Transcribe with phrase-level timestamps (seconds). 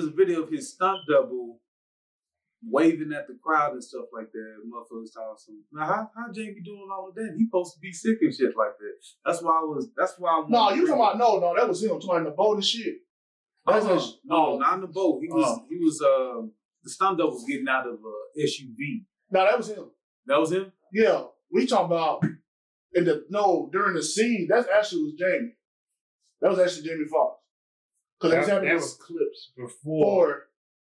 [0.00, 1.60] was a video of his stunt double
[2.62, 4.56] waving at the crowd and stuff like that.
[4.66, 5.64] Motherfuckers talking some.
[5.72, 7.34] Now how how Jamie doing all of that?
[7.36, 8.94] He supposed to be sick and shit like that.
[9.24, 9.88] That's why I was.
[9.96, 10.44] That's why I.
[10.48, 12.96] No, you talking about no, no, that was him talking about the boat and shit.
[13.66, 15.20] That's uh, a- no, not in the boat.
[15.20, 15.44] He was.
[15.46, 15.66] Oh.
[15.68, 16.00] He was.
[16.00, 16.46] Uh,
[16.82, 19.04] the stunt double was getting out of a SUV.
[19.30, 19.90] No, that was him.
[20.26, 20.72] That was him.
[20.92, 22.24] Yeah, we talking about
[22.94, 24.48] in the no during the scene.
[24.50, 25.52] That's actually was Jamie.
[26.40, 27.39] That was actually Jamie Foxx.
[28.20, 30.48] Because that, That, was that was clips before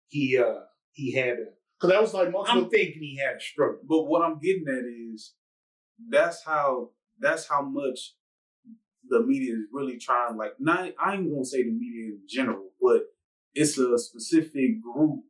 [0.07, 0.61] he uh
[0.91, 1.45] he had a.
[1.79, 2.63] Because that was like multiple.
[2.63, 3.79] I'm thinking he had a struggle.
[3.87, 5.33] But what I'm getting at is
[6.09, 8.15] that's how that's how much
[9.09, 10.37] the media is really trying.
[10.37, 13.03] Like, not I ain't gonna say the media in general, but
[13.53, 15.21] it's a specific group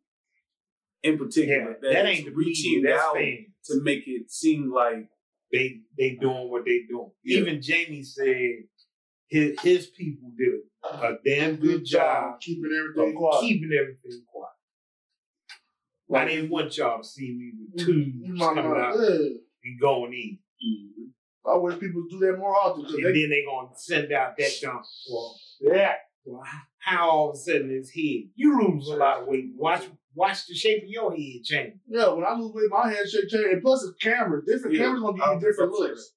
[1.04, 2.92] in Yeah, particular that is ain't reaching media.
[2.96, 3.48] That's out fans.
[3.66, 5.10] to make it seem like
[5.52, 7.12] They they doing what they doing.
[7.24, 7.40] Yeah.
[7.40, 8.64] Even Jamie said
[9.28, 13.42] his his people did a damn good job keeping everything quiet.
[13.42, 14.50] keeping everything quiet.
[16.14, 17.92] I didn't want y'all to see me with mm-hmm.
[17.92, 19.30] two You might coming out yeah.
[19.64, 20.38] and going in.
[20.64, 21.50] Mm-hmm.
[21.50, 22.86] I wish people do that more often.
[22.86, 24.84] And they, then they gonna send out that jump.
[25.12, 25.94] Well, yeah.
[26.26, 26.44] Well,
[26.80, 28.30] how all of a sudden his head?
[28.36, 29.52] You lose a lot of weight.
[29.58, 29.84] Watch
[30.16, 31.74] watch the shape of your head change.
[31.88, 33.46] yeah, when I lose weight, my head shake change.
[33.52, 34.46] And plus, it's cameras.
[34.48, 36.14] Different Yeah, cameras gonna give you different looks.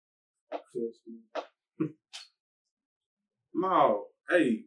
[3.56, 4.04] No.
[4.28, 4.64] Hey,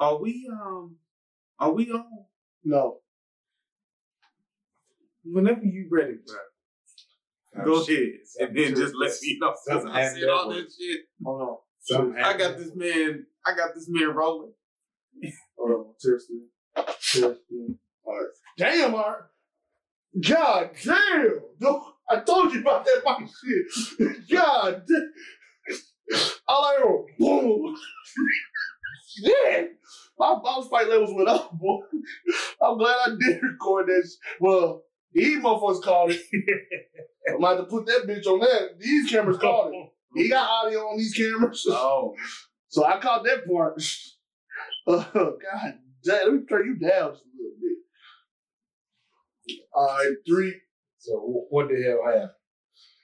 [0.00, 0.96] are we um
[1.58, 2.04] are we on?
[2.64, 2.98] No.
[5.24, 7.64] Whenever you ready, bro.
[7.64, 8.08] Go ahead.
[8.40, 9.50] And then just let me know.
[9.50, 11.00] 'cause Something I happened said all that that shit.
[11.24, 11.56] Hold on.
[11.80, 13.26] Something I got this man.
[13.46, 14.52] I got this man rolling.
[15.58, 15.94] Hold on.
[15.94, 16.46] Testing.
[16.76, 17.78] Testing.
[18.04, 18.26] All right.
[18.56, 19.30] Damn, Art.
[20.26, 21.40] God damn.
[22.10, 24.28] I told you about that fucking shit.
[24.30, 25.12] God damn.
[26.48, 27.76] All I heard, boom.
[29.20, 29.64] yeah.
[30.18, 31.80] My bounce fight levels went up, boy.
[32.62, 34.10] I'm glad I did record that.
[34.40, 36.20] Well, these motherfuckers called it.
[37.28, 38.78] I'm about to put that bitch on that.
[38.80, 39.88] These cameras called it.
[40.14, 41.66] He got audio on these cameras.
[41.68, 42.14] Oh,
[42.68, 43.82] So I caught that part.
[44.86, 47.78] Uh, God damn, let me turn you down just a little bit.
[49.74, 50.54] All right, three.
[50.98, 52.30] So what the hell happened?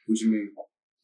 [0.06, 0.50] what you mean?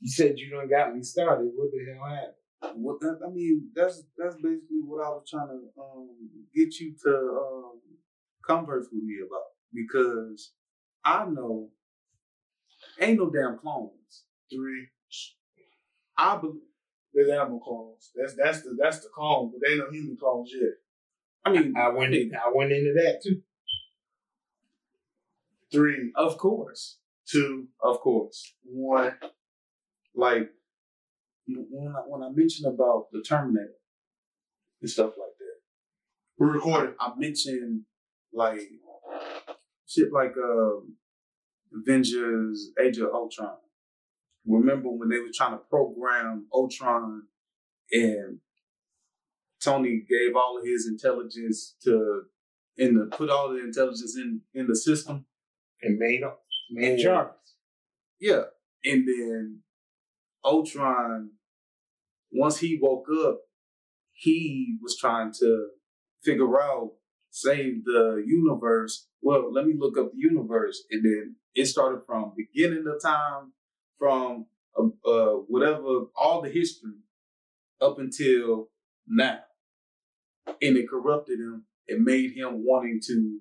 [0.00, 1.50] You said you done got me started.
[1.54, 2.82] What the hell happened?
[2.82, 6.08] What that, I mean, that's that's basically what I was trying to um,
[6.54, 7.80] get you to um,
[8.44, 10.52] converse with me about because
[11.04, 11.70] I know
[13.00, 14.24] ain't no damn clones.
[14.52, 14.88] Three.
[16.16, 16.62] I believe.
[17.12, 18.12] There's animal clones.
[18.14, 20.70] That's that's the that's the clone, but they ain't no human clones yet.
[21.44, 23.42] I mean, I went in, I went into that too.
[25.72, 28.54] Three, of course, two, of course.
[28.64, 29.14] one.
[30.14, 30.50] Like
[31.46, 33.74] when I, when I mentioned about the Terminator
[34.80, 35.56] and stuff like that.
[36.38, 36.94] We're recording.
[36.98, 37.82] I mentioned
[38.32, 38.60] like
[39.86, 40.96] shit like um
[41.72, 43.56] Avengers Age of Ultron.
[44.46, 47.24] Remember when they were trying to program Ultron
[47.92, 48.38] and
[49.62, 52.22] Tony gave all of his intelligence to
[52.76, 55.26] in the put all the intelligence in in the system?
[55.82, 57.02] And made up made.
[57.02, 57.36] Jarvis.
[58.18, 58.42] Yeah.
[58.84, 59.60] And then
[60.44, 61.30] Ultron,
[62.32, 63.40] once he woke up,
[64.12, 65.68] he was trying to
[66.22, 66.92] figure out,
[67.30, 69.08] save the universe.
[69.22, 70.82] Well, let me look up the universe.
[70.90, 73.52] And then it started from beginning of time,
[73.98, 74.46] from
[74.78, 76.98] uh, uh, whatever, all the history
[77.80, 78.68] up until
[79.06, 79.40] now.
[80.46, 81.64] And it corrupted him.
[81.86, 83.38] It made him wanting to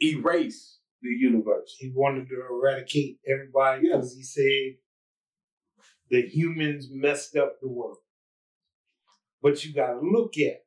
[0.00, 1.74] erase the universe.
[1.78, 3.96] He wanted to eradicate everybody Yeah.
[3.96, 4.78] because he said
[6.12, 7.96] the humans messed up the world.
[9.42, 10.62] But you gotta look at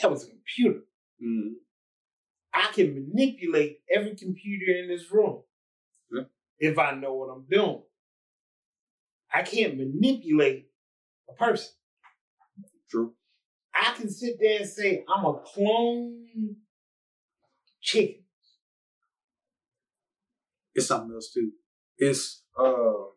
[0.00, 0.80] that was a computer.
[1.22, 1.52] Mm.
[2.54, 5.42] I can manipulate every computer in this room
[6.10, 6.22] Yeah.
[6.58, 7.82] if I know what I'm doing.
[9.32, 10.70] I can't manipulate
[11.28, 11.72] a person.
[12.90, 13.12] True.
[13.74, 16.26] I can sit there and say, I'm a clone
[17.82, 18.24] chicken.
[20.74, 21.52] It's something else too.
[21.98, 23.10] It's uh,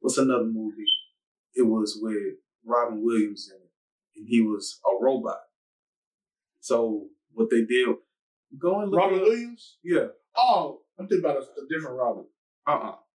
[0.00, 0.86] what's another movie?
[1.54, 2.34] It was with
[2.64, 3.70] Robin Williams in it,
[4.16, 5.40] and he was a robot.
[6.60, 7.88] So what they did,
[8.58, 9.00] go and look.
[9.00, 9.24] Robin up.
[9.24, 9.78] Williams?
[9.82, 10.06] Yeah.
[10.36, 12.24] Oh, I'm thinking about a, a different Robin.
[12.66, 12.70] Uh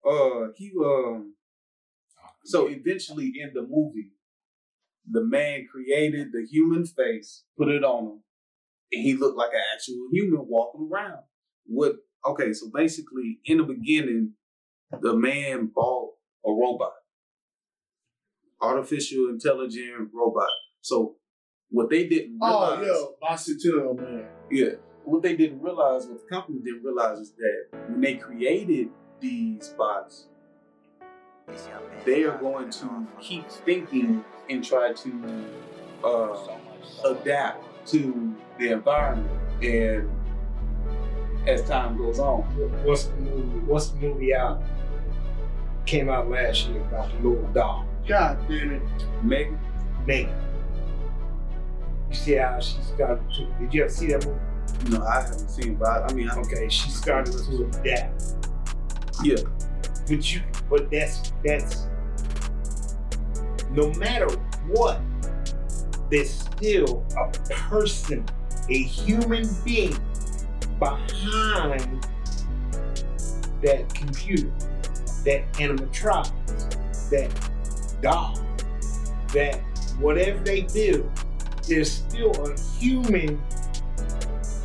[0.06, 1.34] uh Uh, he um.
[2.46, 4.14] So eventually, in the movie,
[5.10, 8.24] the man created the human face, put it on him,
[8.92, 11.24] and he looked like an actual human walking around.
[11.66, 11.96] What?
[12.26, 14.34] Okay, so basically, in the beginning,
[15.02, 16.14] the man bought
[16.46, 16.94] a robot,
[18.62, 20.50] artificial intelligent robot.
[20.82, 21.16] So
[21.72, 24.26] What they didn't Oh yeah, bicentennial man.
[24.50, 24.70] yeah,
[25.04, 28.90] what they didn't realize, what the company didn't realize is that when they created
[29.20, 30.28] these bots,
[32.06, 35.46] they are going to keep thinking and try to
[36.04, 36.38] uh,
[37.06, 39.30] adapt to the environment.
[39.64, 40.10] And
[41.48, 42.42] as time goes on,
[42.84, 43.60] What's the movie?
[43.66, 44.62] What's the movie out?
[45.90, 48.82] Came out last year about the little dog, God damn it.
[49.24, 49.60] Megan,
[50.06, 50.36] Megan.
[52.12, 53.48] You see how she's started to?
[53.60, 54.40] Did you ever see that movie?
[54.92, 58.22] no, I haven't seen, it, but I, I mean, I, Okay, she started to adapt.
[59.24, 59.38] yeah,
[60.08, 61.88] But you, but that's that's
[63.72, 64.28] no matter
[64.68, 65.02] what,
[66.12, 68.24] there's still a person,
[68.70, 69.98] a human being
[70.78, 72.06] behind
[73.64, 74.52] that computer,
[75.24, 77.32] that animatronics, that
[78.02, 78.38] dog,
[79.34, 79.60] that
[80.00, 81.10] whatever they do,
[81.68, 83.42] there's still a human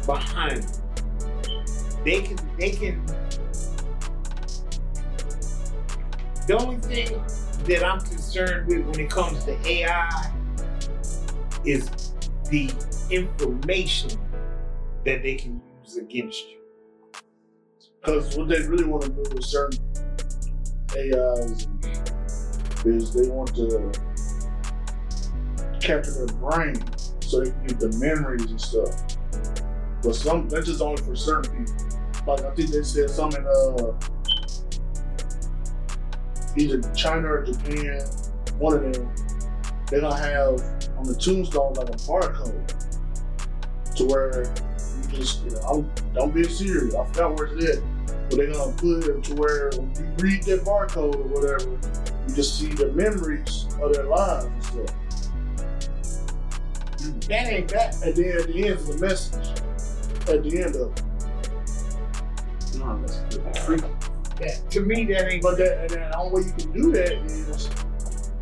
[0.06, 0.80] behind them.
[2.04, 3.04] They can they can
[6.46, 7.22] The only thing
[7.64, 10.30] that I'm concerned with when it comes to AI
[11.64, 11.88] is
[12.50, 12.70] the
[13.08, 14.10] information
[15.06, 16.58] that they can use against you.
[17.98, 19.78] Because what they really want to do is certain
[20.96, 21.68] AIs
[22.84, 23.92] is they want to
[25.80, 26.76] capture their brain
[27.20, 28.90] so they can get the memories and stuff.
[30.02, 31.74] But some that's just only for certain people.
[32.26, 33.92] Like I think they said some in uh
[36.56, 38.00] either China or Japan,
[38.58, 39.10] one of them,
[39.88, 40.60] they're gonna have
[40.96, 44.44] on the tombstone like a barcode to where
[45.02, 46.94] you just you know, don't be serious.
[46.94, 47.93] I forgot where it's at.
[48.28, 51.70] But they're gonna put it to where when you read that barcode or whatever,
[52.28, 54.90] you just see the memories of their lives and stuff.
[57.28, 58.02] That ain't that.
[58.02, 59.48] And then at the end is the message.
[60.28, 61.02] At the end of it.
[62.78, 64.70] no, that's good.
[64.70, 65.42] To me, that ain't.
[65.42, 67.68] But that, and the only way you can do that is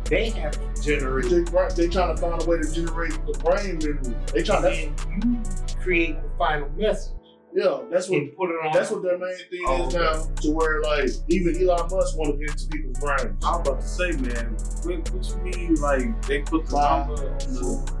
[0.05, 1.29] They have to generate.
[1.29, 1.43] they,
[1.75, 4.15] they trying to find a way to generate the brain memory.
[4.33, 7.13] They trying to, and you create the final message
[7.55, 8.73] yeah, that's what and put it on.
[8.73, 10.03] that's what their main thing Oh, is okay.
[10.03, 10.35] now.
[10.41, 13.43] To where like even Elon Musk want to get into people's brains.
[13.45, 17.05] I was about to say, man, what, what you mean, like, they put the Wow.
[17.07, 17.93] number on the.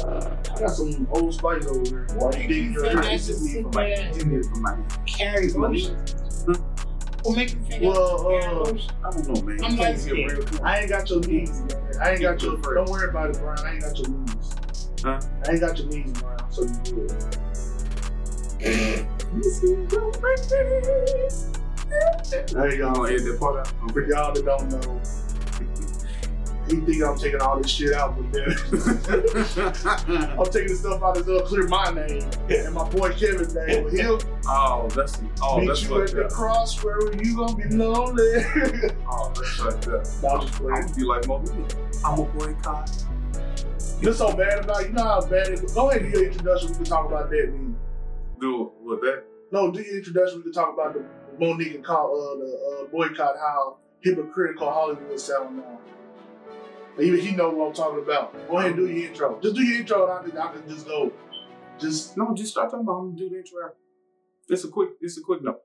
[0.00, 2.06] I got some old spice over here.
[2.14, 3.06] Why you digging your Think house?
[3.06, 5.96] that's just sit there and from my carry motion.
[7.22, 8.78] Or make you think Well, uh.
[9.04, 9.62] I don't know, man.
[9.62, 10.62] I'm You like, can't get real quick.
[10.62, 11.70] I ain't got your knees, man.
[12.00, 12.56] I ain't got your.
[12.56, 13.58] Don't worry about it, Brian.
[13.66, 14.56] I ain't got your knees.
[15.04, 15.20] Huh?
[15.46, 16.38] I ain't got your knees, Brian.
[16.50, 17.10] So you good.
[17.10, 17.69] There
[18.60, 19.08] you
[22.56, 22.92] I'm go.
[22.94, 23.72] gonna edit that part out.
[23.82, 25.00] I'm For y'all that don't know,
[26.68, 28.48] he think I'm taking all this shit out, but then
[30.38, 33.84] I'm taking the stuff out to clear my name and my boy Kevin's name.
[33.84, 36.30] But he'll oh, that's oh, meet that's you at fucked the up.
[36.30, 38.44] cross where you gonna be lonely.
[39.08, 39.94] Oh, that's fucked up.
[40.32, 40.86] I'm just I'm playing.
[40.86, 41.76] gonna be like Mo'Nique.
[42.04, 43.04] I'm a boycott.
[44.00, 45.72] You're so bad about you know how bad it is.
[45.74, 46.68] Go ahead and do your introduction.
[46.70, 47.50] We can talk about that.
[47.50, 47.76] Then.
[48.40, 49.24] Do what that?
[49.52, 50.38] No, do your introduction.
[50.38, 51.04] We can talk about the
[51.38, 53.36] Mo'Nique and call uh, the uh, boycott.
[53.38, 55.78] How hypocritical Hollywood sound now.
[56.98, 58.32] Even he know what I'm talking about.
[58.48, 59.40] Go ahead and do your intro.
[59.40, 61.12] Just do your intro, and I can, I can just go.
[61.78, 62.98] Just No, just start talking about.
[62.98, 63.72] I'm gonna do the intro.
[64.48, 64.90] It's a quick.
[65.00, 65.60] It's a quick note.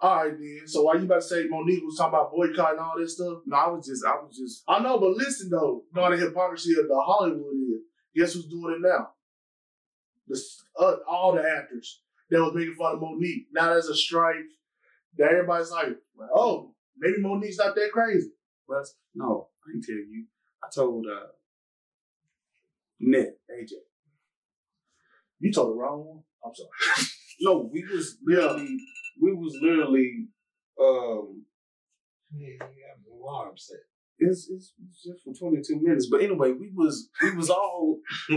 [0.00, 0.62] all right then.
[0.66, 3.38] So why you about to say Mo'Nique was talking about boycott and all this stuff?
[3.46, 4.04] No, I was just.
[4.04, 4.62] I was just.
[4.68, 7.82] I know, but listen though, you know how the hypocrisy of the Hollywood is.
[8.14, 9.10] Guess who's doing it now?
[10.28, 10.40] The,
[10.80, 13.46] uh, all the actors that was making fun of Mo'Nique.
[13.52, 14.36] Now there's a strike.
[15.18, 15.96] That everybody's like,
[16.34, 18.30] oh, maybe Mo'Nique's not that crazy.
[18.68, 20.24] But no, I didn't tell you.
[20.62, 21.26] I told uh,
[23.00, 23.70] Nick, AJ.
[25.38, 26.22] You told the wrong one.
[26.44, 27.06] I'm sorry.
[27.38, 28.36] No, we was Yeah.
[28.46, 28.78] literally,
[29.20, 30.28] we was literally,
[30.80, 31.44] um,
[32.34, 33.76] Yeah, you got me wild upset.
[34.18, 36.06] it's, it's it's just for 22 minutes.
[36.10, 38.00] But anyway, we was, we was all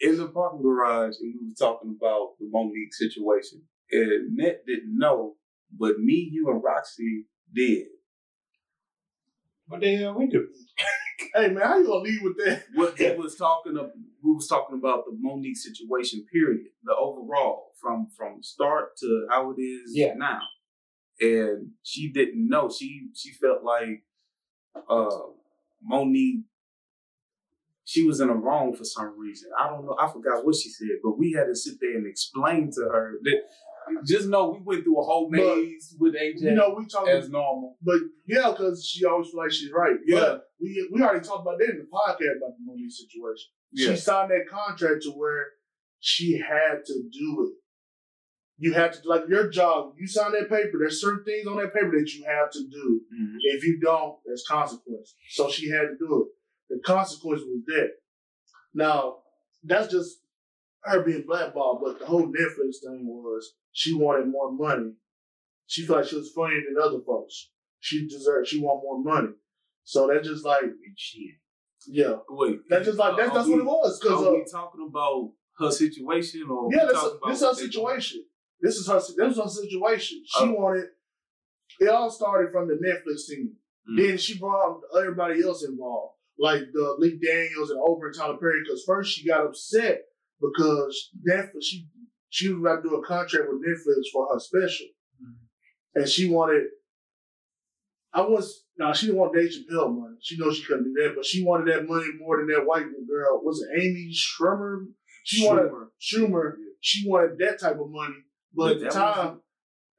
[0.00, 3.62] in the parking garage and we were talking about the Mo'Nique situation.
[3.92, 5.34] And Net didn't know,
[5.78, 7.86] but me, you, and Roxy did.
[9.66, 10.48] What the hell we do?
[11.34, 12.64] Hey man, how you gonna leave with that?
[12.74, 13.90] What he was talking of,
[14.24, 16.68] we was talking about the Mo'Nique situation, period.
[16.82, 20.14] The overall, from from start to how it is Yeah.
[20.16, 20.40] now.
[21.20, 22.70] And she didn't know.
[22.70, 24.02] She she felt like
[24.88, 25.18] uh
[25.86, 26.44] Mo'Nique
[27.84, 29.50] she was in the wrong for some reason.
[29.58, 29.96] I don't know.
[29.98, 33.14] I forgot what she said, but we had to sit there and explain to her
[33.22, 33.40] that
[34.06, 37.08] just know we went through a whole But, maze with AJ You know, we talked
[37.08, 37.76] as normal.
[37.82, 39.96] But yeah, because she always feel like she's right.
[40.06, 40.20] Yeah.
[40.20, 43.48] But we we already talked about that in the podcast about the Mo'Nique situation.
[43.72, 43.90] Yeah.
[43.90, 45.46] She signed that contract to where
[46.00, 47.54] she had to do it.
[48.58, 49.94] You had to like your job.
[49.98, 50.78] You sign that paper.
[50.78, 53.00] There's certain things on that paper that you have to do.
[53.12, 53.36] Mhm.
[53.40, 55.14] If you don't, there's consequence.
[55.30, 56.28] So she had to do it.
[56.70, 57.88] The consequence was that.
[58.72, 59.16] Now,
[59.64, 60.20] that's just
[60.84, 64.92] her being blackballed, but the whole Netflix thing was she wanted more money.
[65.66, 67.50] She felt like she was funnier than other folks.
[67.80, 69.34] She deserved, she wanted more money.
[69.84, 70.62] So that's just like,
[70.96, 71.34] Shit.
[71.86, 72.16] yeah.
[72.28, 74.00] Wait, That's just like, that's, that's we- what it was.
[74.02, 77.46] Cause, Are uh, we talking about her situation or yeah, this, about this is her
[77.48, 77.72] what they doing?
[77.72, 78.24] situation.
[78.60, 80.22] This is her, this is her situation.
[80.26, 80.52] She Oh.
[80.52, 80.84] wanted,
[81.80, 83.54] it all started from the Netflix thing.
[83.90, 83.96] Mm.
[84.08, 88.60] Then she brought everybody else involved, like the Lee Daniels and Oprah and Tyler Perry.
[88.64, 90.02] Because first she got upset
[90.40, 91.86] because Netflix she
[92.30, 94.86] she was about to do a contract with Netflix for her special,
[95.94, 96.64] and she wanted.
[98.12, 100.16] I was no, she didn't want Dave Chappelle money.
[100.20, 102.86] She knows she couldn't do that, but she wanted that money more than that white
[103.08, 103.40] girl.
[103.44, 104.86] Was it Amy Schumer?
[105.24, 105.86] She wanted Schumer.
[106.00, 106.52] Schumer.
[106.80, 108.14] She wanted that type of money,
[108.54, 109.40] but, at the time,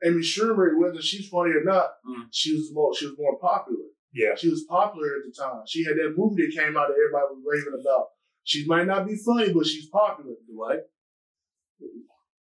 [0.04, 2.26] Amy Schumer, whether she's funny or not, Mm.
[2.32, 3.86] she was more she was more popular.
[4.14, 4.36] Yeah.
[4.36, 5.62] She was popular at the time.
[5.68, 8.08] She had that movie that came out that everybody was raving about.
[8.44, 10.34] She might not be funny, but she's popular.
[10.58, 10.80] right?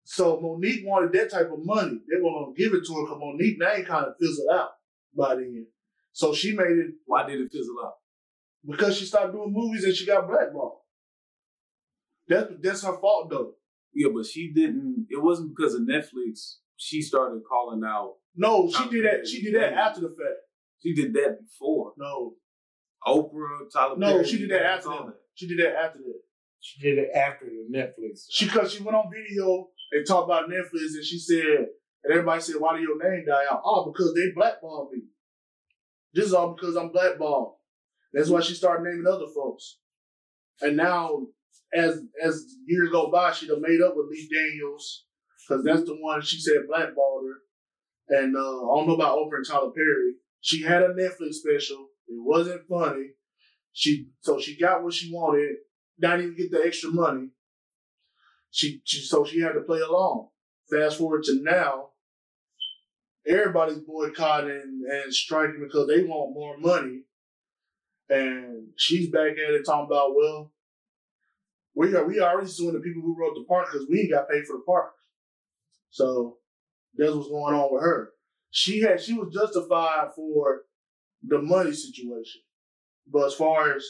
[0.04, 1.98] So Mo'Nique wanted that type of money.
[2.08, 4.70] They were gonna give it to her because Mo'Nique name kind of fizzled out
[5.16, 5.66] by then.
[6.12, 7.94] So she made it Why did it fizzle out?
[8.68, 10.78] because she stopped doing movies and she got blackballed.
[12.28, 13.52] That's that's her fault though.
[13.94, 15.06] Yeah, but she didn't.
[15.10, 16.56] It wasn't because of Netflix.
[16.76, 18.14] She started calling out.
[18.36, 19.26] No, she did that.
[19.26, 20.38] She did that after the fact.
[20.82, 21.92] She did that before.
[21.96, 22.34] No,
[23.06, 24.26] Oprah, Tyler no, Perry.
[24.26, 25.16] she did that after all that.
[25.34, 26.20] She did that after that.
[26.60, 28.26] She did it after the Netflix.
[28.30, 31.66] She cause she went on video and talked about Netflix and she said,
[32.02, 33.62] and everybody said, Why did your name die out?
[33.64, 35.02] Oh, because they blackballed me.
[36.14, 37.54] This is all because I'm blackballed.
[38.12, 39.78] That's why she started naming other folks.
[40.60, 41.26] And now,
[41.74, 45.04] as as years go by, she done made up with Lee Daniels,
[45.46, 48.18] because that's the one she said blackballed her.
[48.18, 50.14] And uh, I don't know about Oprah and Tyler Perry.
[50.46, 51.88] She had a Netflix special.
[52.06, 53.08] It wasn't funny.
[53.72, 55.56] She so she got what she wanted.
[55.98, 57.30] Not even get the extra money.
[58.52, 60.28] She, she so she had to play along.
[60.70, 61.88] Fast forward to now,
[63.26, 67.00] everybody's boycotting and striking because they want more money.
[68.08, 70.52] And she's back at it talking about, well,
[71.74, 74.28] we are we already suing the people who wrote the park because we ain't got
[74.28, 74.92] paid for the park.
[75.90, 76.36] So
[76.96, 78.12] that's what's going on with her.
[78.56, 80.62] She had she was justified for
[81.22, 82.40] the money situation.
[83.06, 83.84] But as far as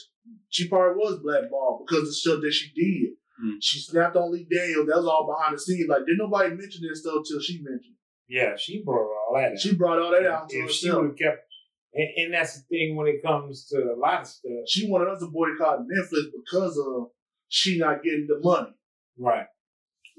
[0.49, 3.13] she probably was blackballed because of the stuff that she did.
[3.41, 3.59] Mm.
[3.61, 4.87] She snapped on Lee Daniels.
[4.87, 5.87] That was all behind the scenes.
[5.87, 8.33] Like, didn't nobody mention this stuff till she mentioned it.
[8.35, 9.53] Yeah, she brought all that.
[9.53, 9.59] out.
[9.59, 11.01] She brought all that out to if she herself.
[11.01, 11.47] would have kept,
[11.93, 14.51] and, and that's the thing when it comes to a lot of stuff.
[14.67, 17.07] She wanted us to boycott Netflix because of
[17.47, 18.75] she not getting the money.
[19.17, 19.47] Right.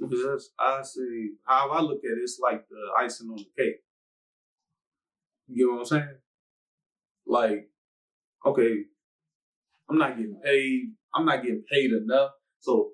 [0.01, 3.63] Because that's, I see how I look at it, it's like the icing on the
[3.63, 3.77] cake.
[5.49, 6.19] You get what I'm saying?
[7.27, 7.71] Like,
[8.45, 8.85] okay,
[9.89, 10.93] I'm not getting paid.
[11.15, 12.33] I'm not getting paid enough.
[12.61, 12.91] So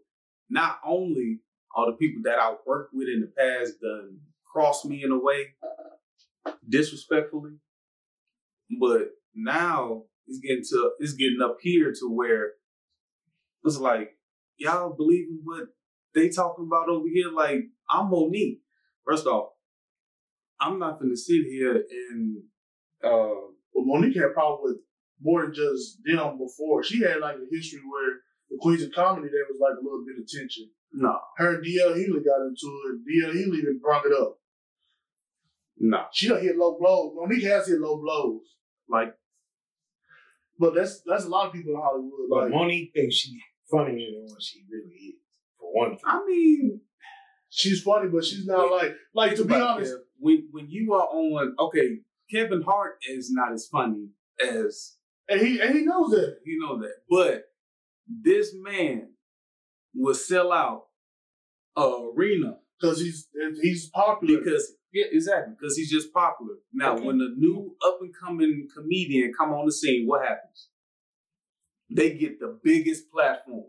[0.48, 1.40] not only
[1.76, 4.18] are the people that I worked with in the past done
[4.50, 5.54] cross me in a way
[6.68, 7.56] disrespectfully,
[8.80, 12.52] but now it's getting to it's getting up here to where
[13.64, 14.16] it's like
[14.56, 15.64] y'all believe in what
[16.14, 17.30] they talking about over here.
[17.34, 18.60] Like I'm Mo'Nique.
[19.04, 19.50] First off,
[20.60, 22.42] I'm not gonna sit here and
[23.02, 24.78] uh, But Mo'Nique had problem with
[25.22, 26.82] more than just them before.
[26.82, 28.20] She had like a history where
[28.50, 30.70] the Queens of Comedy there was like a little bit of tension.
[30.92, 33.00] no, Her and DL Hughley got into it.
[33.06, 34.38] DL Hughley even brought it up.
[35.78, 36.04] no.
[36.12, 37.14] She don't hit low blows.
[37.16, 38.42] Mo'Nique has hit low blows.
[38.88, 39.14] Like
[40.58, 42.28] But that's that's a lot of people in Hollywood.
[42.30, 45.20] But Like Mo'Nique thinks she's funnier than what she really is.
[45.58, 46.00] For one thing.
[46.06, 46.80] I mean,
[47.48, 49.94] she's funny, but she's not like like to be but, honest.
[50.18, 51.98] When when you are on, okay,
[52.30, 54.08] Kevin Hart is not as funny
[54.40, 54.96] as
[55.28, 56.38] And he and he knows that.
[56.44, 57.44] you know that, but
[58.06, 59.10] this man
[59.94, 60.86] will sell out
[61.76, 63.28] a arena Because he's
[63.62, 64.38] he's popular.
[64.40, 66.54] because yeah, exactly because he's just popular.
[66.72, 67.04] Now, Okay.
[67.06, 70.68] when a new up and coming comedian come on the scene, what happens?
[71.90, 73.66] They get the biggest platform.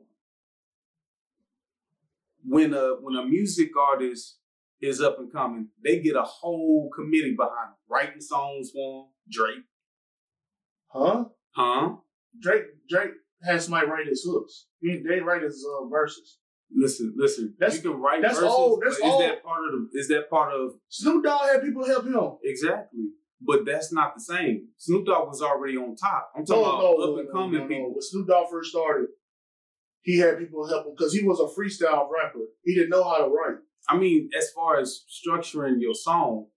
[2.48, 4.38] When a when a music artist
[4.86, 9.06] is up and coming, they get a whole committee behind them, writing songs for him.
[9.30, 9.64] Drake,
[10.88, 11.26] huh?
[11.56, 11.96] huh?
[12.42, 13.12] Drake Drake
[13.44, 14.68] has somebody write his hooks.
[14.80, 16.38] He, they write his uh, verses.
[16.74, 17.56] Listen, listen.
[17.60, 18.50] That's- you can write that's verses.
[18.50, 20.00] all- that's is all- that part of the?
[20.00, 22.38] Is that part of Snoop Dogg had people help him.
[22.44, 23.10] exactly?
[23.42, 24.70] But that's not the same.
[24.78, 26.32] Snoop Dogg was already on top.
[26.36, 27.68] I'm talking no, about no, up and coming no.
[27.68, 27.92] people.
[27.92, 29.08] When Snoop Dogg first started,
[30.02, 32.40] he had people help him because he was a freestyle rapper.
[32.64, 33.58] He didn't know how to write.
[33.88, 36.48] I mean, as far as structuring your song,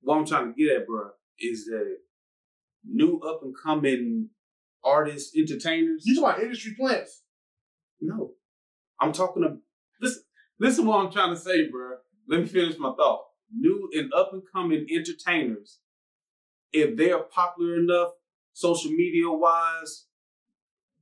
[0.00, 1.96] what I'm trying to get at, bro, is that
[2.84, 4.30] new up and coming
[4.82, 6.04] artists, entertainers.
[6.06, 7.22] You talking about industry plants?
[8.00, 8.32] No,
[9.00, 9.58] I'm talking about
[10.00, 10.22] listen.
[10.60, 11.96] Listen, what I'm trying to say, bro.
[12.28, 13.24] Let me finish my thought.
[13.52, 15.78] New and up and coming entertainers,
[16.72, 18.10] if they're popular enough,
[18.52, 20.06] social media wise,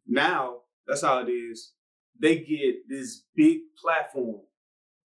[0.06, 1.72] now that's how it is.
[2.20, 4.42] They get this big platform.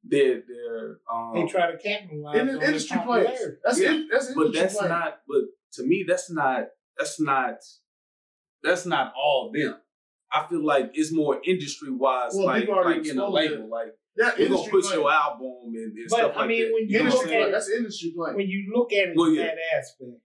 [0.04, 3.42] They're they're um, They try to capitalize In on the industry their plants.
[3.64, 4.90] That's Yeah, in, that's but industry that's plant.
[4.90, 5.14] not.
[5.28, 5.42] But
[5.74, 6.68] to me, that's not.
[6.98, 7.56] That's not.
[8.64, 9.76] That's not all them.
[10.32, 13.56] I feel like it's more industry wise, Well, like people already like in a label,
[13.66, 13.70] it.
[13.70, 16.64] like Yeah, we're gonna industry push your album and, and But, stuff I like mean,
[16.64, 16.74] that.
[16.74, 18.36] when You know Industry look at it- That's industry plant.
[18.38, 19.44] when you look at it Well, in yeah.
[19.44, 20.18] that aspect,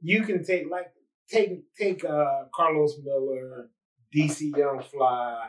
[0.00, 0.86] you can take like
[1.28, 3.68] take take uh Carlos Miller,
[4.14, 5.48] DC Young Fly,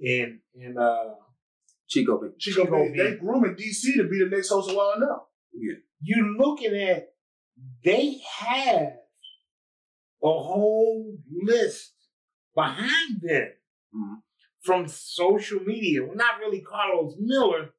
[0.00, 1.14] and and uh
[1.88, 2.38] Chico Big.
[2.38, 2.92] Chico Chico Bean.
[2.92, 2.98] B.
[2.98, 5.28] They grooming DC to be the next host of Wild 'N Out.
[6.00, 7.14] You're looking at
[7.84, 8.98] they have
[10.22, 11.94] a whole list
[12.54, 13.52] behind them
[13.94, 14.22] Mhm.
[14.62, 16.04] from social media.
[16.04, 17.74] Well, not really Carlos Miller,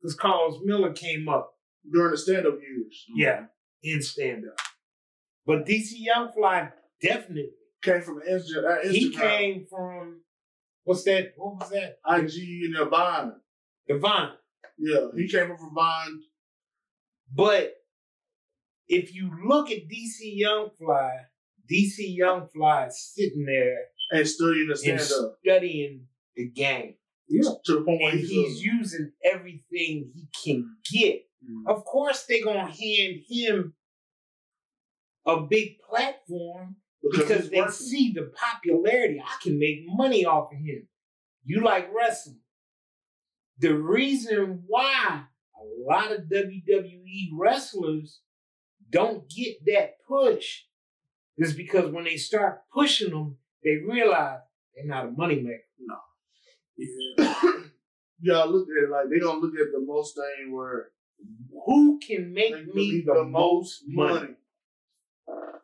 [0.00, 1.58] because Carlos Miller came up,
[1.90, 3.06] during the stand-up years.
[3.14, 3.46] yeah,
[3.82, 4.58] in stand up.
[5.46, 7.52] But DC Young Fly definitely.
[7.82, 10.20] Came from Insta- Instagram, He came from
[10.84, 11.32] what's that?
[11.36, 11.98] What was that?
[12.06, 13.32] IG and the Vine.
[13.88, 14.32] Divine.
[14.78, 16.20] Yeah, he came up from Vine.
[17.34, 17.74] But
[18.88, 21.10] if you look at DC Young Fly,
[21.70, 23.76] DC Young Fly is sitting there
[24.10, 26.06] and studying the and stand-up studying
[26.36, 26.94] the game.
[27.28, 27.50] Yeah.
[27.66, 31.22] to the point where he's, he's using everything he can get.
[31.48, 31.68] Mhm.
[31.68, 33.74] Of course, they're gonna hand him
[35.26, 36.76] a big platform
[37.10, 37.72] because they working.
[37.72, 39.22] see the popularity.
[39.24, 40.88] I can make money off of him.
[41.44, 42.40] You like wrestling.
[43.58, 48.20] The reason why a lot of WWE wrestlers
[48.90, 50.62] don't get that push
[51.36, 54.40] is because when they start pushing them, they realize
[54.74, 55.58] they're not a moneymaker.
[55.78, 55.96] No.
[56.76, 57.34] Yeah.
[58.26, 60.90] gotta look at it like they're gonna look at the most thing where
[61.66, 64.34] Who can make me believe the most money?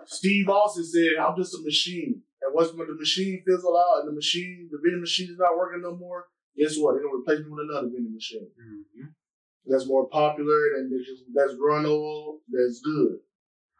[0.07, 4.09] Steve Austin said, "I'm just a machine." And once when the machine fizzle out and
[4.09, 6.93] the machine, the vending machine is not working no more, guess what?
[6.95, 9.15] They're gonna replace me with another vending machine Mhm.
[9.65, 13.21] that's more popular and that's just- that's runnable, that's good.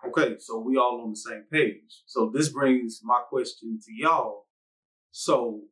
[0.07, 2.03] Okay, so we all on the same page.
[2.07, 4.47] So this brings my question to y'all.
[5.11, 5.69] So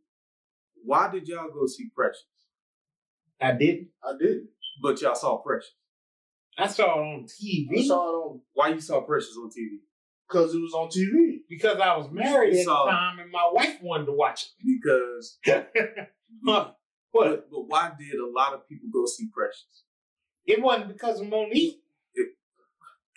[0.85, 2.27] why did y'all go see Precious?
[3.41, 3.91] I didn't.
[4.03, 4.49] I did.
[4.81, 5.75] But y'all saw Precious.
[6.57, 9.81] I saw it on TV I saw it on Why you saw Precious on TV?
[10.29, 11.41] Because it was on TV.
[11.49, 14.47] because I was married You at saw- the time and my wife wanted to watch
[14.65, 15.71] Because it.
[16.47, 16.73] Huh.
[17.13, 19.85] but, but why did a lot of people go see Precious?
[20.47, 21.79] It wasn't because of Mo'Nique.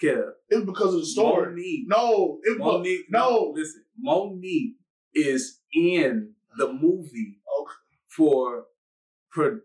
[0.02, 1.48] Kev, It was because of the story.
[1.56, 1.86] Mo'Nique.
[1.88, 3.06] No, it was Mo'Nique.
[3.10, 3.54] no.
[3.56, 3.84] listen.
[4.00, 4.76] Mo'Nique
[5.16, 7.74] is in the movie Okay.
[8.10, 8.66] for
[9.34, 9.64] for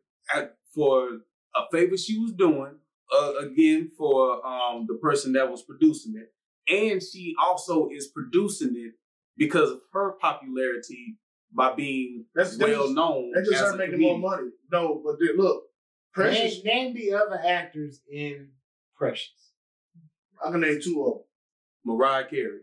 [0.75, 1.09] for
[1.55, 2.77] a favor she was doing.
[3.15, 6.33] Uh, again, for um the person that was producing it,
[6.69, 8.93] and she also is producing it
[9.37, 11.17] because of her popularity
[11.55, 13.31] by being That's that's well just, known.
[13.35, 14.21] that's just as her making comedian.
[14.21, 14.49] more money.
[14.71, 15.65] No, but then, look,
[16.15, 16.63] Precious.
[16.65, 18.49] Name, name the other actors in
[18.97, 19.51] Precious.
[20.45, 21.23] I can name two of them.
[21.85, 22.61] Mariah Carey.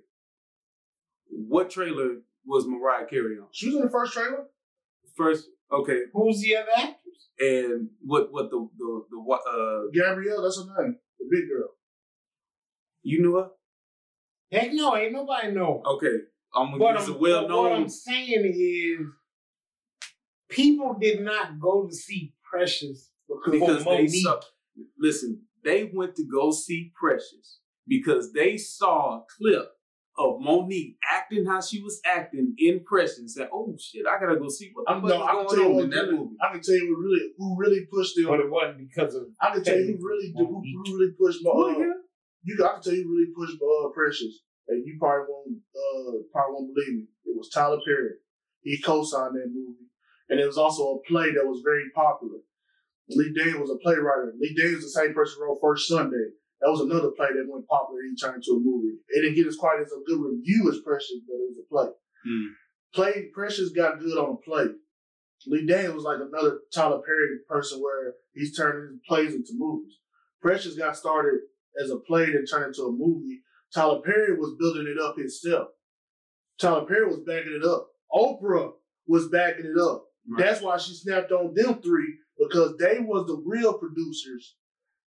[1.28, 3.48] What trailer was Mariah Carey on?
[3.52, 4.46] She was in the first trailer.
[5.16, 6.96] First, okay, Who's the other actors?
[7.40, 11.70] and what what the the the what uh Gabrielle, that's her name, the big girl.
[13.04, 13.50] you knew her?
[14.52, 15.82] Heck no, ain't nobody know.
[15.86, 16.16] Okay,
[16.56, 19.06] I'm gonna use I'm, a well but what I'm saying is,
[20.50, 24.22] people did not go to see Precious Because because they Mo'Nique.
[24.24, 24.40] saw.
[24.98, 29.70] Listen, they went to go see Precious because they saw a clip
[30.18, 34.40] of Mo'Nique acting how she was acting in Precious and said, "Oh shit, I gotta
[34.40, 35.90] go see what the I'm, fuck no, I can is tell you going on in
[35.92, 38.26] that movie." I can tell you who really who really pushed them.
[38.26, 41.40] but it wasn't because of I can tell you who really who, who really pushed
[41.44, 41.52] my.
[41.54, 41.94] Oh, yeah.
[42.44, 46.54] You, I can tell you really pushed uh, Precious, and you probably won't uh, probably
[46.54, 47.06] won't believe me.
[47.26, 48.20] It was Tyler Perry.
[48.62, 49.88] He co-signed that movie,
[50.30, 52.40] and it was also a play that was very popular.
[53.10, 54.36] Lee Daniels was a playwright.
[54.40, 56.36] Lee Daniels was the same person who wrote First Sunday.
[56.62, 58.02] That was another play that went popular.
[58.04, 59.00] He turned into a movie.
[59.10, 61.68] It didn't get as quite as a good review as Precious, but it was a
[61.72, 61.90] play.
[62.28, 62.48] Mm.
[62.94, 64.68] Play Precious got good on a play.
[65.48, 69.98] Lee Daniels was like another Tyler Perry person where he's turning his plays into movies.
[70.42, 71.40] Precious got started
[71.84, 73.42] as a play that turned into a movie.
[73.74, 75.70] Tyler Perry was building it up himself.
[76.60, 77.88] Tyler Perry was backing it up.
[78.14, 78.72] Oprah
[79.08, 80.06] was backing it up.
[80.30, 80.46] Right.
[80.46, 84.56] That's why she snapped on them three because they was the real producers.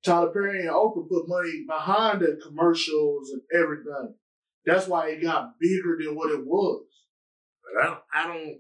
[0.03, 4.15] Tyler Perry and Oprah put money behind the commercials and everything.
[4.65, 6.85] That's why it got bigger than what it was.
[7.63, 8.59] But I don't, I don't,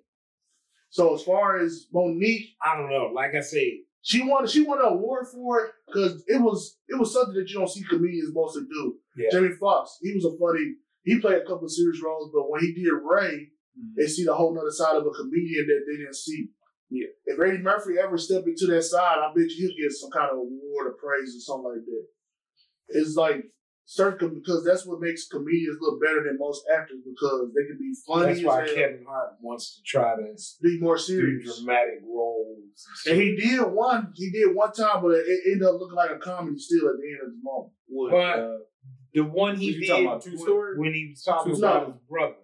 [0.89, 3.11] So as far as Mo'Nique, I don't know.
[3.13, 6.99] Like I say, she won she won an award for it because it was it
[6.99, 8.95] was something that you don't see comedians mostly do.
[9.17, 9.29] Yeah.
[9.31, 10.75] Jamie Foxx, he was a funny.
[11.03, 13.95] He played a couple of serious roles, but when he did Ray, Mhm.
[13.97, 16.49] they see the whole nother side of a comedian that they didn't see.
[16.89, 17.07] Yeah.
[17.25, 20.29] If Eddie Murphy ever stepped into that side, I bet you he'll get some kind
[20.31, 22.07] of award or praise or something like that.
[22.99, 23.45] It's like
[23.85, 27.93] certain because that's what makes comedians look better than most actors because they can be
[28.07, 31.57] funny that's why as hell, Kevin Hart wants to try to be more do serious.
[31.59, 32.85] dramatic roles.
[33.07, 36.17] And he did one, he did one time, but it ended up looking like a
[36.19, 37.73] comedy still at the end of the moment.
[37.87, 38.57] What, But- uh,
[39.13, 40.77] The one he Was did talking about True when- Story?
[40.79, 41.91] when he was talking True about Story.
[41.91, 42.35] his brother.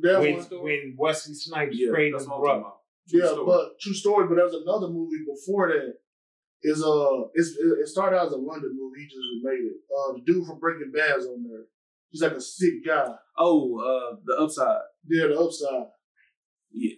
[0.00, 2.74] That when, one, when Wesley Snipes yeah, played his what I'm talking brother.
[3.10, 3.46] True yeah, story.
[3.46, 4.28] but true story.
[4.28, 5.94] But there was another movie before that.
[6.62, 9.02] Is uh, it's, it started out as a London movie.
[9.02, 9.76] He just remade it.
[9.94, 11.66] Uh, the dude from Breaking Bad's on there.
[12.10, 13.14] He's like a sick guy.
[13.36, 14.80] oh, uh, the upside.
[15.06, 15.86] Yeah, the upside.
[16.72, 16.96] Yeah,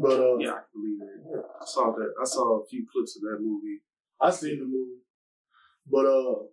[0.00, 1.44] But uh, yeah, I can believe it.
[1.60, 2.14] I saw that.
[2.20, 3.80] I saw a few clips of that movie.
[4.20, 5.00] I seen the movie.
[5.90, 6.46] But uh,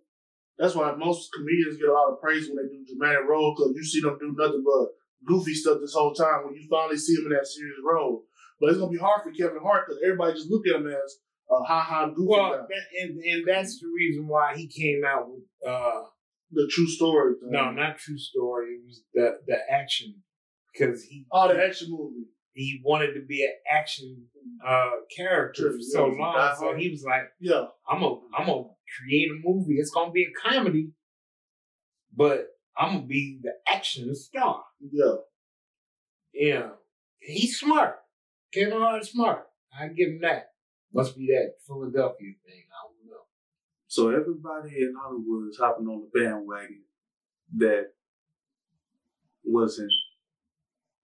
[0.58, 3.72] that's why most comedians get a lot of praise when they do dramatic role because
[3.76, 4.88] you see them do nothing but
[5.24, 8.24] goofy stuff this whole time when you finally see him in that serious role.
[8.60, 11.18] But it's gonna be hard for Kevin Hart because everybody just look at him as
[11.50, 15.28] a ha ha goofy Well, that, and, and that's the reason why he came out
[15.30, 16.02] with uh
[16.52, 17.34] The true story.
[17.40, 17.50] Thing.
[17.52, 18.66] no, not true story.
[18.74, 20.22] It was the the action
[20.72, 22.26] because he Oh, the action movie.
[22.52, 24.26] he wanted to be an action
[24.66, 26.34] uh character for so long.
[26.34, 27.66] Die So he was like, Yeah.
[27.88, 29.74] I'm gonna I'm gonna create a movie.
[29.80, 30.90] It's gonna be a comedy,
[32.14, 34.62] but I'm gonna be the action star.
[34.80, 35.14] Yeah.
[36.34, 36.68] Yeah,
[37.18, 37.96] he's smart.
[38.52, 39.44] Kevin Hart's smart.
[39.76, 40.50] I give him that.
[40.92, 42.64] Must be that Philadelphia thing.
[42.68, 43.24] I don't know.
[43.86, 46.82] So everybody in Hollywood is hopping on the bandwagon
[47.56, 47.92] that
[49.44, 49.92] wasn't.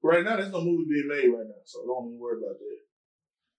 [0.03, 2.81] Right now, there's no movie being made right now, so don't even worry about that.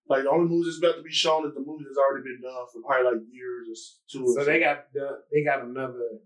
[0.08, 2.42] Like the only movies that's about to be shown is the movie that's already been
[2.42, 4.34] done for probably like years or two.
[4.38, 6.22] So they got the they got another.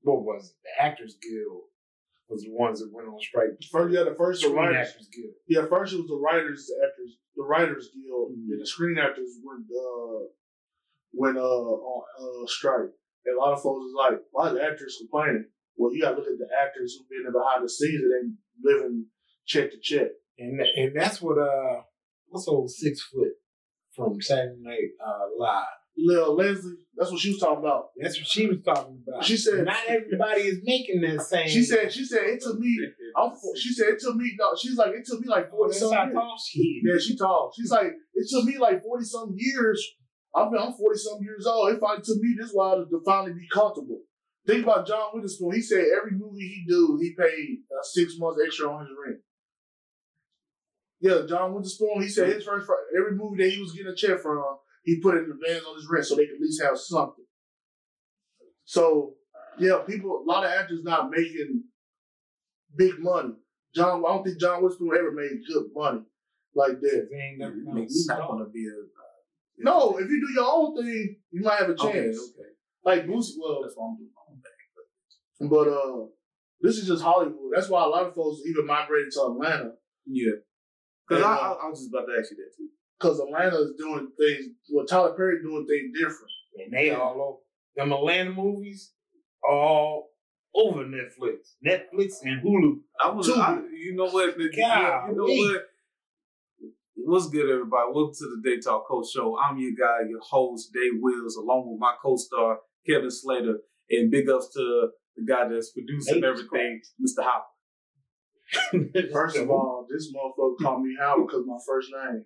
[0.00, 0.56] What was it?
[0.64, 1.68] The Actors Guild
[2.28, 3.50] was the ones that went on strike.
[3.70, 4.88] first, yeah, the first the Screen writers.
[4.88, 5.34] Actors Guild.
[5.48, 8.50] Yeah, first it was the writers, the actors, the writers guild, Mhm.
[8.52, 10.26] and the screen actors went uh
[11.12, 12.90] went uh on uh strike.
[13.26, 15.46] And a lot of folks is like, why the actors complaining?
[15.76, 19.06] Well, you gotta look at the actors who've been behind the scenes that ain't living
[19.46, 20.10] check to check.
[20.38, 21.82] And and that's what uh
[22.28, 23.32] what's old six foot
[23.94, 25.66] from Saturday Night uh, Live.
[25.96, 27.90] Lil Leslie, that's what she was talking about.
[28.00, 29.24] That's what she was talking about.
[29.24, 31.48] She said- not everybody is making that same.
[31.48, 32.76] She said, she said it took me.
[33.16, 34.34] I'm, she said it took me.
[34.38, 36.14] No, she's like it took me like forty something.
[36.54, 36.82] years.
[36.84, 37.52] Yeah, she tall.
[37.56, 39.84] She's like it took me like forty some years.
[40.34, 41.72] I'm I'm forty some years old.
[41.72, 44.00] It finally took me this while to finally be comfortable.
[44.46, 45.52] Think about John Witherspoon.
[45.54, 49.20] He said every movie he do, he paid uh, six months extra on his rent.
[51.00, 52.02] Yeah, John Witherspoon.
[52.02, 54.42] He said his first every movie that he was getting a check from,
[54.84, 57.24] he put it in advance on his rent so they could at least have something.
[58.64, 59.14] So
[59.58, 60.22] yeah, people.
[60.22, 61.64] A lot of actors not making
[62.76, 63.34] big money.
[63.74, 66.02] John, I don't think John Witherspoon ever made good money
[66.54, 67.08] like that.
[67.10, 68.30] They ain't never Make gonna not stop.
[68.30, 68.70] gonna be a.
[68.70, 69.02] uh,
[69.58, 71.86] No, if you do your own thing, you might have a chance.
[71.90, 72.50] Okay, okay.
[72.84, 74.10] Like Boosie, well, That's what I'm doing.
[74.14, 75.48] my own thing.
[75.48, 76.06] but uh,
[76.60, 77.50] this is just Hollywood.
[77.54, 79.72] That's why a lot of folks even migrated to Atlanta
[80.06, 80.32] Yeah.
[81.08, 82.68] Because I, uh, I, I was just about to ask you that too.
[82.98, 84.46] Because Atlanta is doing things.
[84.70, 86.30] Well, Tyler Perry doing things different.
[86.58, 87.38] And they all over.
[87.76, 88.92] Them Atlanta movies
[89.48, 90.10] all
[90.54, 91.54] over Netflix.
[91.66, 92.76] Netflix and Hulu.
[93.00, 94.38] I was, I, you know what?
[94.38, 95.38] the- God, you know wait.
[95.40, 95.62] what?
[96.96, 97.90] What's good, everybody?
[97.92, 99.36] Welcome to the Day Talk Coach Show.
[99.36, 103.58] I'm your guy, your host, Dave Wills, along with my co-star Kevin Slater,
[103.90, 107.24] and big ups to the guy that's producing Hey, everything, Mr.
[107.24, 107.48] Hopper.
[109.12, 112.24] First of all, this motherfucker called me Howard because my first name.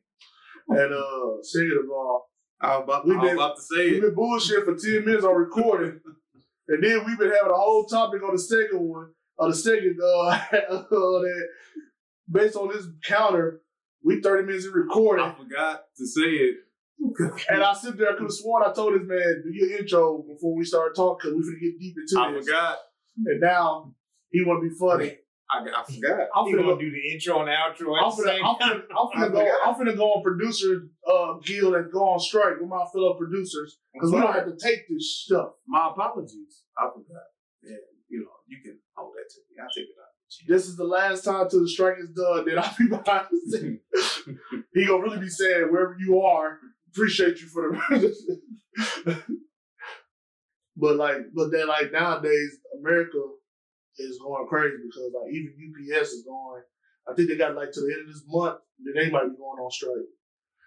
[0.80, 2.28] And uh, second of all,
[2.60, 3.92] I was about, We I been- about to say it.
[3.92, 6.00] we've been bullshit for ten minutes on recording,
[6.68, 9.98] and then we've been having a whole topic on the second one, on the second
[10.02, 11.48] uh, that
[12.30, 13.62] based on this counter,
[14.04, 15.24] we thirty minutes in recording.
[15.24, 16.56] I forgot to say it.
[17.48, 20.18] And I sit there, I could have sworn I told this man, do your intro
[20.28, 22.18] before we started talking, because we finna get deep into it.
[22.20, 22.44] I this.
[22.46, 22.78] forgot.
[23.24, 23.94] And now
[24.30, 25.18] he want to be funny.
[25.50, 26.28] I, I forgot.
[26.36, 26.78] I'm finna gonna go.
[26.78, 28.80] do the intro and outro I'm at the finna, I'm time.
[28.80, 29.56] finna, I'm finna go.
[29.64, 33.78] I'm finna go on producer uh, guild and go on strike with my fellow producers
[33.94, 35.52] because we don't have to take this stuff.
[35.66, 36.64] My apologies.
[36.76, 37.22] I forgot.
[37.62, 37.76] Yeah,
[38.08, 39.56] you know, you can hold that to me.
[39.62, 40.08] I'll take it out.
[40.46, 42.44] This is the last time till the strike is done.
[42.46, 43.80] Then I'll be behind the scene.
[44.74, 46.58] he gonna really be saying wherever you are,
[46.92, 49.16] appreciate you for the.
[50.76, 53.18] but like, but then like nowadays, America
[53.98, 56.62] is going crazy because like even UPS is going.
[57.08, 59.36] I think they got like to the end of this month, then they might be
[59.36, 60.12] going on strike.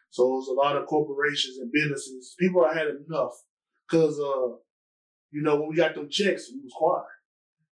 [0.09, 2.35] So it's a lot of corporations and businesses.
[2.39, 3.33] People are had enough
[3.89, 4.57] because uh,
[5.31, 7.05] you know when we got them checks, we was quiet.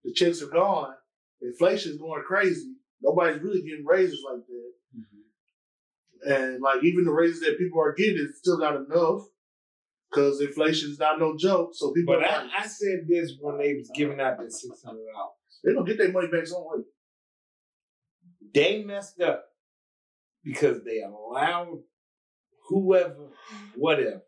[0.04, 0.94] The checks are gone.
[1.42, 2.74] Inflation is going crazy.
[3.02, 4.72] Nobody's really getting raises like that.
[6.26, 9.22] And like even the raises that people are getting is still not enough
[10.10, 11.72] because inflation is not no joke.
[11.74, 14.84] So people But are I, I said this when they was giving out the six
[14.84, 15.34] hundred dollars.
[15.68, 16.84] They gonna get their money back some way.
[18.54, 19.46] They messed up
[20.44, 21.80] because they allowed
[22.70, 23.30] whoever,
[23.76, 24.24] whatever,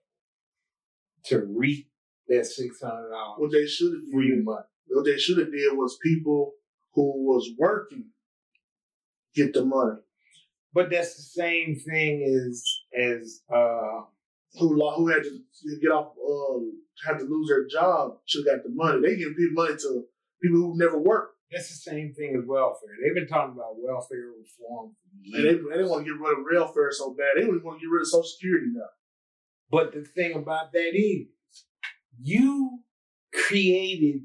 [1.26, 1.90] to reap
[2.28, 3.40] that six hundred dollars.
[3.40, 4.66] What they should have free money.
[4.88, 6.54] what they should have did was people
[6.94, 8.06] who was working
[9.36, 10.00] get the money.
[10.74, 12.64] But that's the same thing as
[12.98, 14.02] as uh
[14.60, 16.60] Who who had to get off, uh,
[17.08, 19.02] had to lose their job should got the money.
[19.02, 20.06] They give people money to
[20.42, 21.36] people who never worked.
[21.52, 22.90] that's the same thing as welfare.
[23.02, 24.96] They've been talking about welfare reform
[25.34, 27.32] And they, they didn't want to get rid of welfare so bad.
[27.36, 28.90] They don't want to get rid of Social Security now.
[29.72, 31.28] But the thing about that is,
[32.22, 32.80] you
[33.34, 34.22] created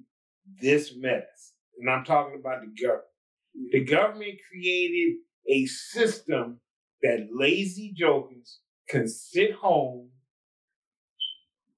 [0.60, 1.52] this mess.
[1.78, 3.04] And I'm talking about the government.
[3.72, 5.16] The government created
[5.48, 6.60] a system
[7.02, 10.08] that lazy jokers can sit home,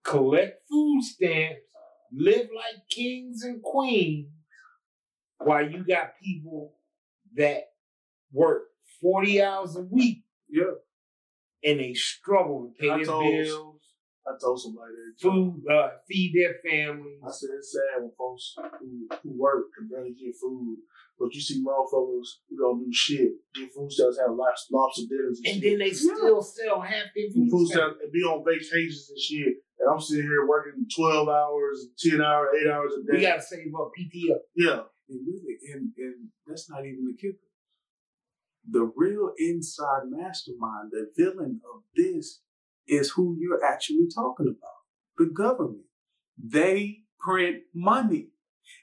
[0.04, 1.60] collect food stamps,
[2.12, 4.28] live like kings and queens,
[5.38, 6.74] while you got people
[7.36, 7.64] that
[8.32, 8.68] work
[9.00, 10.74] 40 hours a week Yeah.
[11.64, 13.82] and they struggle to pay I their told- bills,
[14.26, 15.20] I told somebody that.
[15.20, 17.20] food, uh, feed their families.
[17.24, 20.78] I said it's sad when folks who, who work can barely get food,
[21.18, 25.40] but you see motherfuckers who don't do shit get food stamps, have lots, lobster dinners
[25.44, 25.70] and, And shit.
[25.70, 27.72] then they still sell half their food, food stamps.
[27.72, 29.54] stamps and be on vacations and shit.
[29.78, 33.18] And I'm sitting here working twelve hours, ten hours, eight hours a day.
[33.18, 34.36] We gotta save up PTO.
[34.56, 36.14] yeah, And really, and, and
[36.46, 37.38] that's not even the kicker.
[38.68, 42.40] The real inside mastermind, the villain of this,
[42.88, 44.80] is who you're actually talking about
[45.18, 45.84] the government.
[46.42, 48.28] They print money.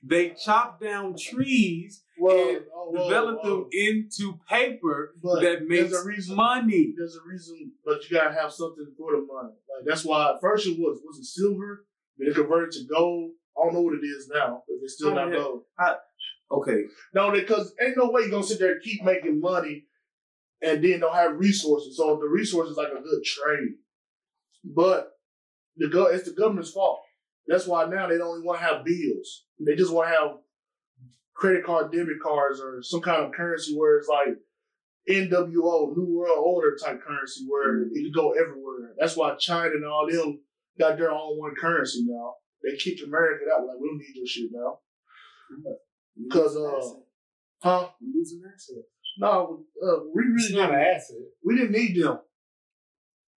[0.02, 5.67] They chop down trees well, and oh, well, develop well, them into paper but that
[5.67, 6.36] makes reason.
[6.36, 6.93] money.
[6.97, 9.54] There's a reason, but you gotta have something for the money.
[9.54, 11.86] Like that's why at first it was was it silver,
[12.17, 13.32] then it converted to gold.
[13.58, 15.38] I don't know what it is now, if it's still Oh, not yeah.
[15.38, 15.63] gold.
[16.52, 16.84] Okay,
[17.15, 19.86] No, because ain't no way you gonna sit there and keep making money
[20.62, 21.97] and then don't have resources.
[21.97, 23.73] So the resources like a good trade.
[24.63, 25.12] But
[25.78, 27.02] the go it's the government's fault.
[27.47, 29.45] That's why now they don't even want to have bills.
[29.60, 30.32] They just want to have
[31.36, 34.38] credit card, debit cards, or some kind of currency where it's like
[35.10, 38.93] NWO, New World Order type currency where it can go everywhere.
[38.98, 40.39] That's why China and all them
[40.80, 42.36] got their own one currency now.
[42.63, 44.80] They kicked America out like we don't need your shit now.
[46.24, 47.00] Because uh,
[47.62, 47.89] huh?
[48.00, 48.88] We're losing assets.
[49.17, 51.17] No, uh, we It's really not an asset.
[51.43, 52.19] We didn't need them.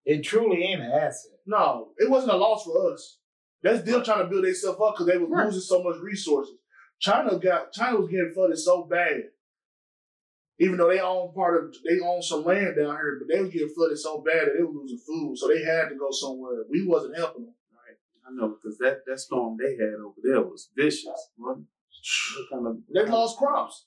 [0.04, 1.32] It truly ain't an asset.
[1.46, 3.18] No, it wasn't a loss for us.
[3.62, 5.46] That's them trying to build themselves up because they were Right.
[5.46, 6.54] losing so much resources.
[7.00, 9.24] China got China was getting flooded so bad.
[10.58, 13.50] Even though they own part of they own some land down here, but they was
[13.50, 16.64] getting flooded so bad that they were losing food, so they had to go somewhere.
[16.70, 17.54] We wasn't helping them.
[18.28, 21.06] I know because that, that storm they had over there was vicious.
[21.36, 22.78] What, what kind of?
[22.92, 23.86] They lost crops,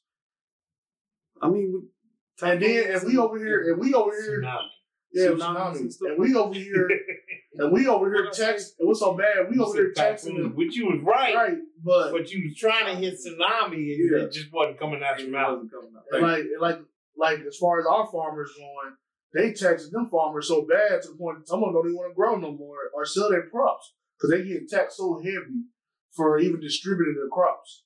[1.41, 4.67] I mean, we- and then and we over here and we over here, Tsunami.
[5.11, 6.89] yeah, Tsunamis tsunamis, and stuff and we over here
[7.53, 8.45] and we over here What I say?
[8.51, 8.75] taxing.
[8.79, 9.49] It was so bad.
[9.49, 11.57] We You over here them, Which you was right, right?
[11.83, 14.23] But but you was trying to hit tsunami and Yeah.
[14.25, 15.53] it just wasn't coming out your mouth.
[15.53, 16.03] wasn't coming out.
[16.11, 16.79] And like, and like,
[17.17, 18.95] like as far as our farmers going,
[19.33, 22.11] they taxing them farmers so bad to the point some of them don't even want
[22.11, 25.65] to grow no more or sell their crops because they get taxed so heavy
[26.11, 27.83] for even distributing their crops.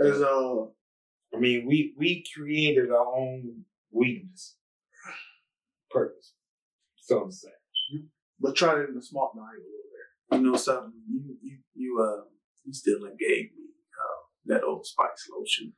[0.00, 0.64] As uh,
[1.34, 4.56] I mean, we we created our own weakness,
[5.90, 6.32] purpose.
[6.96, 7.54] So I'm saying.
[8.40, 10.38] But trying it in a smart night a little bit.
[10.38, 10.92] You know something?
[11.08, 12.24] You you you uh
[12.64, 13.66] you still gave me
[14.02, 15.72] uh, that old spice lotion.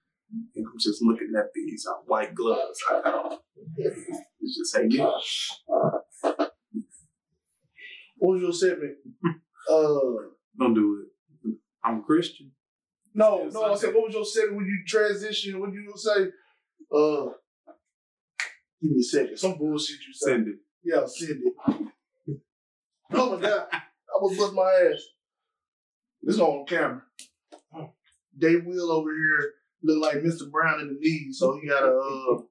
[0.55, 3.39] And I'm just looking at these uh, white gloves I got on.
[3.77, 4.99] It's just hey me.
[8.19, 8.97] What was your segment?
[9.71, 10.01] uh,
[10.59, 11.55] Don't do it.
[11.85, 12.51] I'm Christian.
[13.15, 13.63] No, no.
[13.65, 15.61] I said, what was your setting when you transition?
[15.61, 16.27] What you say?
[16.95, 17.31] Uh,
[18.83, 19.37] give me a second.
[19.37, 20.29] Some bullshit you said.
[20.29, 20.57] Send it.
[20.85, 21.89] Yeah, send it.
[23.13, 23.79] Oh my god, I
[24.21, 25.03] was bust my ass.
[26.23, 27.03] This on camera.
[28.37, 30.51] Dave Will over here look like Mr.
[30.51, 31.93] Brown in the knees, so he got a.
[31.93, 32.43] Uh,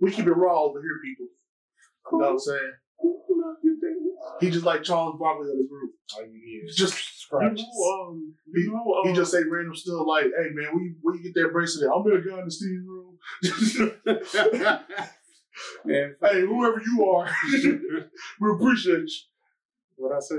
[0.00, 1.26] we keep it raw over here, people.
[2.12, 2.72] You know what I'm saying?
[4.40, 5.92] He just like Charles Barkley of the group.
[6.66, 7.64] Is Just scratches.
[7.64, 10.96] um, He- you know, he um, just say random stuff like, "Hey man, we you,
[11.14, 11.90] you get that bracelet?
[11.94, 13.18] I'm gonna go in the steam room.
[15.84, 17.28] Man, hey, whoever you are,
[18.40, 19.08] we appreciate you.
[19.96, 20.36] what I say?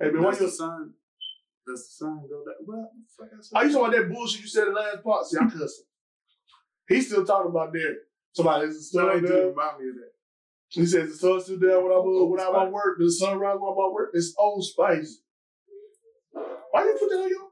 [0.00, 0.92] Hey man, why your you?
[1.66, 2.54] That's the sun go that?
[2.64, 3.50] What the fuck I say?
[3.54, 5.26] Are you talking about that bullshit you said in the last part?
[5.26, 5.84] See, I'm cussing.
[6.88, 7.96] He's still talking about that.
[8.32, 9.48] Somebody is still Somebody do there.
[9.48, 10.12] remind me of that.
[10.70, 12.98] He says the sun's still there when I'm uh, when I'm at work.
[12.98, 14.10] The sunrise when I'm at work.
[14.14, 15.20] It's old spice.
[16.70, 17.48] Why you put that on you?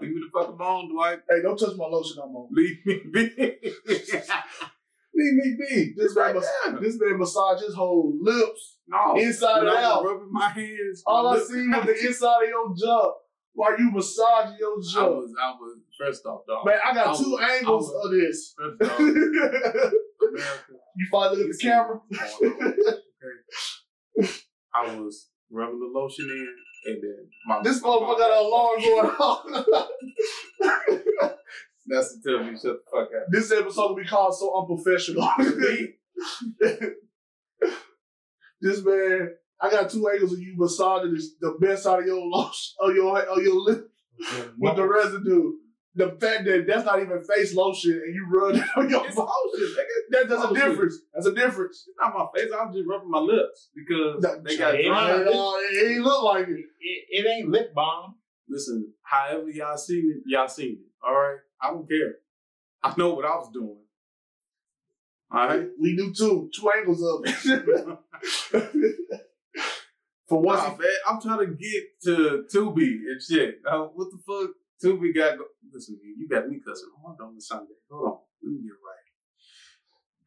[0.00, 1.20] Leave me the fuck alone, Dwight.
[1.30, 2.48] Hey, don't touch my lotion no more.
[2.50, 3.30] Leave me be.
[5.16, 5.94] Leave me be.
[5.96, 6.80] This man, there.
[6.80, 9.14] this man massage his whole lips, No.
[9.16, 10.04] inside and When I was out.
[10.04, 11.02] Rubbing my hands.
[11.06, 13.14] All I seen was the inside of your jump
[13.52, 16.66] while you massaging your I was, I was, first off, dog.
[16.66, 18.54] Man, I got I two was- angles was- of this.
[18.58, 19.90] First off, America.
[20.96, 22.00] you finally look at the camera.
[22.42, 24.28] okay.
[24.74, 29.10] I was rubbing the lotion in, and then my This motherfucker got an alarm going
[29.20, 29.44] off.
[31.86, 33.26] That's to tell me shut the fuck up.
[33.30, 35.28] this episode will be called So Unprofessional.
[38.60, 42.20] this man, I got two angles of you massaging this, the best out of your
[42.24, 43.88] lotion, of your, of your lip
[44.58, 45.52] with the residue.
[45.96, 49.14] The fact that that's not even face lotion and you rub it on your It's
[49.14, 49.30] body.
[49.54, 49.86] lotion, nigga.
[50.10, 50.96] That, that's a difference.
[51.14, 51.84] That's a difference.
[51.86, 52.50] It's not my face.
[52.52, 55.20] I'm just rubbing my lips because That- they got dry.
[55.20, 56.64] It, uh, it ain't look like it.
[56.80, 58.16] It, it ain't lip balm.
[58.48, 60.92] Listen, however y'all seen it, y'all seen it.
[61.06, 62.16] All right, I don't care.
[62.82, 63.78] I know what I was doing.
[65.30, 65.66] All right.
[65.80, 66.50] We do too.
[66.54, 67.98] Two angles of it.
[70.28, 73.56] For once, man, I'm trying to get to Tubi and shit.
[73.68, 74.50] Uh, what the fuck?
[74.82, 75.38] Tubi got.
[75.38, 77.74] Go- Listen, you got me cussing hard on the Sunday.
[77.90, 79.06] Hold on, let me get right.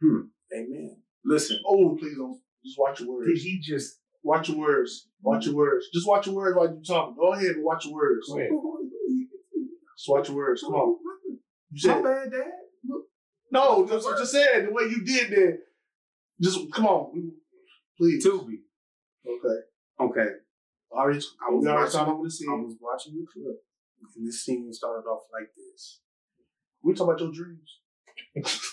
[0.02, 0.28] Hmm.
[0.54, 0.98] Amen.
[1.24, 1.60] Listen.
[1.66, 2.40] oh, please don't.
[2.66, 3.28] Just watch your words.
[3.30, 5.08] Did he just Watch your words.
[5.22, 5.86] Watch your words.
[5.94, 7.16] Just watch your words while you're talking.
[7.16, 8.28] Go ahead and watch your words.
[8.28, 8.50] Go ahead.
[9.98, 10.62] Just watch your words.
[10.62, 10.98] Come on.
[11.72, 12.52] You My said bad, Dad.
[13.52, 13.86] no.
[13.88, 15.60] Just, just said the way you did that.
[16.42, 17.32] Just come on,
[17.98, 18.26] please.
[18.26, 18.60] Tubi.
[19.26, 19.60] Okay.
[20.02, 20.30] Okay.
[20.92, 22.64] Already, I was we already watching- talked over the I scene.
[22.66, 23.58] was watching the clip,
[24.18, 26.02] and this scene started off like this.
[26.84, 27.80] We talk about your dreams.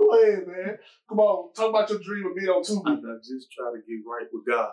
[0.00, 0.78] Go ahead, man.
[1.08, 2.98] Come on, talk about your dream of being on Tubi.
[2.98, 4.72] I just try to get right with God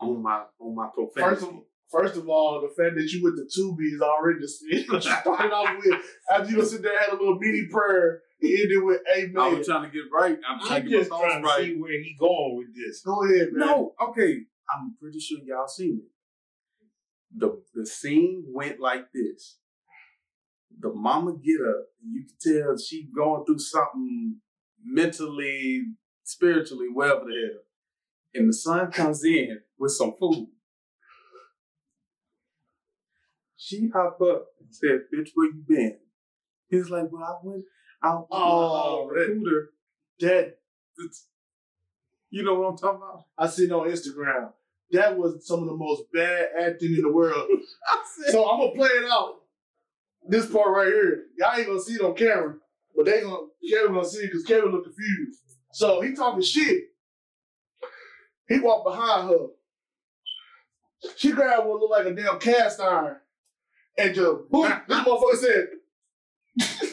[0.00, 1.40] on my on my profanity.
[1.40, 4.48] First of first of all, the fact that you went to Tubi is already the
[4.48, 4.84] sin.
[4.92, 8.84] You started off with after you sit there had a little mini prayer, it ended
[8.84, 9.38] with Amen.
[9.38, 10.38] I was trying to get right.
[10.46, 11.66] I'm trying I'm to get just my trying thoughts to right.
[11.66, 13.02] see where he going with this.
[13.02, 13.66] Go ahead, man.
[13.66, 14.40] No, okay.
[14.74, 16.10] I'm pretty sure y'all seen it.
[17.38, 19.56] The the scene went like this.
[20.78, 24.36] The mama get up, and you can tell she going through something
[24.84, 25.82] mentally,
[26.22, 27.60] spiritually, whatever the hell.
[28.34, 30.48] And the son comes in with some food.
[33.56, 35.98] She hop up and said, "Bitch, where you been?"
[36.68, 37.64] He's like, "Well, I went
[38.04, 39.70] out with uh, Oh, uh, my that- recruiter."
[40.20, 40.58] That
[42.30, 43.24] You know what I'm talking about?
[43.38, 44.52] I seen on Instagram.
[44.92, 47.48] That was some of the most bad acting in the world.
[48.24, 49.34] Said, So I'm gonna play it out.
[50.28, 52.54] This part right here, y'all ain't gonna see it on camera,
[52.96, 55.40] but they gonna Kevin gonna see it because Kevin look confused.
[55.72, 56.84] So he talking shit.
[58.48, 59.46] He walked behind her.
[61.16, 63.16] She grabbed what looked like a damn cast iron
[63.98, 64.72] and just boom.
[64.88, 65.66] this motherfucker said.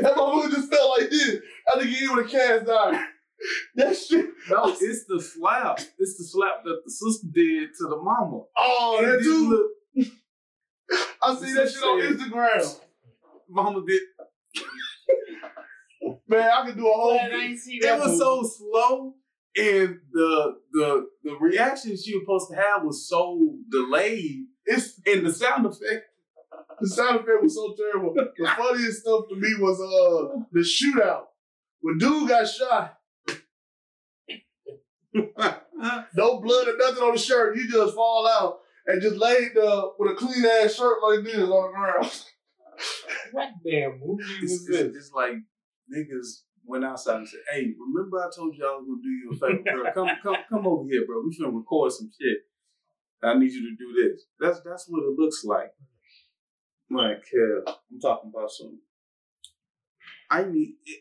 [0.00, 1.38] that motherfucker just felt like this.
[1.72, 3.04] I think he with a cast iron.
[3.76, 4.26] That shit.
[4.50, 5.78] No, it's the slap.
[5.98, 8.42] It's the slap that the sister did to the mama.
[8.56, 9.48] Oh, And that too.
[9.50, 9.70] look-
[11.22, 12.80] I see that shit on Instagram.
[13.48, 14.02] Mama did.
[16.28, 17.18] Man, I could do a whole.
[17.20, 19.14] It was so slow,
[19.56, 25.24] and the the the reaction she was supposed to have was so delayed, It's and
[25.26, 26.04] the sound effect.
[26.80, 28.14] the sound effect was so terrible.
[28.14, 31.24] The funniest stuff to me was uh the shootout
[31.80, 32.94] when dude got shot.
[36.16, 37.56] No blood or nothing on the shirt.
[37.56, 38.58] You just fall out
[38.88, 42.22] and just laid uh, with a clean ass shirt like this on the ground.
[43.32, 44.80] What damn movie it's, was this?
[44.80, 45.32] it's just like
[45.94, 49.30] niggas went outside and said, "Hey, remember I told you I was gonna do you
[49.32, 49.92] a favor, bro?
[49.94, 51.22] Come, come, come over here, bro.
[51.24, 52.38] We finna record some shit.
[53.22, 54.22] I need you to do this.
[54.40, 55.72] That's that's what it looks like.
[56.90, 58.78] Like, uh, I'm talking about some.
[60.30, 60.76] I need.
[60.86, 61.00] It,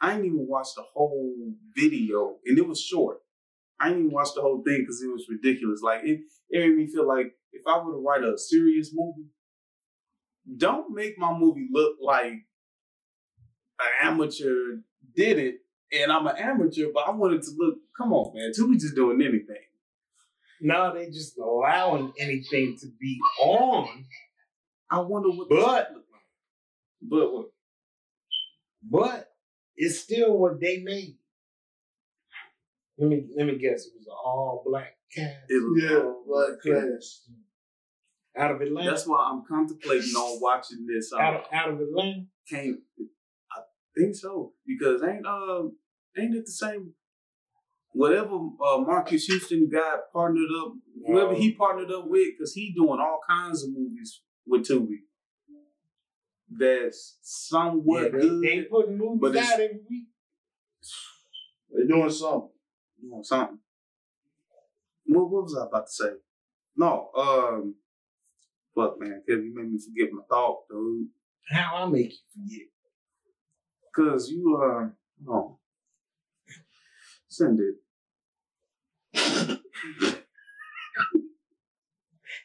[0.00, 1.34] I didn't even watch the whole
[1.74, 3.18] video, and it was short.
[3.80, 5.80] I didn't even watch the whole thing because it was ridiculous.
[5.82, 6.20] Like it,
[6.50, 9.28] it made me feel like if I were to write a serious movie,
[10.56, 12.32] don't make my movie look like
[13.80, 14.78] an amateur
[15.14, 15.56] did it,
[15.92, 17.76] and I'm an amateur, but I wanted to look.
[17.96, 19.56] Come on, man, Tubi just doing anything.
[20.60, 24.06] No, they just allowing anything to be on.
[24.90, 25.48] I wonder what.
[25.48, 25.90] But
[27.02, 27.46] but what?
[28.82, 29.28] But
[29.76, 31.16] it's still what they made.
[32.98, 33.86] Let me let me guess.
[33.86, 35.36] It was an all black cast.
[35.48, 37.22] It was Yeah, all black class.
[38.36, 38.90] out of Atlanta.
[38.90, 41.12] That's why I'm contemplating on watching this.
[41.12, 42.24] Um, out of out of Atlanta.
[42.48, 42.82] came.
[43.52, 43.60] I
[43.96, 45.76] think so because ain't um
[46.18, 46.94] ain't it the same?
[47.92, 50.72] Whatever uh, Marques Houston got partnered up,
[51.06, 54.98] whoever he partnered up with, because he doing all kinds of movies with Tubi.
[56.50, 58.42] That's somewhat Yeah, they, good.
[58.42, 60.08] they putting movies but it's- out every week.
[61.70, 62.50] They're doing something.
[63.00, 63.58] Doing something.
[65.06, 66.10] What, what was I about to say?
[66.76, 67.74] No, um,
[68.74, 71.08] fuck man, Kevin, you made me forget my thought, dude.
[71.50, 72.68] How I make you forget?
[73.94, 74.88] Cause you uh
[75.24, 75.58] no.
[77.28, 77.74] Send it.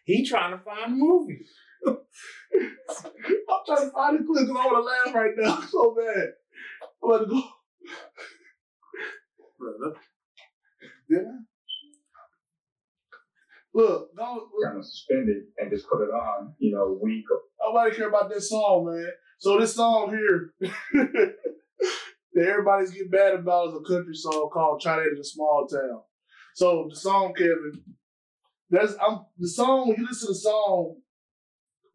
[0.05, 1.49] He trying to find movies.
[1.87, 1.97] I'm
[3.65, 6.33] trying to find a clip because I want to laugh right now so bad.
[7.03, 7.43] I'm about to go.
[9.59, 9.95] Brother.
[11.13, 11.37] Did I?
[13.75, 17.95] Look, don't, kind of suspended and just put it on, you know, week or nobody
[17.95, 19.07] care about this song, man.
[19.39, 25.01] So this song here that everybody's getting mad about is a country song called "China
[25.01, 26.01] in a Small Town."
[26.55, 27.81] So the song, Kevin,
[28.69, 29.95] that's I'm the song.
[29.97, 30.97] You listen to the song,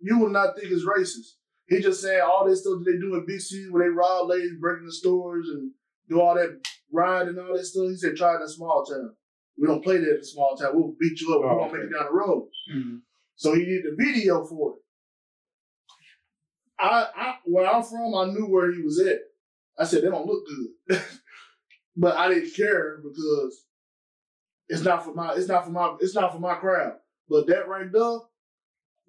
[0.01, 1.37] you will not think it's racist.
[1.69, 4.59] He just saying all this stuff that they do in BC where they rob ladies,
[4.61, 5.71] break into stores, and
[6.09, 6.61] do all that
[6.93, 7.89] ride and all that stuff.
[7.89, 9.14] He said, "Try it in a small town.
[9.59, 10.70] We don't play that in a small town.
[10.74, 11.43] We'll beat you up.
[11.43, 12.97] We Oh, won't make it down the road." Mm-hmm.
[13.36, 14.76] So he did the video for it.
[16.80, 19.18] I, I where I'm from, I knew where he was at.
[19.78, 20.45] I said they don't look
[20.89, 21.01] good,
[21.97, 23.64] but I didn't care because
[24.68, 26.95] it's not for my it's not for my it's not for my crowd.
[27.28, 28.18] But that right there,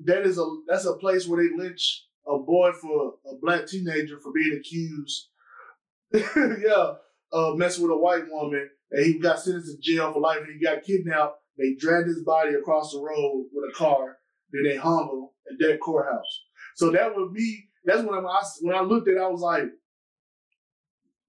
[0.05, 4.19] that is a that's a place where they lynch a boy for a black teenager
[4.19, 5.29] for being accused.
[6.13, 6.93] yeah,
[7.31, 10.53] uh, messing with a white woman, and he got sentenced to jail for life, and
[10.59, 11.35] he got kidnapped.
[11.57, 14.17] They dragged his body across the road with a car.
[14.51, 16.41] Then they hung him at that courthouse.
[16.75, 19.63] So that would be that's when I when I looked at it, I was like,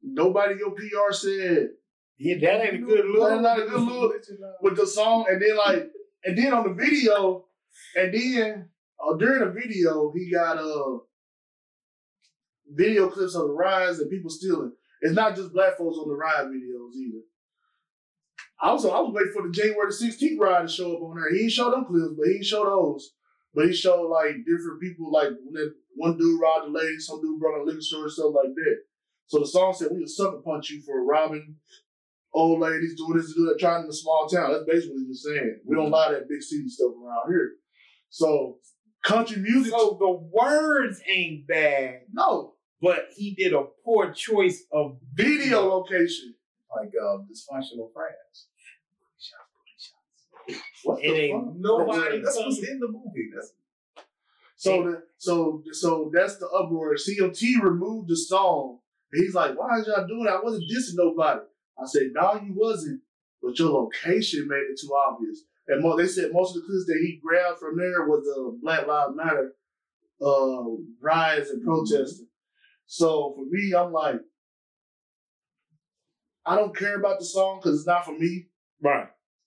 [0.02, 1.68] nobody your PR said
[2.18, 3.30] Yeah, that ain't a good look.
[3.30, 4.14] That's not a good look
[4.62, 5.90] with the song, and then like,
[6.24, 7.46] and then on the video,
[7.96, 8.68] and then
[9.04, 10.98] uh, during the video, he got uh
[12.72, 14.72] video clips of the rise and people stealing.
[15.00, 17.24] It's not just black folks on the ride videos either.
[18.62, 21.32] I was I was waiting for the January 16th ride to show up on there.
[21.32, 23.12] He didn't show them clips, but he didn't show those.
[23.54, 27.40] But he showed like different people, like when one dude robbed a lady, some dude
[27.40, 28.76] brought a liquor store, stuff like that.
[29.26, 31.56] So the song said we would sucker punch you for robbing
[32.34, 34.52] old ladies, doing this, doing that, trying in a small town.
[34.52, 35.60] That's basically what he's saying.
[35.64, 35.94] We don't mm-hmm.
[35.94, 37.52] allow that big city stuff around here.
[38.10, 38.58] So
[39.02, 44.98] country music, So the words ain't bad, no but he did a poor choice of
[45.14, 46.34] video location.
[46.74, 48.46] like um, dysfunctional friends.
[50.84, 51.54] What It the ain't fuck?
[51.58, 53.30] nobody That's what's in the movie.
[53.34, 53.52] That's
[54.56, 56.94] So the, so so that's the uproar.
[56.96, 58.78] CMT removed the song.
[59.12, 60.34] And he's like, why is y'all doing that?
[60.36, 61.40] I wasn't dissing nobody.
[61.80, 63.00] I said, no, you wasn't.
[63.42, 65.42] But your location made it too obvious.
[65.68, 68.58] And mo- they said most of the clips that he grabbed from there was the
[68.62, 69.52] Black Lives Matter
[70.22, 70.64] uh,
[71.00, 72.26] riots and protesting.
[72.92, 74.16] So for me, I'm like,
[76.44, 78.48] I don't care about the song because it's not for me.
[78.82, 79.06] Right.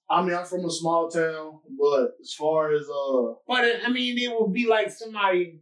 [0.10, 4.18] I mean, I'm from a small town, but as far as uh, But I mean,
[4.18, 5.60] it would be like somebody.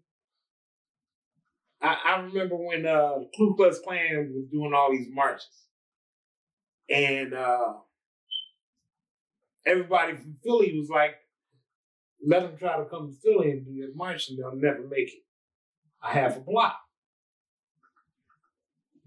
[1.82, 5.66] I, I remember when uh, the Ku Klux Klan was doing all these marches,
[6.88, 7.74] and uh,
[9.66, 11.16] everybody from Philly was like,
[12.24, 15.08] "Let them try to come to Philly and do that march, and they'll never make
[15.08, 15.24] it
[16.04, 16.78] a half a block."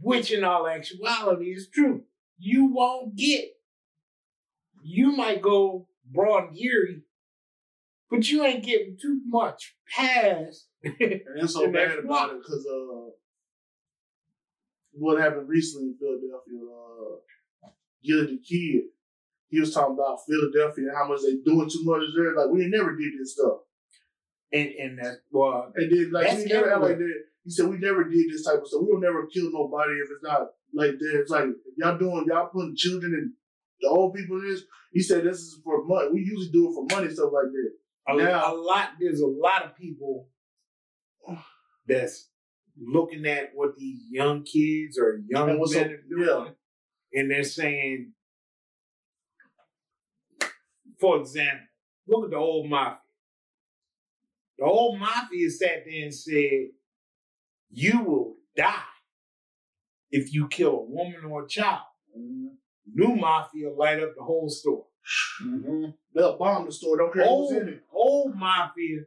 [0.05, 2.02] Which, in all actuality, is true.
[2.38, 3.52] You won't get.
[4.82, 7.02] You might go broad and Erie,
[8.11, 10.66] but you ain't getting too much past.
[11.00, 13.11] And so bad about it because uh,
[14.92, 16.59] what happened recently in Philadelphia.
[16.61, 17.16] Uh,
[18.05, 18.82] Gillie Da Kid.
[19.48, 22.34] He was talking about Philadelphia and how much they doing too much there.
[22.36, 23.61] Like we ain't never did this stuff.
[24.52, 27.09] And and that well, And then like we never act everywhere.
[27.45, 28.82] He said we never did this type of stuff.
[28.82, 31.20] We will never kill nobody if it's not like that.
[31.20, 33.32] It's like if y'all doing y'all putting children and
[33.80, 34.62] the old people in this.
[34.92, 36.09] He said this is for money.
[36.12, 37.70] We usually do it for money stuff like that.
[38.09, 38.90] a, Now- a lot.
[38.99, 40.28] There's a lot of people
[41.86, 42.30] that's
[42.80, 47.20] looking at what these young kids or young men are doing, yeah.
[47.20, 48.12] and they're saying,
[50.99, 51.66] for example,
[52.09, 52.99] look at the old mafia.
[54.59, 56.68] The old mafia sat there and said,
[57.71, 58.83] "You will die
[60.11, 61.83] if you kill a woman or a child."
[62.93, 64.87] New mafia light up the whole store.
[65.43, 65.87] Mm-hmm.
[66.15, 66.99] They'll bomb the store.
[66.99, 67.83] Don't care who's in it.
[67.93, 69.01] old mafia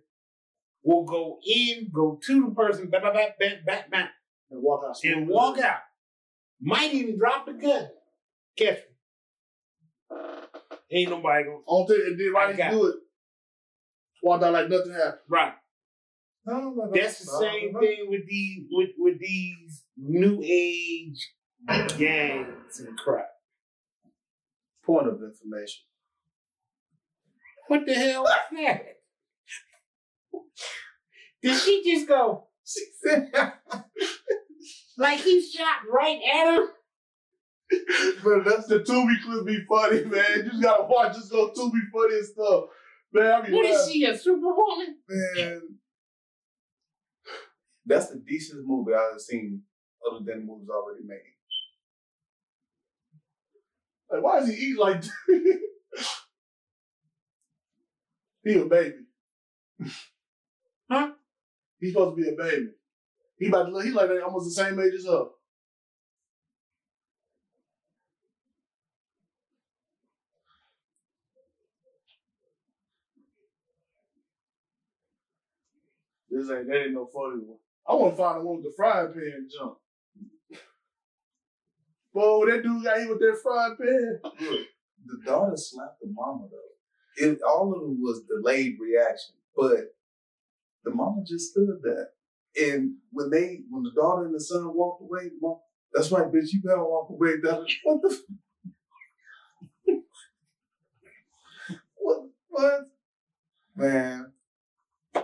[0.83, 4.09] will go in, go to the person, back, back, back, back, back, back,
[4.49, 5.03] And walk out.
[5.03, 5.79] and walk out.
[6.59, 7.87] Might even drop the gun.
[8.57, 10.17] Catch me.
[10.89, 11.57] Ain't nobody gonna.
[11.65, 12.95] On thing, and then I right do it.
[14.23, 15.21] Walk out like nothing happened.
[15.27, 15.53] Right.
[16.47, 21.29] That's the same thing with these with with these new age
[21.97, 23.27] gangs and crap.
[24.85, 25.83] Point of information.
[27.67, 28.85] What the hell was that?
[31.43, 32.47] Did she just go?
[32.65, 33.29] She said,
[34.97, 36.67] Like he shot right at her?
[38.23, 40.23] But that's the Tubi clip be funny, man.
[40.37, 42.63] You just gotta watch this go Tubi funny and stuff.
[43.11, 44.97] Man, I be What is she, a superwoman?
[45.09, 45.61] man,
[47.87, 49.63] that's the decentest movie I've seen
[50.05, 51.17] other than movies already made.
[54.11, 55.03] Like, why does he eat like
[58.43, 58.95] he a baby.
[60.89, 61.11] Huh?
[61.79, 62.69] He's supposed to be a baby.
[63.37, 65.25] He about to look, he like almost the same age as her.
[76.29, 77.57] This ain't that ain't no funny one.
[77.87, 79.77] I want to find the one with the frying pan jump.
[82.13, 84.19] Boy, that dude got hit with that frying pan.
[84.23, 84.67] Look,
[85.05, 87.25] the daughter slapped the mama though.
[87.25, 89.95] It all of it was delayed reaction, but
[90.83, 92.09] the mama just stood there.
[92.59, 95.59] And when they, when the daughter and the son walked away, mom,
[95.93, 97.35] that's right, bitch, you better walk away.
[97.41, 98.19] That what the,
[101.95, 102.81] what, what,
[103.75, 104.31] man,
[105.13, 105.23] man.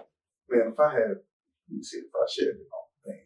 [0.49, 1.17] If I had,
[1.73, 3.25] me see if I shared it on thing.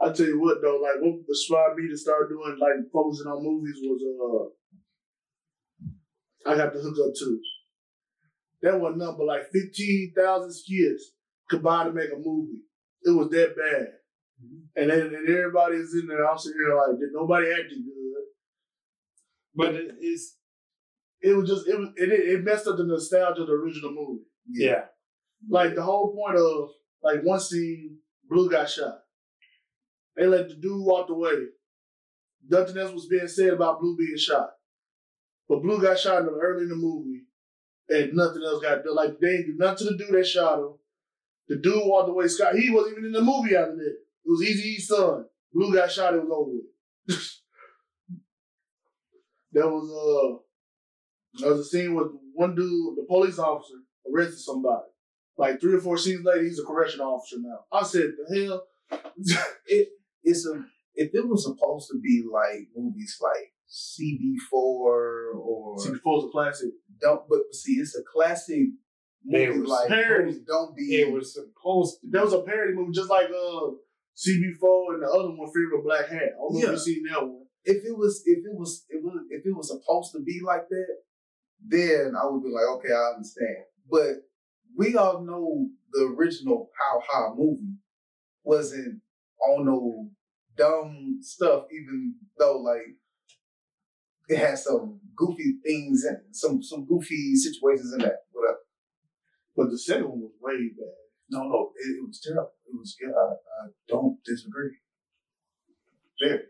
[0.00, 3.42] I tell you what though, like what inspired me to start doing like focusing on
[3.44, 4.02] movies was
[6.46, 7.40] uh I got the hook up too.
[8.62, 11.12] That was number like fifteen thousand skits
[11.50, 12.62] combined to make a movie.
[13.02, 13.88] It was that bad.
[14.76, 16.28] And then and everybody's in there.
[16.28, 18.24] I'm sitting here like did nobody acted good.
[19.54, 20.36] But it- it's
[21.20, 24.24] It was just it was it, it messed up the nostalgia of the original movie.
[24.48, 24.84] yeah.
[25.48, 26.70] Like the whole point of
[27.02, 29.00] like one scene, Blue got shot.
[30.16, 31.46] They let the dude walk away.
[32.48, 34.50] Nothing else was being said about Blue being shot.
[35.48, 37.22] But Blue got shot in the, early in the movie,
[37.88, 38.94] and nothing else got done.
[38.94, 40.74] Like they didn't do nothing to the dude that shot him.
[41.48, 42.28] The dude walked away.
[42.28, 43.96] Scott, he wasn't even in the movie after that.
[44.24, 45.24] It was Eazy-E's son.
[45.52, 46.14] Blue got shot.
[46.14, 47.18] It was over with.
[49.52, 50.38] there was uh,
[51.40, 53.74] there was a scene with one dude, the police officer,
[54.12, 54.84] arrested somebody.
[55.38, 57.60] Like three or four scenes later, he's a correctional officer now.
[57.72, 58.64] I said, the hell?
[59.66, 59.88] it
[60.24, 60.64] it's a
[60.94, 66.70] if it was supposed to be like movies like CB4 or See, before a classic.
[67.00, 68.66] don't but see it's a classic
[69.24, 70.40] movie was like parody.
[70.46, 73.70] don't be It was supposed to There was a parody movie just like uh
[74.16, 76.22] CB4 and the other one, Fear of Black Hat.
[76.34, 76.70] I don't know if Yeah.
[76.72, 77.44] you seen that one.
[77.64, 80.68] if it was if it was it was if it was supposed to be like
[80.68, 80.96] that,
[81.64, 83.64] then I would be like, okay, I understand.
[83.90, 84.24] But
[84.78, 87.76] we all know the original How High movie
[88.44, 89.02] wasn't
[89.46, 90.08] on no
[90.56, 92.96] dumb stuff, even though like
[94.28, 98.18] it had some goofy things and some some goofy situations in that.
[98.32, 98.58] Whatever.
[99.56, 100.94] But the second one was way bad.
[101.30, 102.52] No, no, it, it was terrible.
[102.66, 104.76] It was yeah, I, I don't disagree.
[106.22, 106.44] Very.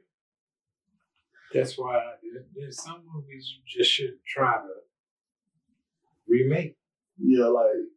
[1.55, 4.75] That's why there- there's some movies you just shouldn't try to
[6.29, 6.77] remake.
[7.19, 7.89] Yeah, like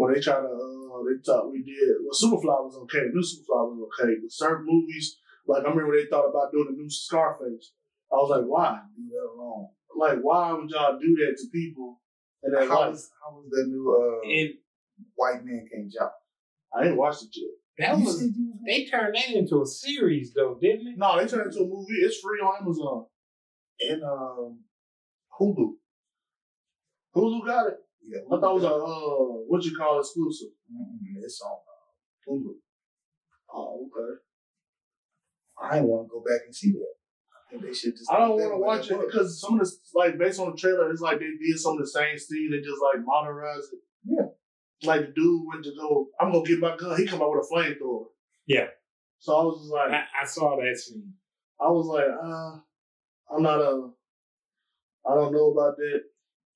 [0.00, 2.00] when they try to, uh, they thought we did.
[2.00, 3.04] Well, Superfly was okay.
[3.12, 6.72] New Superfly was okay, but certain movies, like I remember they thought about doing a
[6.72, 7.72] new Scarface.
[8.10, 8.80] I was like, why?
[8.96, 9.68] Leave that alone.
[9.96, 12.00] Like, why would y'all do that to people?
[12.42, 14.50] And then How was how was the new uh And
[15.14, 16.12] White Man Can't Jump?
[16.74, 17.50] I didn't watch it yet.
[17.78, 18.36] That was you was-
[18.66, 20.94] they turned that into a series though, didn't they?
[20.96, 22.00] No, they turned it into a movie.
[22.00, 23.06] It's free on Amazon
[23.80, 24.60] and um,
[25.38, 25.74] Hulu.
[27.14, 27.78] Hulu got it.
[28.10, 30.48] Yeah, I thought it was a uh, what you call exclusive.
[30.72, 32.54] Mm-mm, It's on uh, Hulu.
[33.54, 34.18] Oh, okay.
[35.62, 36.94] I want to go back and see that.
[37.30, 38.10] I think they should just.
[38.10, 40.90] I don't want to watch it because some of the like based on the trailer,
[40.90, 42.50] it's like they did some of the same scenes.
[42.50, 43.80] They just like modernized it.
[44.04, 44.26] Yeah.
[44.82, 46.96] Like the dude went to go, I'm gonna get my gun.
[46.96, 48.06] He come out with a flamethrower.
[48.46, 48.66] Yeah.
[49.18, 51.12] So I was just like, I, I saw that scene.
[51.60, 52.58] I was like, uh,
[53.36, 53.90] I'm not a,
[55.06, 56.00] I don't know about that.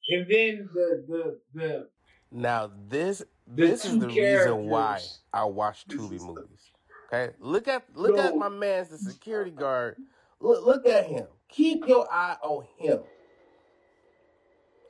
[0.09, 1.89] And then the the the
[2.31, 5.01] Now this this is the reason why.
[5.33, 6.73] I watch Tubi movies.
[7.07, 9.97] Okay, look at look at my man's the security guard.
[10.41, 11.27] Look look at him.
[11.49, 13.01] Keep your eye on him.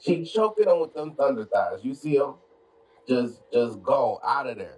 [0.01, 1.81] She choking him with them thunder thighs.
[1.83, 2.35] You see him?
[3.09, 4.77] Just just go out of there.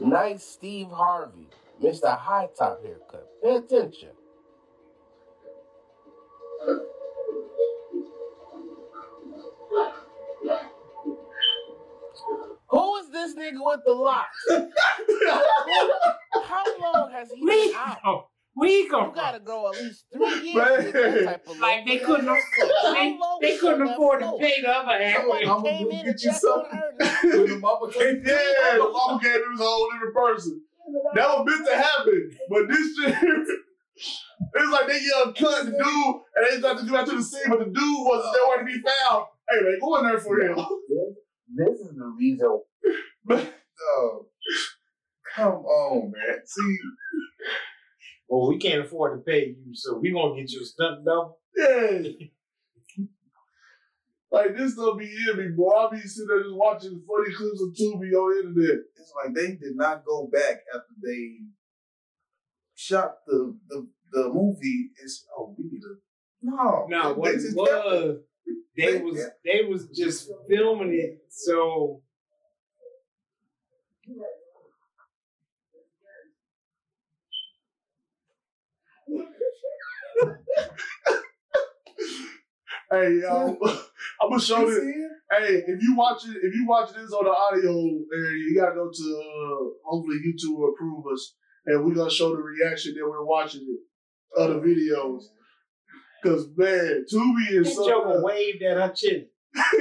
[0.00, 1.48] Nice Steve Harvey,
[1.82, 2.16] Mr.
[2.18, 3.28] High Top haircut.
[3.42, 4.10] Pay attention.
[12.72, 14.36] Who is this nigga with the locks?
[16.44, 17.98] How long has he where been you out?
[18.02, 18.28] go?
[18.54, 19.12] Where you You go?
[19.14, 20.84] gotta go at least three years Man.
[20.86, 23.88] to get that type of Like they couldn't afford, How they, long they was couldn't
[23.88, 24.38] afford to floor?
[24.40, 25.16] pay the other half.
[25.20, 26.70] Somebody I'ma came go in and get you something.
[26.78, 27.38] her.
[27.38, 30.62] When the mama came Yeah, the mama gave him a whole different person.
[31.14, 33.14] That was meant to happen, but this shit,
[34.54, 37.22] it's like they yelled cut the dude, and they tried to go out to the
[37.22, 37.74] scene, but the dude
[38.06, 39.26] wasn't nowhere to be found.
[39.48, 40.54] Hey, man, go in there for him.
[41.54, 42.60] This, this is the reason.
[43.98, 44.26] Oh,
[45.34, 46.38] come on, man.
[46.46, 46.78] See,
[48.28, 51.38] Well, we can't afford to pay you, so we gonna get you a stunt double.
[51.56, 52.00] Yeah.
[54.30, 55.70] Like this don't be in me, boy.
[55.72, 58.84] I be sitting there just watching funny clips of Tubi on the internet.
[58.96, 61.40] it's like they did not go back after they
[62.74, 64.90] shot the the, the movie.
[65.02, 65.96] It's oh, we need to
[66.40, 69.04] no, No, they what it just kept it.
[69.04, 72.02] was, they was they was just filming it so
[82.90, 83.56] Hey, y'all,
[84.20, 84.78] I'm gonna show this.
[84.78, 85.10] it?
[85.30, 88.90] Hey, if you watch it, if you watch this on the audio you gotta go
[88.92, 91.34] to uh, hopefully YouTube will approve us,
[91.66, 95.22] and we're gonna show the reaction that we're watching it of the videos.
[96.22, 98.24] Cause man, Tubi is this so Joker good.
[98.24, 99.26] waved at her chin.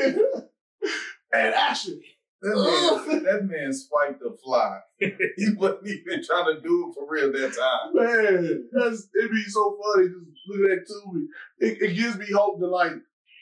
[1.34, 2.02] and action.
[2.42, 4.80] That man, that man swiped a fly.
[4.98, 7.94] he wasn't even trying to do it for real that time.
[7.94, 11.26] Man, that's it'd be so funny just looking at Tubi.
[11.60, 12.94] It, it gives me hope that like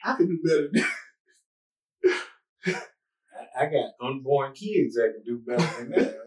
[0.04, 0.86] I can do better.
[3.58, 6.18] I, I got unborn kids that can do better than that.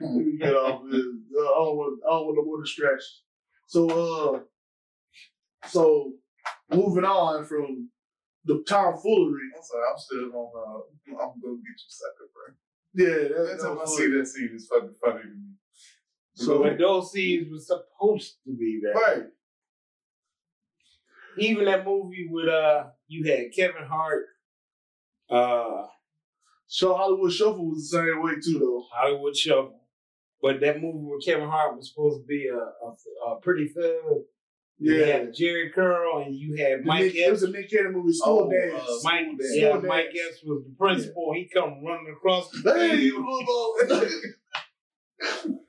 [0.00, 1.00] Let me get off this.
[1.00, 2.00] Uh, I don't want.
[2.06, 3.22] I don't want no more distractions.
[3.66, 4.40] So, uh,
[5.66, 6.12] so
[6.70, 7.88] moving on from
[8.44, 9.50] the tomfoolery.
[9.56, 10.52] I'm sorry, I'm still on.
[10.56, 12.54] Uh, I'm gonna get you sucker, bro.
[12.94, 15.54] Yeah, that, Every that time I was see that scene, it's fucking funny to me.
[16.34, 18.98] So, but those scenes were supposed to be that.
[18.98, 19.24] Right.
[21.38, 24.26] Even that movie with uh, you had Kevin Hart,
[25.30, 25.86] uh,
[26.66, 28.84] so Hollywood Shuffle was the same way too, though.
[28.94, 29.80] Hollywood Shuffle.
[30.42, 34.22] But that movie with Kevin Hart was supposed to be a, a, a pretty thug.
[34.84, 37.92] You Yeah, had Jerry Curl and you had Mike Nick, it was a Nick Cannon
[37.92, 38.74] movie, School Oh, Dance.
[38.74, 39.54] uh, Mike, School Dance.
[39.56, 40.18] yeah, School Mike Dance.
[40.28, 41.32] Epps was the principal.
[41.34, 43.74] He come running across the Hey, stage you little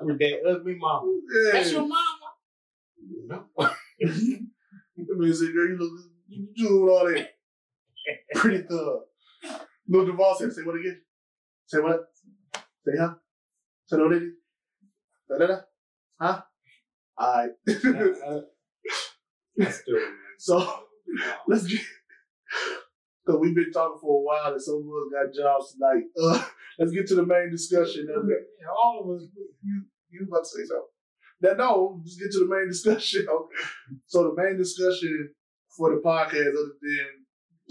[0.00, 1.20] with that ugly mama.
[1.44, 1.50] yeah.
[1.52, 2.32] That's your mama.
[3.60, 4.50] I mean,
[4.96, 7.28] man said, "Girl, you look, you doing all that
[8.34, 9.02] pretty thug."
[9.88, 11.00] Lil Duval said, "Say what again?
[11.66, 12.00] Say what?
[12.84, 13.14] Say huh?
[13.86, 14.32] Say no, did
[15.28, 15.56] Da da da.
[16.20, 16.42] Huh?
[17.22, 17.50] All right.
[18.26, 18.40] Uh,
[19.60, 19.98] I still,
[20.38, 20.80] so
[21.46, 21.80] let's get.
[23.24, 26.02] Cause we've been talking for a while, and some of us got jobs tonight.
[26.20, 26.44] Uh,
[26.80, 28.08] let's get to the main discussion.
[28.10, 28.66] it.
[28.68, 29.28] all of us.
[29.62, 30.86] You you about to say something?
[31.42, 33.26] That no, just get to the main discussion.
[34.06, 35.30] So the main discussion
[35.76, 37.06] for the podcast, other than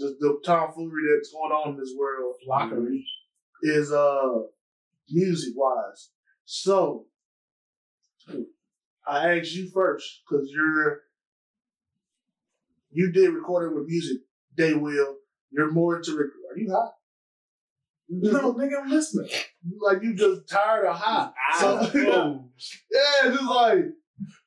[0.00, 3.02] just the tomfoolery that's going on in this world, Flockery.
[3.62, 4.38] is uh
[5.10, 6.10] music wise.
[6.46, 7.06] So
[9.06, 11.00] I asked you first because you're
[12.90, 14.18] you did recording with music.
[14.56, 15.16] They will.
[15.50, 16.12] You're more into.
[16.16, 16.92] Rec- Are you hot?
[18.08, 19.30] You No, just- nigga, I'm listening.
[19.80, 21.34] like you just tired of hot.
[21.58, 23.84] So Eyes yeah, just like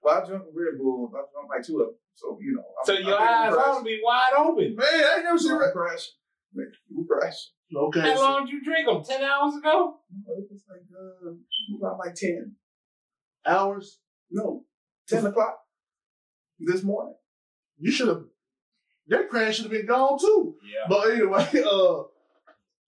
[0.02, 1.12] Well, I drank a Red Bull.
[1.14, 1.96] I drank like two of them.
[2.16, 2.62] So, you know.
[2.62, 4.76] I'm- So I your I'm eyes ought to be wide open.
[4.76, 5.74] man, I ain't never seen I'm Red.
[5.74, 6.14] crashing.
[6.56, 7.52] Nigga, You crashing.
[7.76, 8.00] Okay.
[8.02, 9.04] How so- long did you drink them?
[9.04, 9.98] Ten hours ago?
[10.28, 11.32] It was like uh,
[11.78, 12.56] about like ten.
[13.46, 14.00] hours?
[14.36, 14.66] No,
[15.08, 15.58] ten o'clock
[16.60, 17.16] this morning.
[17.78, 18.24] You should have.
[19.08, 20.56] That crash should have been gone too.
[20.64, 20.88] Yeah.
[20.90, 22.04] But anyway, uh,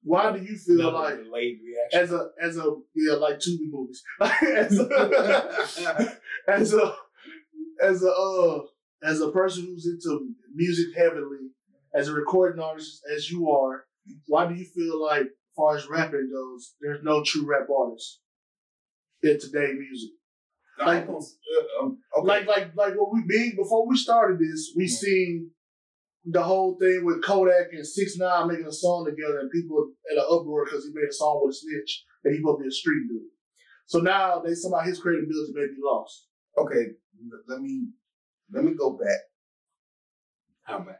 [0.03, 1.99] why do you feel like delayed reaction.
[1.99, 6.17] as a as a yeah like Tubi movies as a
[6.47, 6.95] as a
[7.83, 8.59] as a uh,
[9.03, 11.51] as a person who's into music heavily
[11.93, 13.85] as a recording artist as you are,
[14.27, 18.19] why do you feel like, as far as rapping goes, there's no true rap artists
[19.23, 20.11] in today music?
[20.79, 21.13] Like, uh,
[21.81, 22.27] um, okay.
[22.27, 25.51] Like like like what we big before we started this, we seen
[26.25, 30.17] the whole thing with Kodak and Six Nine making a song together, and people at
[30.17, 32.67] an uproar because he made a song with a snitch and he supposed to be
[32.67, 33.21] a street dude.
[33.87, 36.27] So now they somehow his credibility may be lost.
[36.57, 36.83] okay,
[37.47, 37.87] let me
[38.51, 39.19] let me go back.
[40.63, 40.95] How much?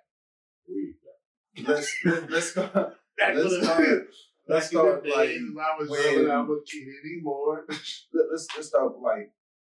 [1.67, 2.73] Let's let, let's start.
[3.17, 4.07] Back Let's to the- start-
[4.47, 6.71] let's back in the start, like, when I was when- young and I was a
[6.71, 7.65] kid anymore.
[7.69, 9.31] let- let's let's start like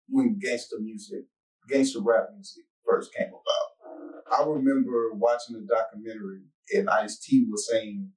[0.10, 1.26] when gangster music,
[1.70, 3.70] gangster rap music first came about.
[4.32, 6.41] I remember watching a documentary
[6.74, 8.12] and Ice T was saying,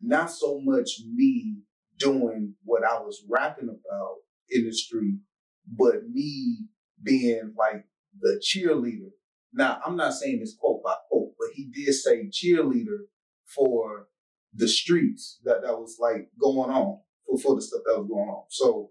[0.00, 1.58] not so much me
[1.98, 4.16] doing what I was rapping about
[4.50, 5.18] in the street,
[5.66, 6.66] but me
[7.02, 7.84] being like
[8.20, 9.10] the cheerleader.
[9.52, 13.06] Now, I'm not saying this quote by quote, but he did say cheerleader
[13.54, 14.08] for
[14.54, 18.28] the streets that, that was like going on, for, for the stuff that was going
[18.28, 18.44] on.
[18.50, 18.90] So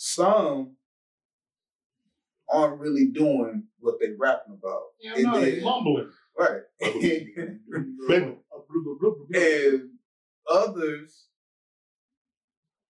[0.00, 0.76] some
[2.48, 4.82] aren't really doing what they rapping about.
[5.00, 6.10] Yeah, And no, they then- mumbling.
[6.38, 6.62] Right.
[9.34, 9.90] And
[10.50, 11.26] others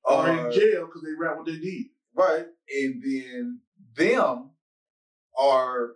[0.04, 1.86] Are are in jail because they rap what they did.
[2.14, 2.46] right,
[2.76, 3.60] and then
[3.96, 4.50] them
[5.38, 5.92] are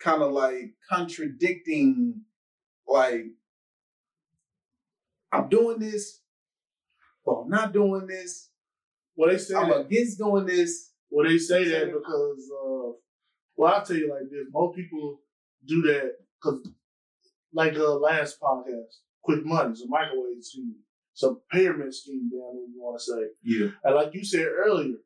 [0.00, 2.22] kind of like contradicting,
[2.86, 3.26] like
[5.32, 6.20] I'm doing this,
[7.24, 8.49] but I'm not doing this.
[9.20, 9.80] Well, they say I'm that.
[9.80, 10.92] against doing this.
[11.10, 12.92] Well, they say that because, uh,
[13.56, 15.20] well, I'll tell you like this: most people
[15.66, 16.66] do that because,
[17.52, 20.74] like uh, last podcast, quick money, it's a microwave scheme,
[21.12, 22.68] it's a pyramid scheme down there.
[22.72, 23.68] You want to say, Yeah.
[23.84, 24.96] and like you said earlier,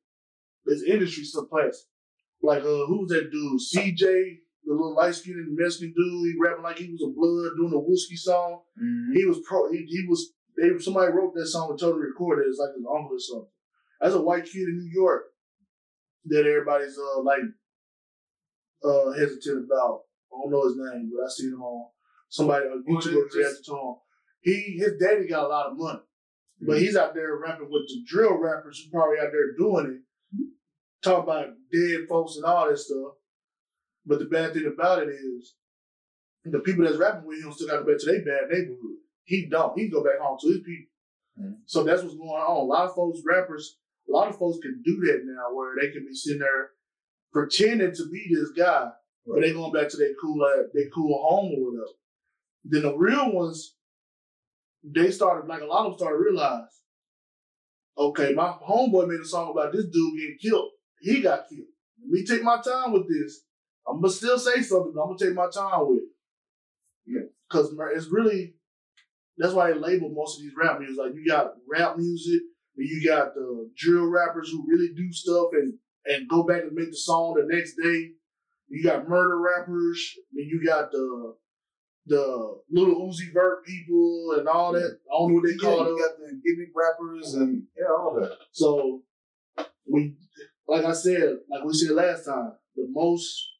[0.65, 1.87] this industry still plays.
[2.41, 3.61] Like uh, who's that dude?
[3.61, 4.01] CJ,
[4.65, 6.33] the little light skinned Mexican dude.
[6.33, 8.61] He rapping like he was a blood doing a whiskey song.
[9.13, 9.73] He was pro.
[9.73, 10.31] He, he was.
[10.57, 12.49] They somebody wrote that song and told him to record it.
[12.49, 13.49] It's like his uncle or something.
[14.01, 15.25] As a white kid in New York,
[16.27, 17.41] that everybody's uh like
[18.85, 20.03] uh hesitant about.
[20.33, 21.89] I don't know his name, but I seen him on
[22.29, 23.65] somebody on YouTube reacted.
[24.41, 26.01] He his daddy got a lot of money,
[26.61, 30.03] but he's out there rapping with the drill rappers who probably out there doing
[30.37, 30.47] it,
[31.03, 33.15] talking about dead folks and all that stuff.
[34.05, 35.55] But the bad thing about it is,
[36.45, 38.99] the people that's rapping with him still got to go back to their bad neighborhood.
[39.25, 39.79] He don't.
[39.79, 40.91] He go back home to his people.
[41.41, 41.57] Mhm.
[41.65, 42.57] So that's what's going on.
[42.57, 43.79] A lot of folks, rappers,
[44.09, 46.71] a lot of folks can do that now, where they can be sitting there
[47.33, 48.89] pretending to be this guy,
[49.27, 51.93] but they going back to their cool, uh, their cool home or whatever.
[52.65, 53.75] Then the real ones,
[54.85, 56.81] they started like a lot of them started to realize,
[57.99, 60.71] okay, my homeboy made a song about this dude getting killed.
[61.01, 61.67] He got killed.
[62.03, 63.43] Let me take my time with this.
[63.87, 64.93] I'm gonna still say something.
[64.95, 66.09] But I'm gonna take my time with it.
[67.07, 67.21] Yeah.
[67.51, 68.55] Cause it's really
[69.37, 70.99] that's why they label most of these rap music.
[70.99, 72.41] Like you got rap music,
[72.77, 75.75] you got the drill rappers who really do stuff and
[76.07, 78.11] and go back and make the song the next day.
[78.69, 81.37] You got murder rappers, then you got the
[82.07, 84.99] the Lil Uzi Vert people and all that.
[85.11, 88.19] I don't know what they Yeah, call you got the gimmick rappers and yeah, all
[88.21, 88.37] that.
[88.53, 89.03] So
[89.91, 90.15] we,
[90.69, 93.53] like I said, like we said last time, the most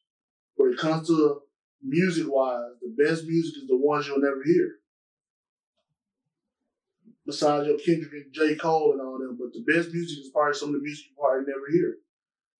[0.55, 1.41] when it comes to
[1.83, 4.71] music wise, the best music is the ones you'll never hear.
[7.25, 8.55] Besides your Kendrick and J.
[8.55, 11.15] Cole and all them, but the best music is probably some of the music you
[11.19, 11.97] probably never hear.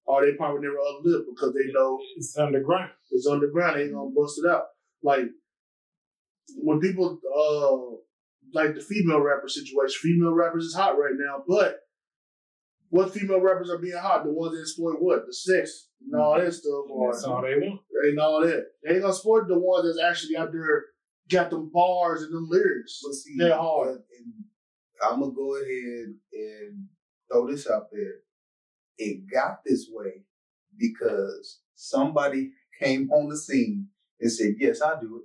[0.08, 2.92] Or they probably never uplift because they know It's underground.
[3.12, 4.66] it's underground, they ain't gonna bust it out.
[5.04, 5.26] Like
[6.58, 7.96] when people uh
[8.54, 11.80] like the female rapper situation, female rappers is hot right now, but
[12.90, 14.24] what female rappers are being hot?
[14.24, 15.26] The ones that exploit what?
[15.26, 17.82] The sex and all that stuff or That's all they want.
[18.04, 18.66] and all that.
[18.84, 20.86] They ain't gonna support the ones that's actually out there
[21.30, 23.02] got them bars and them lyrics.
[23.04, 23.88] But see, They're hard.
[23.90, 24.45] and- and
[25.04, 26.88] I'm gonna go ahead and
[27.32, 28.16] throw this out there.
[28.98, 30.24] It got this way
[30.78, 33.88] because somebody came on the scene
[34.20, 35.24] and said, "Yes, I do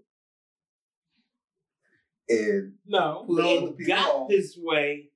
[2.29, 4.29] it," and No, Put it people got on.
[4.29, 5.11] this way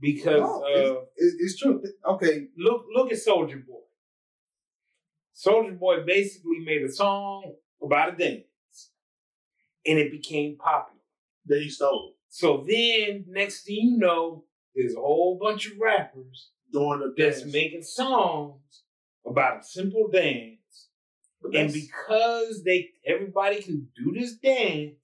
[0.00, 1.82] because No, uh, it, it's true.
[2.06, 3.80] Okay, look look at Soulja Boy.
[5.34, 8.90] Soulja Boy basically made a song about a dance,
[9.86, 11.00] and it became popular.
[11.46, 16.48] that he stole So then, next thing you know, there's a whole bunch of rappers
[16.72, 17.52] doing the that's dance.
[17.52, 18.84] making songs
[19.26, 20.88] about a simple dance.
[21.52, 24.94] And because they everybody can do this dance,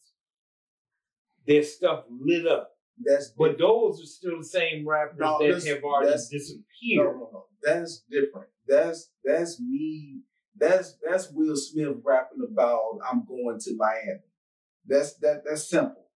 [1.47, 2.71] their stuff lit up.
[2.99, 7.17] that's But those are still the same rappers No, that have already that's- no, disappeared.
[7.19, 7.45] no, no.
[7.63, 8.49] That's different.
[8.67, 10.23] That's that's me.
[10.57, 14.21] That's that's Will Smith rapping about I'm going to Miami.
[14.87, 16.08] That's that that's simple.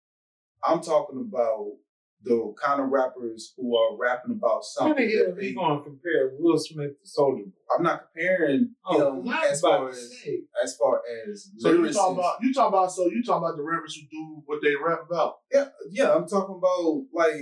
[0.64, 1.72] I'm talking about
[2.24, 4.92] the kind of rappers who are rapping about something.
[4.92, 7.52] How the are you going to compare Will Smith to Soulja Boy?
[7.76, 10.14] I'm not comparing Oh, him was as far as
[10.64, 13.64] as far as So you talking about you talking about so you talking about the
[13.64, 15.38] rappers who do what they rap about.
[15.52, 17.42] yeah yeah I'm talking about like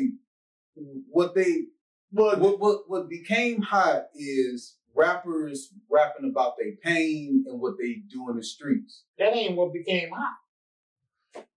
[1.09, 1.63] what they
[2.11, 8.29] what what what became hot is rappers rapping about their pain and what they do
[8.29, 9.03] in the streets.
[9.17, 10.35] That ain't what became hot.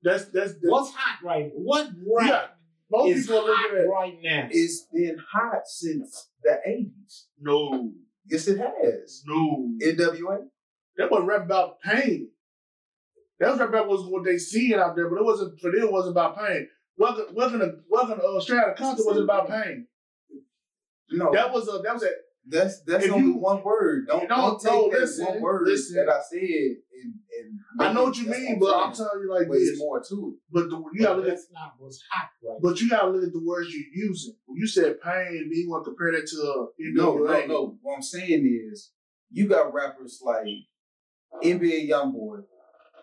[0.03, 1.51] That's that's, that's What's hot right now?
[1.55, 1.87] What
[2.19, 2.47] rap Yeah,
[2.91, 4.49] most is people hot looking at right now?
[4.51, 7.27] It's been hot since the eighties.
[7.41, 7.91] no,
[8.27, 9.23] Yes, it has.
[9.27, 9.69] no.
[9.85, 10.45] NWA.
[10.97, 12.29] That wasn't rap about pain.
[13.41, 15.81] That was rap about was what they seeing out there, but it wasn't for them.
[15.83, 16.69] It wasn't about pain.
[16.99, 19.87] Welcome, welcome to welcome to uh, straight out of Compton wasn't about pain.
[21.11, 22.11] No, That was a that was a
[22.47, 24.07] that's that's if only you- one word.
[24.09, 25.97] Don't don't take no, that listen, one word listen.
[25.97, 27.59] that I said and and.
[27.81, 29.79] I know what you mean, but I'm telling you like But this.
[29.79, 33.09] more to But the, you gotta look at not what's hot right but you gotta
[33.11, 34.35] look at the words you're using.
[34.47, 36.95] When you said pain, then you want to compare that to uh, it.
[36.95, 37.79] No, no, no.
[37.81, 38.91] What I'm saying is,
[39.31, 40.47] you got rappers like
[41.43, 42.43] NBA YoungBoy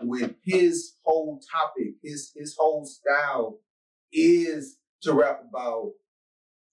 [0.02, 3.60] with his whole topic, his his whole style
[4.14, 5.92] is to rap about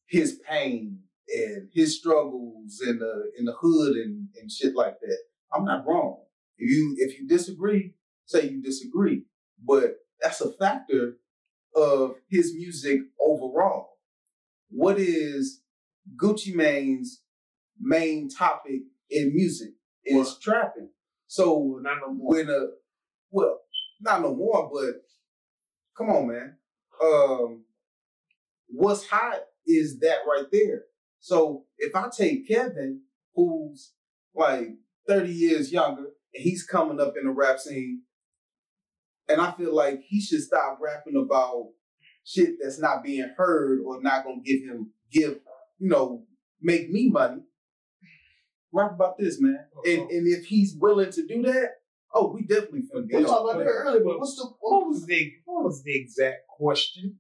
[0.09, 1.01] his pain
[1.35, 5.19] and his struggles in the in the hood and, and shit like that.
[5.53, 6.23] I'm not wrong.
[6.59, 9.25] If you if you disagree, say you disagree.
[9.65, 11.17] But that's a factor
[11.75, 13.99] of his music overall.
[14.71, 15.63] What is
[16.21, 17.23] Gucci Mane's
[17.81, 19.71] main topic in music?
[20.05, 20.41] Is What?
[20.41, 20.91] trapping.
[21.27, 22.29] So Well, not no more.
[22.31, 22.67] when a
[23.31, 23.61] well,
[24.01, 25.03] not no more, but
[25.97, 26.57] come on, man.
[27.03, 27.65] Um,
[28.69, 30.85] what's hot is that right there.
[31.27, 33.01] So if I take Kevin,
[33.35, 33.95] who's
[34.33, 34.69] like
[35.09, 38.03] 30 years younger, and he's coming up in the rap scene,
[39.29, 41.71] and I feel like he should stop rapping about
[42.23, 45.41] shit that's not being heard or not gonna give him give,
[45.81, 46.23] you know,
[46.63, 47.43] make me money.
[48.73, 49.67] Rap about this, man.
[49.85, 51.71] And and if he's willing to do that,
[52.15, 55.33] oh, we definitely finna We talked about that earlier, but what's the What was the
[55.45, 57.19] what was the exact question?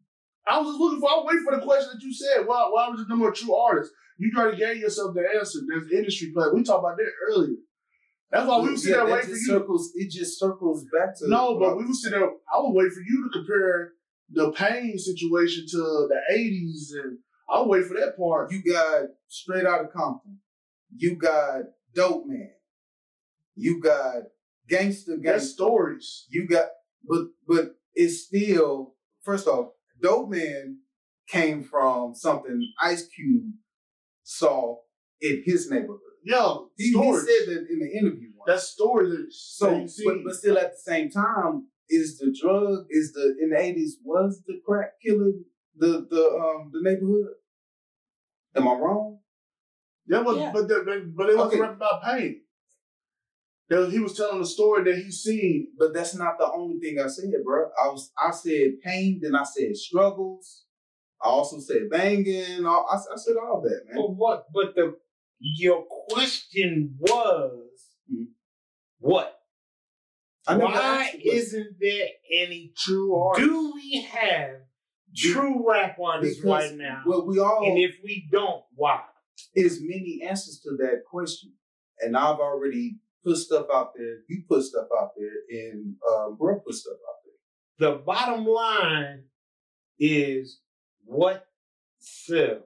[0.49, 2.47] I was just looking for I was waiting for the question that you said.
[2.47, 3.92] Why why was it number of true artists?
[4.18, 5.59] You try to gave yourself the answer.
[5.68, 6.47] There's industry play.
[6.55, 7.57] We talked about that earlier.
[8.30, 9.47] That's why we was sitting Yeah, there that waiting for you.
[9.47, 9.92] circles.
[9.94, 12.28] It just circles back to No, but we was sitting there.
[12.28, 13.92] I was waiting for you to compare
[14.30, 15.76] the pain situation to
[16.09, 17.18] the '80s, and
[17.49, 18.51] I was wait for that part.
[18.53, 20.38] You got straight out of Compton.
[20.97, 21.62] You got
[21.94, 22.51] Dope Man.
[23.55, 24.14] You got
[24.68, 26.26] gangster That's stories.
[26.30, 26.66] You got,
[27.09, 29.70] but but it's still first off,
[30.01, 30.78] Dope Man
[31.28, 33.53] came from something Ice Cube
[34.22, 34.76] saw
[35.20, 36.01] in his neighborhood.
[36.24, 38.30] Yo, He, he said that in the interview.
[38.36, 38.47] once.
[38.49, 39.57] That's stories.
[39.61, 43.36] That So, you but, but still at the same time, is the drug is the
[43.40, 45.44] in the eighties was the crack killing
[45.78, 47.34] the the um the neighborhood?
[48.57, 49.18] Am I wrong?
[50.09, 50.51] That was, Yeah.
[50.53, 51.61] but, that, but but it wasn't Okay.
[51.61, 52.40] rap about pain.
[53.70, 55.68] Was, he was telling the story that he seen.
[55.78, 57.66] But that's not the only thing I said, bro.
[57.82, 60.64] I was I said pain, then I said struggles.
[61.22, 62.66] I also said banging.
[62.66, 63.96] all- I, I said all that, man.
[63.96, 64.44] But what?
[64.52, 64.96] But the
[65.40, 67.60] your question was
[68.12, 68.26] Mhm.
[68.98, 69.32] what?
[70.46, 72.72] Why isn't there any?
[72.76, 73.48] True artists.
[73.50, 74.60] Do we have
[75.14, 77.02] true rap artists Because- right now?
[77.04, 79.02] Well, we all and if we don't, why?
[79.54, 81.52] is many answers to that question,
[82.00, 84.18] and I've already put stuff out there.
[84.28, 87.90] You put stuff out there, and um, bro put stuff out there.
[87.90, 89.24] The bottom line
[89.98, 90.60] is
[91.04, 91.46] what
[91.98, 92.62] sells.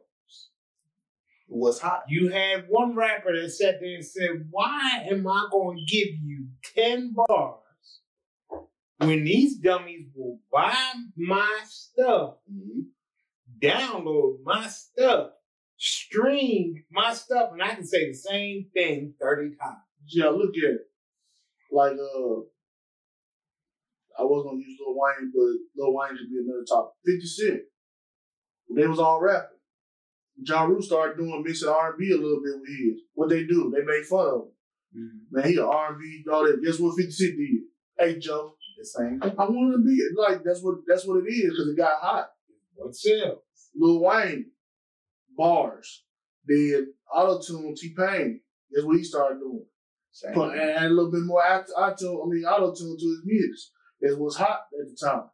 [1.46, 2.02] What's hot?
[2.08, 6.14] You had one rapper that sat there and said, Why am I going to give
[6.22, 6.46] you
[6.76, 7.56] 10 bars
[8.98, 10.76] when these dummies will buy
[11.16, 12.86] my stuff, Mhm.
[13.58, 15.32] download my stuff,
[15.76, 19.89] stream my stuff, and I can say the same thing 30 times?
[20.11, 20.80] Yeah, look at it.
[21.72, 22.40] Like uh
[24.18, 26.94] I was gonna use Lil Wayne, but Lil Wayne should be another top.
[27.06, 27.61] 50 Cent.
[28.76, 29.58] They was all rapping.
[30.42, 33.02] Ja Rule started doing mixing R and B a little bit with his.
[33.14, 33.72] What they do?
[33.74, 34.42] They made fun of
[34.94, 35.20] him.
[35.30, 36.62] Man, he an R and B all that.
[36.64, 37.61] Guess what 50 Cent did?
[37.98, 39.20] Hey Joe, the same.
[39.22, 42.30] I want to be like that's what that's what it is because it got hot.
[42.74, 43.38] What sells?
[43.76, 44.46] Lil Wayne,
[45.36, 46.04] bars,
[46.48, 48.40] did auto tune T Pain.
[48.70, 49.64] That's what he started doing.
[50.21, 50.35] Same.
[50.35, 52.23] Put and add a little bit more auto.
[52.23, 53.71] I mean auto tune to his music.
[54.03, 55.31] It was hot at the time.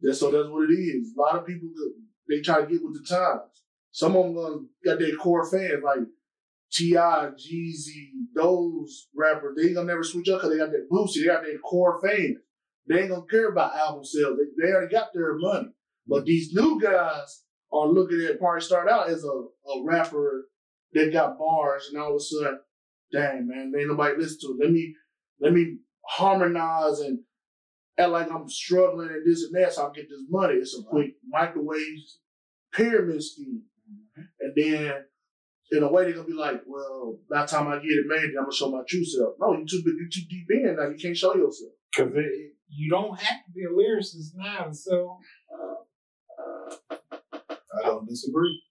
[0.00, 1.14] That's so that's what it is.
[1.16, 1.68] A lot of people
[2.28, 3.62] they try to get with the times.
[3.92, 6.00] Some of them gonna got their core fans like
[6.72, 9.56] T.I., Jeezy, those rappers.
[9.56, 11.20] They ain't gonna never switch up because they got that Boosie.
[11.20, 12.38] They got their core fans.
[12.86, 14.36] They ain't gonna care about album sales.
[14.36, 15.68] They, they already got their money.
[16.06, 20.48] But these new guys are looking at probably start out as a, a rapper
[20.92, 22.60] that got bars, and all of a sudden,
[23.14, 24.64] dang man, ain't nobody listen to it.
[24.64, 24.94] Let me
[25.40, 27.20] let me harmonize and
[27.98, 30.54] act like I'm struggling and this and that, so I get this money.
[30.54, 31.98] It's a quick microwave
[32.72, 33.62] pyramid scheme,
[34.40, 34.92] and then
[35.70, 38.30] in a way they're gonna be like, well, by the time I get it made,
[38.36, 39.34] I'm gonna show my true self.
[39.40, 40.88] No, you too big, you too deep in now.
[40.88, 41.72] You can't show yourself.
[41.96, 42.12] Because
[42.68, 44.70] you don't have to be a lyricist now.
[44.72, 45.18] So
[47.76, 48.62] I don't disagree.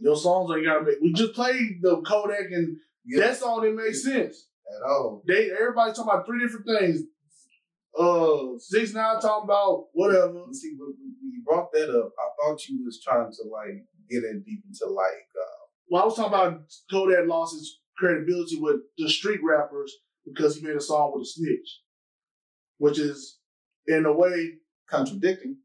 [0.00, 1.00] Your songs ain't gotta make.
[1.00, 2.78] We just played the Kodak, and
[3.18, 4.46] that song didn't make sense.
[4.70, 5.22] At all.
[5.26, 7.02] They everybody talking about three different things.
[7.98, 10.44] Uh, six nine talking about whatever.
[10.52, 14.42] See, when you brought that up, I thought you was trying to like get in
[14.46, 19.08] deep into like uh, Well, I was talking about Kodak lost his credibility with the
[19.08, 19.92] street rappers
[20.24, 21.80] because he made a song with a snitch,
[22.78, 23.38] which is
[23.88, 24.54] in a way
[24.88, 25.56] contradicting.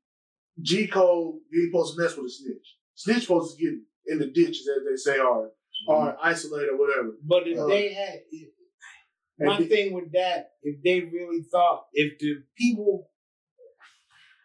[0.62, 2.76] G Code you ain't supposed to mess with a snitch.
[2.96, 3.74] Snitch supposed to get
[4.08, 5.52] in the ditches as they say or
[5.88, 7.12] or isolate or whatever.
[7.24, 8.50] But if Uh, they had, if,
[9.40, 13.10] my the- thing with that, if they really thought, if the people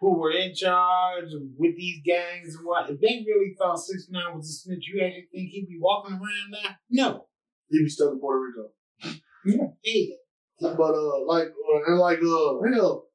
[0.01, 1.27] who were in charge
[1.59, 5.01] with these gangs and what, if they really thought Six Nine was a snitch, you
[5.03, 6.77] actually think he'd be walking around now?
[6.91, 7.27] No.
[7.69, 8.73] He'd be stuck in Puerto Rico.
[9.85, 10.17] Hey,
[10.61, 13.07] But uh, like uh, and like uh, hell,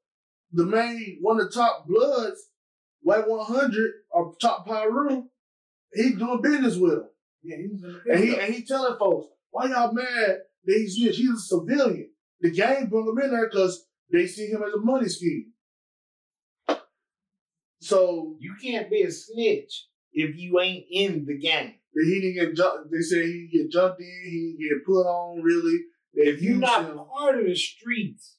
[0.52, 2.50] the main one of the top bloods,
[3.02, 5.24] White One Hundred or Top Pyru,
[5.94, 7.04] he doing business with him,
[7.46, 10.78] Yeah, he was in the and he and he telling folks why y'all mad that
[10.78, 10.96] he's?
[10.96, 12.10] He's a civilian.
[12.42, 15.54] The gang brought him in there because they see him as a money scheme.
[17.80, 21.76] So you can't be a snitch if you ain't in the gang.
[21.94, 22.92] he didn't get jumped.
[22.92, 24.08] They say he get jumped in.
[24.26, 25.42] He didn't get put on.
[25.42, 25.80] Really,
[26.14, 26.98] they If you're not him.
[26.98, 28.38] part of the streets,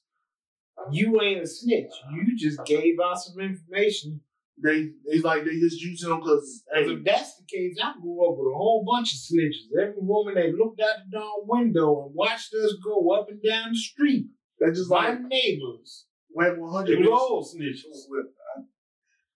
[0.91, 1.91] you ain't a snitch.
[2.13, 4.21] You just gave out some information.
[4.63, 8.25] They he's like they just using them because Because if that's the case, I grew
[8.25, 9.69] up with a whole bunch of snitches.
[9.79, 13.71] Every woman that looked out the darn window and watched us go up and down
[13.73, 14.27] the street,
[14.59, 17.09] they just my like neighbors, White One they Hundred.
[17.09, 18.07] was all snitches.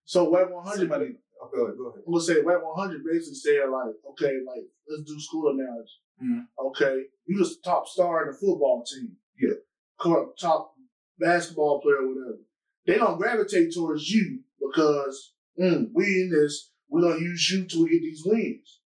[0.05, 0.89] So White One Hundred.
[0.89, 2.03] Somebody, oh, go ahead, go ahead.
[2.05, 5.91] I'm gonna say White One Hundred basically said like, okay, like let's do school analogy.
[6.23, 6.45] Mhm.
[6.67, 9.15] Okay, you just the top star in the football team.
[9.39, 9.55] Yeah.
[9.99, 10.73] Co- Top
[11.19, 12.39] basketball player, or whatever.
[12.87, 16.69] They don't gravitate towards you because mm, we in this.
[16.89, 18.79] We're gonna use you to get these wins.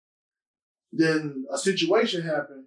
[0.93, 2.67] Then a situation happened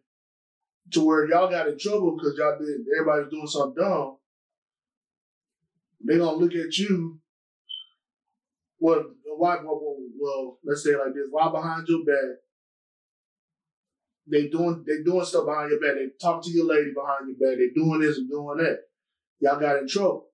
[0.91, 4.17] to where y'all got in trouble because y'all did everybody was doing something dumb.
[6.05, 7.19] They gonna look at you.
[8.79, 9.05] Well,
[9.37, 9.57] why?
[9.63, 12.37] Well, well, let's say like this: Why behind your back?
[14.29, 15.95] They doing they doing stuff behind your back.
[15.95, 17.57] They talk to your lady behind your back.
[17.57, 18.79] They doing this and doing that.
[19.39, 20.26] Y'all got in trouble.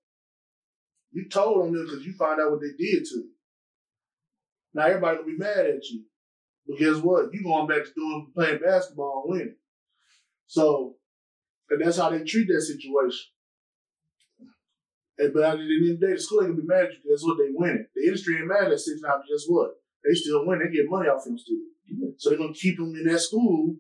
[1.13, 3.29] You told them this because you found out what they did to you.
[4.73, 6.03] Now everybody gonna be mad at you.
[6.67, 7.31] But guess what?
[7.31, 9.55] You going back to doing playing basketball and winning.
[10.47, 10.95] So,
[11.69, 13.29] and that's how they treat that situation.
[15.19, 16.93] And, but at the end of the day, the school ain't gonna be mad at
[16.93, 17.11] you.
[17.11, 17.37] Guess what?
[17.37, 17.85] They winning.
[17.95, 19.71] The industry ain't mad at six but Guess what?
[20.03, 20.59] They still win.
[20.59, 21.57] They get money off them still.
[22.17, 23.75] So they're gonna keep them in that school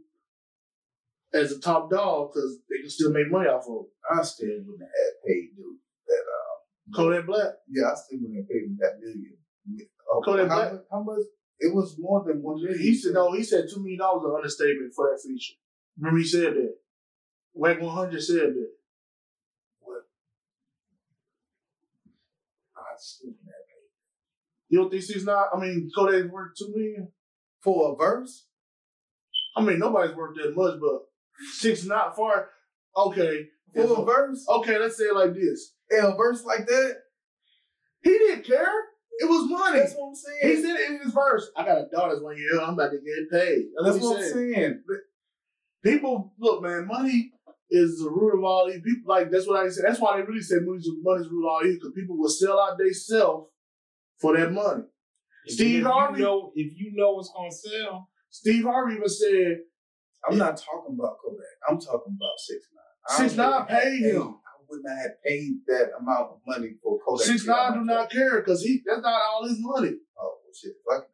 [1.33, 3.85] as a top dog because they can still make money off of them.
[4.13, 5.82] I still wouldn't have paid dude
[6.95, 7.53] Kodak Black.
[7.69, 9.37] yeah, I still wouldn't have paid him that million.
[10.11, 10.81] Oh, Kodak how, Black?
[10.91, 11.19] How much?
[11.59, 12.79] It was more than one million.
[12.79, 13.31] He said no.
[13.33, 15.53] He said two million dollars an understatement for that feature.
[15.97, 16.75] Remember he said that.
[17.53, 18.69] Wack one hundred said that.
[22.75, 23.53] I still have
[24.69, 25.45] You don't think six nine?
[25.53, 27.09] I mean, Kodak worth two million.
[27.61, 28.47] for a verse.
[29.55, 31.01] I mean, nobody's worth that much, but
[31.53, 32.49] six not far.
[32.97, 34.77] Okay, For a verse, okay.
[34.77, 35.73] Let's say it like this.
[35.93, 36.95] And a verse like that.
[38.01, 38.73] He didn't care.
[39.19, 39.79] It was money.
[39.79, 40.55] That's what I'm saying.
[40.55, 41.49] He said it in his verse.
[41.55, 42.61] I got a daughter's one year.
[42.61, 43.65] I'm about to get paid.
[43.83, 44.83] That's he what I'm saying.
[45.83, 46.87] People look, man.
[46.87, 47.31] Money
[47.69, 48.81] is the root of all evil.
[48.83, 49.85] People like that's what I said.
[49.85, 52.29] That's why they really say money's money's the root of all evil because people will
[52.29, 53.47] sell out they self
[54.19, 54.83] for that money.
[55.47, 56.19] Steve if Harvey?
[56.19, 59.57] You know, if you know what's gonna sell, Steve Harvey even said
[60.27, 61.45] I'm not talking about Kodak.
[61.69, 63.17] I'm talking about six nine.
[63.17, 64.35] Six Nine paid him.
[64.73, 67.25] I would not have paid that amount of money for Kodak.
[67.25, 69.91] Six to nine do my not care because he that's not all his money.
[70.19, 71.07] Oh well, shit, fuck.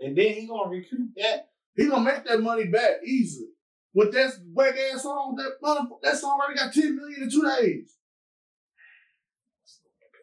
[0.00, 1.50] And then he gonna recoup that.
[1.76, 3.48] He gonna make that money back easily.
[3.94, 7.42] With that whack ass song, that mother, that song already got 10 million in two
[7.42, 7.94] days.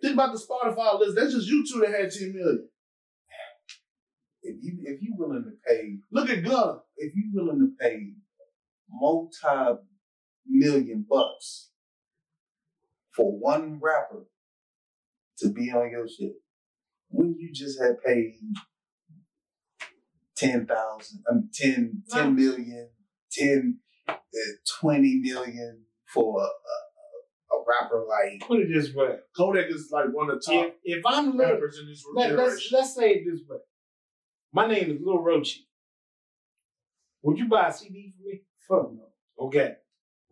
[0.01, 1.15] Think about the Spotify list.
[1.15, 2.67] That's just you two that had 10 million.
[4.43, 6.79] If you if you willing to pay, Look at Gunna.
[6.97, 8.11] if you willing to pay
[8.89, 9.79] multi
[10.47, 11.69] million bucks
[13.15, 14.27] for one rapper
[15.39, 16.33] to be on your shit,
[17.09, 18.33] when you just had paid
[20.35, 22.89] ten thousand, I mean 10, 10 million,
[23.31, 24.13] 10, uh,
[24.81, 25.83] 20 million
[26.13, 30.41] for a, a, a rapper like Put it this way: Kodak is like one of
[30.41, 32.53] the top if I'm little, rappers in this let, generation.
[32.53, 33.57] let's let's say it this way:
[34.53, 35.59] my name is Lil Rochi.
[37.23, 38.41] Would you buy a CD for me?
[38.67, 39.45] Fuck no.
[39.47, 39.75] Okay,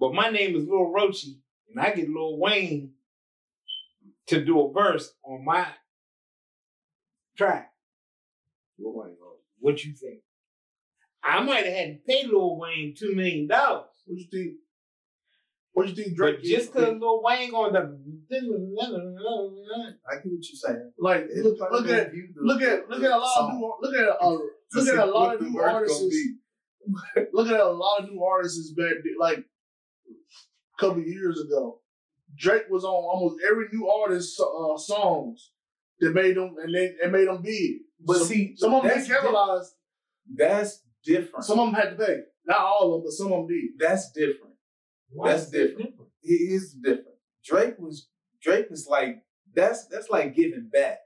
[0.04, 1.38] but my name is Lil Rochi,
[1.70, 2.91] and I get Lil Wayne
[4.28, 5.66] to do a verse on my
[7.38, 7.72] track.
[8.78, 9.16] Lil Wayne.
[9.60, 10.20] What you think?
[11.24, 13.86] I might have had to pay Lil Wayne two million dollars.
[14.06, 14.56] What you think?
[15.72, 17.80] What you think Drake But just because Lil Wayne on the
[20.12, 20.91] I get what you're saying.
[20.99, 24.10] like look, look at the- look at look at a lot of new look at
[24.22, 24.38] uh,
[24.74, 26.04] look at a lot of new artists.
[27.32, 29.45] Look at a lot of new artists back like
[30.88, 31.80] couple of years ago.
[32.38, 35.52] Drake was on almost every new artist uh, songs
[36.00, 37.82] that made them and they and made them big.
[38.06, 39.74] But some, see, some of them that's didn't capitalize.
[40.36, 41.46] That's different.
[41.46, 42.18] Some of them had to pay.
[42.46, 43.72] Not all of them, but some of them did.
[43.78, 44.54] That's different.
[45.24, 45.92] That's different.
[46.24, 47.18] It is different.
[47.46, 48.10] Drake was
[48.42, 49.22] Drake was like
[49.56, 51.00] that's that's like giving back.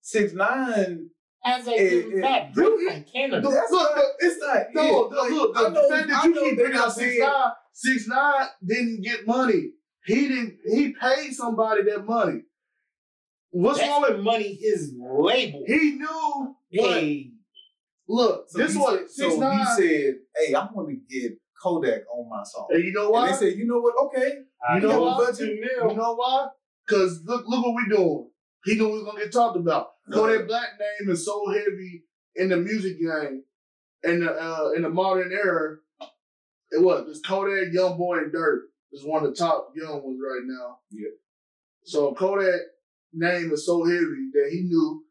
[0.00, 1.10] Six nine.
[1.44, 3.42] As a It- give it- back, Drake- Drake Canada.
[3.48, 4.66] Look, That's look, not- it's not.
[4.74, 5.10] No, it.
[5.10, 6.88] no, Like, look, I the know- fact that I you know keep they're bringing not
[6.88, 9.70] up six saying- nine, six nine didn't get money.
[10.04, 10.58] He didn't.
[10.64, 12.40] He paid somebody that money.
[13.50, 14.20] What's That's wrong with?
[14.20, 16.90] money his label He knew what.
[16.94, 17.32] paid.
[18.08, 19.58] Look, So this he what six so nine.
[19.58, 23.12] he said, "Hey, I'm going to get Kodak on my song." and you know And
[23.12, 23.30] why?
[23.30, 23.94] they said, "You know what?
[24.06, 24.32] Okay,
[24.74, 25.46] You know got a why?
[25.46, 26.48] You know why?
[26.86, 28.28] Because look, look what we doing.
[28.64, 29.90] He knew we was gonna get talked about.
[30.12, 32.04] Kodak Black name is so heavy
[32.34, 33.42] in the music game,
[34.02, 35.76] in the uh, in the modern era.
[36.70, 38.60] It was it's Kodak, Young Boy, and Durk
[38.92, 40.78] is one of the top young ones right now.
[40.90, 41.10] Yeah.
[41.84, 42.60] So Kodak
[43.12, 45.04] name is so heavy that he knew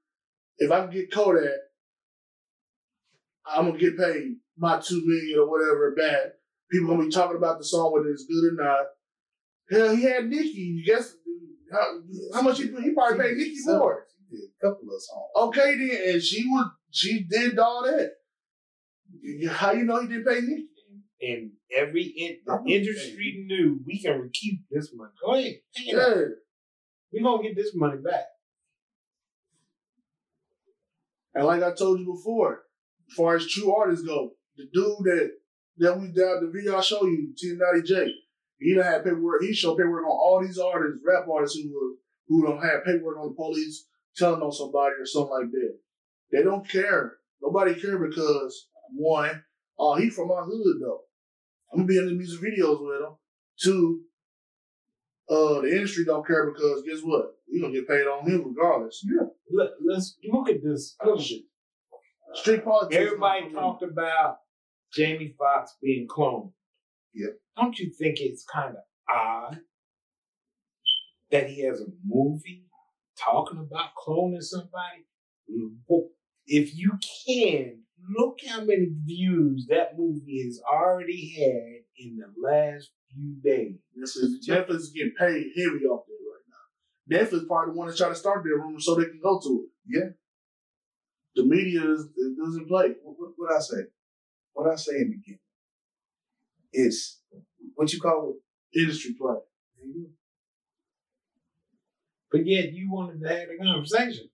[0.58, 1.52] if I can get Kodak,
[3.46, 6.34] I'm gonna get paid my two million or whatever back.
[6.72, 8.86] People gonna be talking about the song whether it's good or not.
[9.72, 10.84] Hell, he had Nicki.
[10.86, 11.16] Guess
[11.72, 12.00] how,
[12.34, 14.06] how much he he probably paid Nicki more.
[14.30, 15.50] He did a couple of songs.
[15.50, 18.12] Okay then, and she was she did all that.
[19.52, 20.68] How you know he didn't pay Nicki?
[21.22, 25.12] And every in, I know the industry knew we can recoup this money.
[25.24, 25.56] Go ahead.
[25.96, 26.28] Out.
[27.12, 28.26] We're gonna get this money back.
[31.36, 32.64] And like I told you before,
[33.10, 35.32] as far as true artists go, the dude that
[35.80, 38.14] that we did the video I show you, T Naughty J,
[38.60, 39.42] he done had paperwork.
[39.42, 41.98] He showed paperwork on all these artists, rap artists who
[42.28, 45.78] who don't have paperwork on the police telling on somebody or something like that.
[46.32, 47.18] They don't care.
[47.42, 49.44] Nobody care because one,
[49.78, 51.02] oh, he from my hood though.
[51.72, 53.16] I'm gonna be in the music videos with him.
[53.62, 54.02] Two,
[55.30, 57.34] uh, the industry don't care because guess what?
[57.52, 59.04] We gonna get paid on him regardless.
[59.52, 60.96] Let, let's look at this.
[62.34, 62.96] Street politics.
[62.96, 64.38] Everybody talked about
[64.94, 66.52] Jamie Foxx being cloned.
[67.14, 67.32] Yep.
[67.58, 69.60] Don't you think it's kind of odd
[71.32, 72.66] that he has a movie
[73.18, 75.06] talking about cloning somebody?
[75.88, 76.10] Well,
[76.46, 76.94] If you
[77.28, 77.82] can,
[78.18, 83.76] look how many views that movie has already had in the last few days.
[83.98, 87.18] Netflix, Netflix is getting paid heavy off there right now.
[87.18, 89.66] Netflix probably the one that try to start their rumor so they can go to
[89.66, 89.70] it.
[89.88, 90.10] Yeah.
[91.36, 92.96] The media is, it doesn't play.
[93.04, 93.84] What, what, what I say?
[94.54, 95.40] What I say in the beginning?
[96.72, 97.22] It's
[97.76, 98.80] what you call it.
[98.80, 99.38] Industry play.
[102.32, 104.30] But yet you wanted to have the conversation.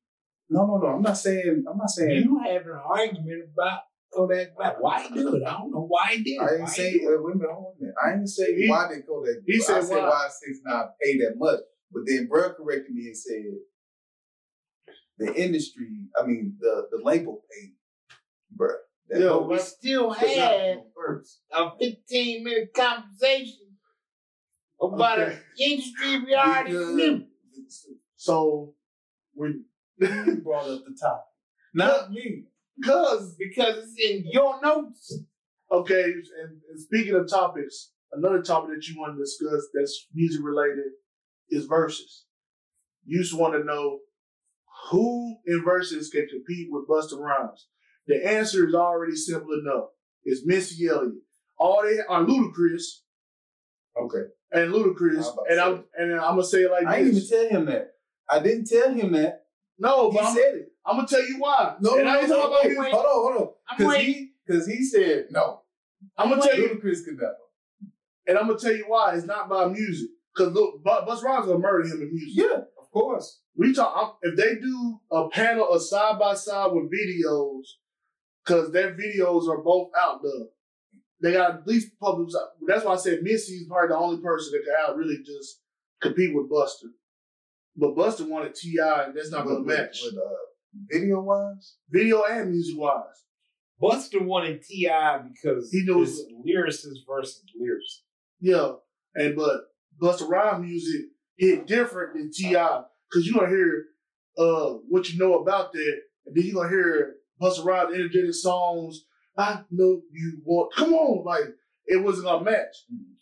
[0.50, 0.88] No, no, no.
[0.88, 1.64] I'm not saying.
[1.70, 2.24] I'm not saying.
[2.24, 3.80] You having an argument about
[4.14, 4.76] Kodak Black.
[4.80, 5.44] Why he do it?
[5.46, 6.40] I don't know why he did.
[6.40, 6.90] I didn't Why say.
[7.04, 7.96] Uh, wait a minute, hold on a minute.
[8.04, 9.36] I didn't say He- why did Kodak.
[9.46, 10.10] he said I said why.
[10.10, 11.60] why six nine pay that much.
[11.92, 13.44] But then Bro corrected me and said
[15.18, 15.88] the industry.
[16.22, 17.74] I mean the the label paid,
[18.52, 18.70] bro.
[19.10, 21.42] That But we still had first.
[21.52, 23.78] a 15 minute conversation
[24.82, 25.34] about Okay.
[25.34, 27.26] an industry we already knew.
[28.16, 28.74] So
[29.36, 29.62] we
[30.00, 31.26] You brought up the topic,
[31.74, 32.46] not me.
[32.84, 35.20] cause Because it's in your notes.
[35.72, 40.42] okay, and, and speaking of topics, another topic that you want to discuss that's music
[40.44, 40.92] related
[41.50, 42.26] is verses.
[43.06, 44.00] You just want to know
[44.92, 47.68] who in verses can compete with Busta Rhymes.
[48.08, 49.86] The answer is already simple enough.
[50.24, 51.14] It's Missy Elliott.
[51.58, 52.84] All they are Ludacris
[53.98, 54.24] Okay.
[54.52, 55.60] and Ludacris, I was and.
[55.60, 56.90] I'm and I'm gonna say it like this.
[56.90, 57.92] I didn't even tell him that.
[58.30, 59.45] I didn't tell him that.
[59.78, 60.72] No, He but I'm, said it.
[60.86, 61.76] I'm gonna tell you why.
[61.82, 62.94] No, and no, I ain't no, talking about music.
[62.94, 63.78] hold on, hold on.
[63.78, 65.62] Because he, because he said no.
[66.18, 67.36] I'm gonna tell you, Ludacris could never.
[68.28, 69.16] and I'm gonna tell you why.
[69.16, 70.10] It's not about music.
[70.38, 72.30] Cause look, Bu- Bus Rhymes gonna murder him in music.
[72.34, 73.40] Yeah, of course.
[73.58, 77.64] We talk I'm- if they do a panel of side by side with videos,
[78.46, 80.48] cause their videos are both out there.
[81.22, 82.28] They got at least public.
[82.68, 85.62] That's why I said Missy's probably the only person that can out really just
[86.02, 86.90] compete with Busta.
[87.78, 90.36] But Busta wanted T.I., and that's not gonna With- with- match With, uh,
[90.92, 93.24] video wise, video and music wise.
[93.82, 95.20] Busta wanted T.I.
[95.20, 98.04] because He he knows- knows lyricist versus lyricist.
[98.40, 98.74] Yeah,
[99.16, 99.66] and but
[100.02, 101.08] Busta Rhymes music
[101.38, 103.86] hit different than T.I., cause you gonna hear
[104.38, 109.06] uh what you know about that, and then you gonna hear Busta Rhymes energetic songs.
[109.38, 110.74] I know you want.
[110.74, 111.54] Come on, like
[111.88, 112.76] it wasn't gonna match.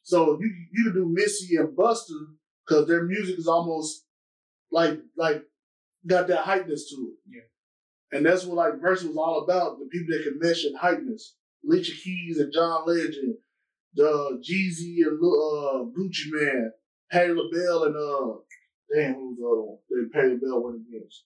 [0.04, 2.14] So you you can do Missy and Busta
[2.66, 4.06] because their music is almost
[4.74, 5.44] like like
[6.06, 7.16] got that heightness to it.
[7.30, 8.18] Yeah.
[8.18, 11.36] And that's what like Verse was all about, the people that can mesh in heightness.
[11.66, 13.36] Alicia Keys and John Legend,
[13.96, 16.72] the Jeezy and uh, Gucci Mane,
[17.12, 18.34] Patti LaBelle and uh
[18.94, 21.24] damn who's the other one that Patti LaBelle went against.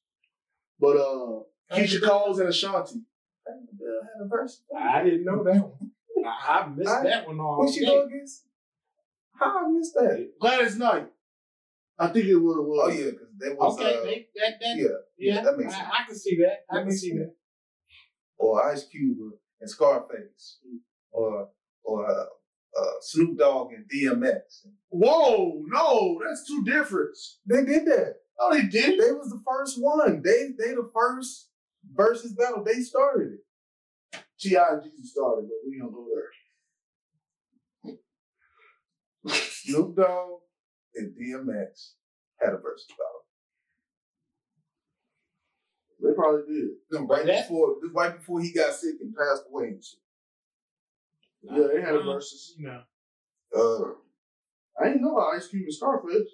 [0.80, 1.40] But uh
[1.76, 3.02] Keyshia Coles and Ashanti.
[3.48, 4.62] had a verse.
[4.78, 5.92] I didn't know that one.
[6.26, 7.86] I, I missed I- that one all Who she day.
[7.88, 8.44] go against?
[9.40, 10.30] How I missed that?
[10.40, 11.08] Gladys Knight.
[12.00, 12.58] I think it was.
[12.60, 14.88] was Oh yeah, because that was Okay, uh, they, that, that, yeah,
[15.18, 15.90] yeah, that makes I, sense.
[16.00, 16.58] I can see that.
[16.72, 17.20] I That can see sense.
[17.22, 17.34] that.
[18.38, 19.18] or Ice Cube
[19.62, 20.60] and Scarface,
[21.12, 21.50] or
[21.84, 22.26] or uh,
[22.80, 24.68] uh, Snoop Dogg and DMX.
[24.90, 27.18] Whoa, no, that's two different.
[27.48, 28.16] They did that.
[28.40, 29.00] No, they didn't.
[29.00, 30.22] They was the first one.
[30.24, 31.50] They they the first
[31.96, 32.64] versus battle.
[32.64, 33.40] They started it.
[34.40, 34.64] T.I.
[34.74, 36.32] and Jeezy started, but we don't go there.
[39.34, 40.42] Snoop Dogg
[40.98, 41.94] and DMX
[42.40, 43.24] had a versus battle.
[46.00, 46.70] They probably did.
[46.92, 50.00] No, right That- before right before he got sick and passed away and shit.
[51.42, 52.56] Yeah, they had a versus.
[52.58, 52.84] You know,
[53.56, 53.94] Uh,
[54.80, 56.30] I didn't know about Ice Cube and Scarface.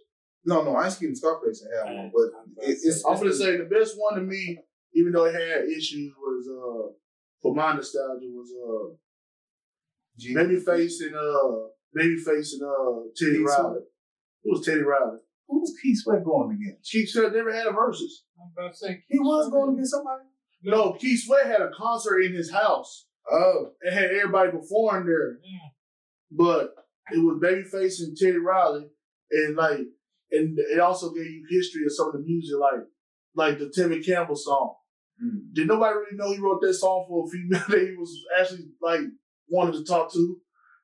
[0.45, 3.57] no, no, Ice Cube and Scarface had one, but it, it's, it's I'm gonna say
[3.57, 4.59] the best one to me,
[4.93, 6.93] even though it had issues, was uh
[7.41, 8.95] for my nostalgia was uh
[10.17, 13.81] G- Babyface and uh Babyface and uh Teddy Riley.
[14.43, 15.19] It was Teddy Riley.
[15.47, 16.89] Who was Keith Sweat going against?
[16.89, 18.23] Keith Sweat never had a versus.
[18.39, 20.23] I'm about to say He was going against somebody.
[20.63, 25.39] No, Keith Sweat had a concert in his house Oh, and had everybody perform there.
[25.43, 25.69] Yeah.
[26.31, 26.73] But
[27.11, 28.87] it was Babyface and Teddy Riley,
[29.31, 29.79] and like,
[30.31, 32.81] and it also gave you history of some of the music, like,
[33.35, 34.75] like the Tevin Campbell song.
[35.23, 35.53] Mm.
[35.53, 38.65] Did nobody really know he wrote that song for a female that he was actually
[38.81, 39.01] like
[39.47, 40.37] wanted to talk to?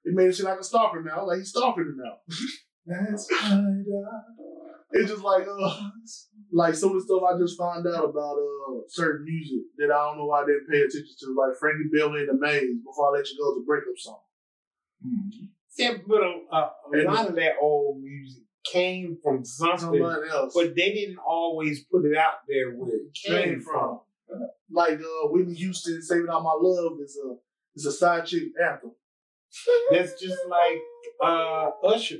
[0.05, 2.17] It made it seem like a stalker now, like he's stalking her now.
[2.89, 4.03] that's kind of.
[4.91, 5.89] It's just like uh,
[6.51, 9.97] like some of the stuff I just found out about uh certain music that I
[10.05, 12.81] don't know why I didn't pay attention to, like Frankie Beverly and the Maze.
[12.83, 14.19] Before I let you go, a breakup song.
[15.77, 20.75] Yeah, but a, a, a lot of that old music came from something, else, but
[20.75, 23.99] they didn't always put it out there where it came Came from.
[24.71, 27.35] like uh, Whitney Houston, "Saving All My Love" is a
[27.75, 28.91] is a side chick anthem.
[29.91, 30.79] That's just like
[31.23, 32.17] uh, Usher.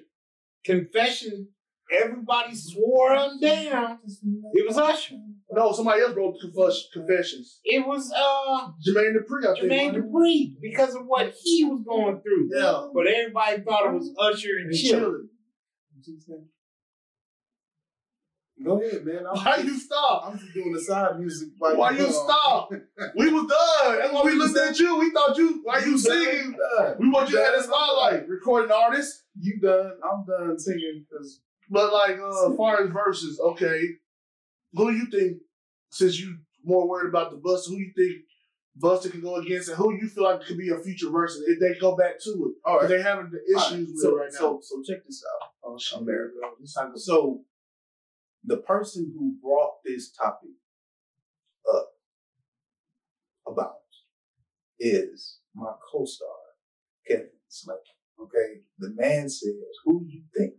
[0.66, 1.48] Confession,
[1.92, 4.00] everybody swore him down.
[4.54, 5.16] It was Usher.
[5.52, 6.36] No, somebody else wrote
[6.94, 7.60] Confessions.
[7.64, 9.60] It was uh, Jermaine Dupri, I.
[9.60, 9.96] Jermaine?
[9.96, 12.50] Dupri because of what he was going through.
[12.54, 12.88] Yeah.
[12.94, 15.00] But everybody thought it was Usher and And Chill.
[15.00, 16.46] Chilli.
[18.64, 19.24] Go ahead, man.
[19.26, 20.24] I'm, Why you stop?
[20.28, 21.50] I'm just doing the side music.
[21.58, 22.70] Why you stop?
[23.16, 23.98] We was done.
[24.00, 24.98] That's why we looked at you.
[25.00, 25.62] We thought you.
[25.64, 26.56] Why you singing?
[26.78, 26.96] done.
[27.00, 27.62] We want you to have done.
[27.62, 28.28] the spotlight.
[28.28, 29.24] Recording artist.
[29.40, 29.94] You done.
[30.04, 33.82] I'm done singing because But like uh as far as verses, okay.
[34.74, 35.42] Who do you think,
[35.92, 38.24] since you more worried about the Busta, who you think
[38.82, 41.60] Busta can go against and who you feel like could be a future versus if
[41.60, 42.70] they go back to it?
[42.70, 42.90] all right.
[42.90, 44.40] they having the issues with so, it right now.
[44.40, 45.50] so so check this out.
[45.64, 46.00] oh shit.
[46.00, 46.36] America.
[46.96, 47.42] So
[48.44, 50.52] the person who brought this topic
[51.74, 51.90] up
[53.48, 53.76] about
[54.80, 56.28] is my co-star
[57.08, 57.99] Kevin Slater.
[58.22, 59.54] Okay, the man says,
[59.86, 60.56] "Who do you think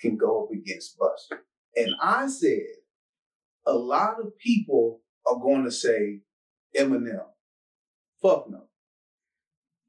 [0.00, 1.38] can go up against Busta?"
[1.76, 2.66] And I said,
[3.66, 6.20] a lot of people are going to say
[6.76, 7.26] Eminem.
[8.22, 8.64] Fuck no.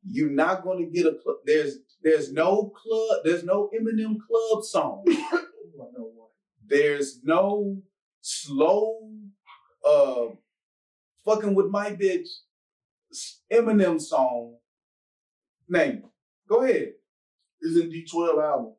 [0.04, 1.18] You're not going to get a.
[1.24, 3.20] cl- There's There's no club.
[3.24, 5.04] There's no Eminem club song.
[5.08, 6.30] Ooh, I know one.
[6.66, 7.82] There's no
[8.22, 9.10] slow,
[9.88, 10.28] uh,
[11.26, 12.28] fucking with my bitch
[13.52, 14.58] Eminem song.
[15.70, 16.04] Name.
[16.52, 16.90] Go ahead.
[17.62, 18.74] It's in D12 album.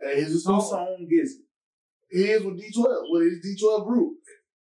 [0.00, 0.60] And his song.
[0.62, 2.16] song is it?
[2.16, 4.14] He is with D12, with his D12 group.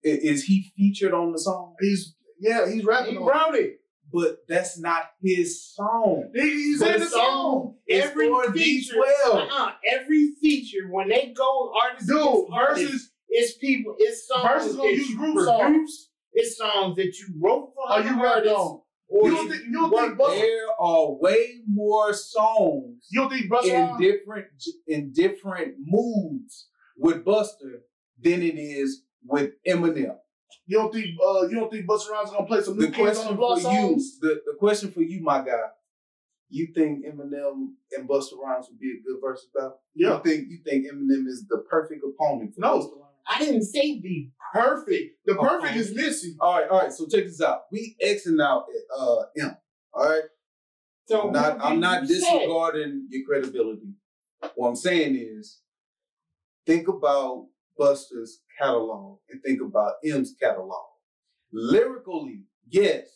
[0.03, 1.75] Is he featured on the song?
[1.79, 3.77] He's yeah, he's rapping He on wrote it.
[4.11, 6.31] But that's not his song.
[6.33, 7.75] He's But in the song.
[7.85, 9.33] It's Every for feature, D12.
[9.35, 14.89] uh-uh, every feature when they go artists Dude, versus it's people, it's songs Versus gonna
[14.89, 16.09] that use you group songs.
[16.33, 18.80] it's songs that you wrote for other you artists, on.
[19.13, 23.29] Or You don't think you don't think Busta There are way more songs you don't
[23.29, 24.47] think Busta in different
[24.87, 26.67] in different moods
[26.97, 27.69] with Busta
[28.23, 30.15] than it is with Eminem.
[30.67, 32.91] you don't think uh you don't think Busta Rhymes is gonna play some new The
[32.91, 34.19] kids on the block for you, songs?
[34.21, 35.67] the, the question for you, my guy,
[36.49, 37.57] you think Eminem
[37.97, 39.79] and Busta Rhymes would be a good versus battle?
[39.95, 40.17] Yeah.
[40.17, 42.79] You think you think Eminem is the perfect opponent for No.
[42.79, 43.10] Busta Rhymes?
[43.29, 45.15] I didn't say the Perfect.
[45.25, 45.79] The perfect Okay.
[45.79, 46.35] is missing.
[46.41, 46.91] All right, all right.
[46.91, 47.61] So check this out.
[47.71, 48.65] We Xing out
[48.97, 49.55] uh M.
[49.93, 50.23] All right.
[51.05, 53.93] so I'm not I'm not disregarding your credibility.
[54.55, 55.61] What I'm saying is
[56.65, 60.85] think about Busta's catalog and think about M's catalog.
[61.51, 63.07] Lyrically, yes.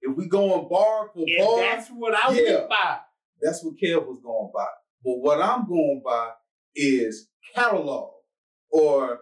[0.00, 2.54] If we going bar for bar, that's what I Yeah.
[2.58, 2.98] went by.
[3.42, 4.66] that's what Kev was going by.
[5.04, 6.32] But what I'm going by
[6.74, 8.12] is catalog
[8.70, 9.20] or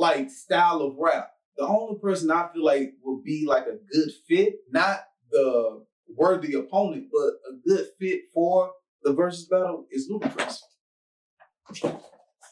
[0.00, 1.30] like style of rap.
[1.56, 5.00] The only person I feel like would be like a good fit, not
[5.30, 5.84] the
[6.16, 8.72] worthy opponent, but a good fit for
[9.02, 10.58] the versus battle is Ludacris.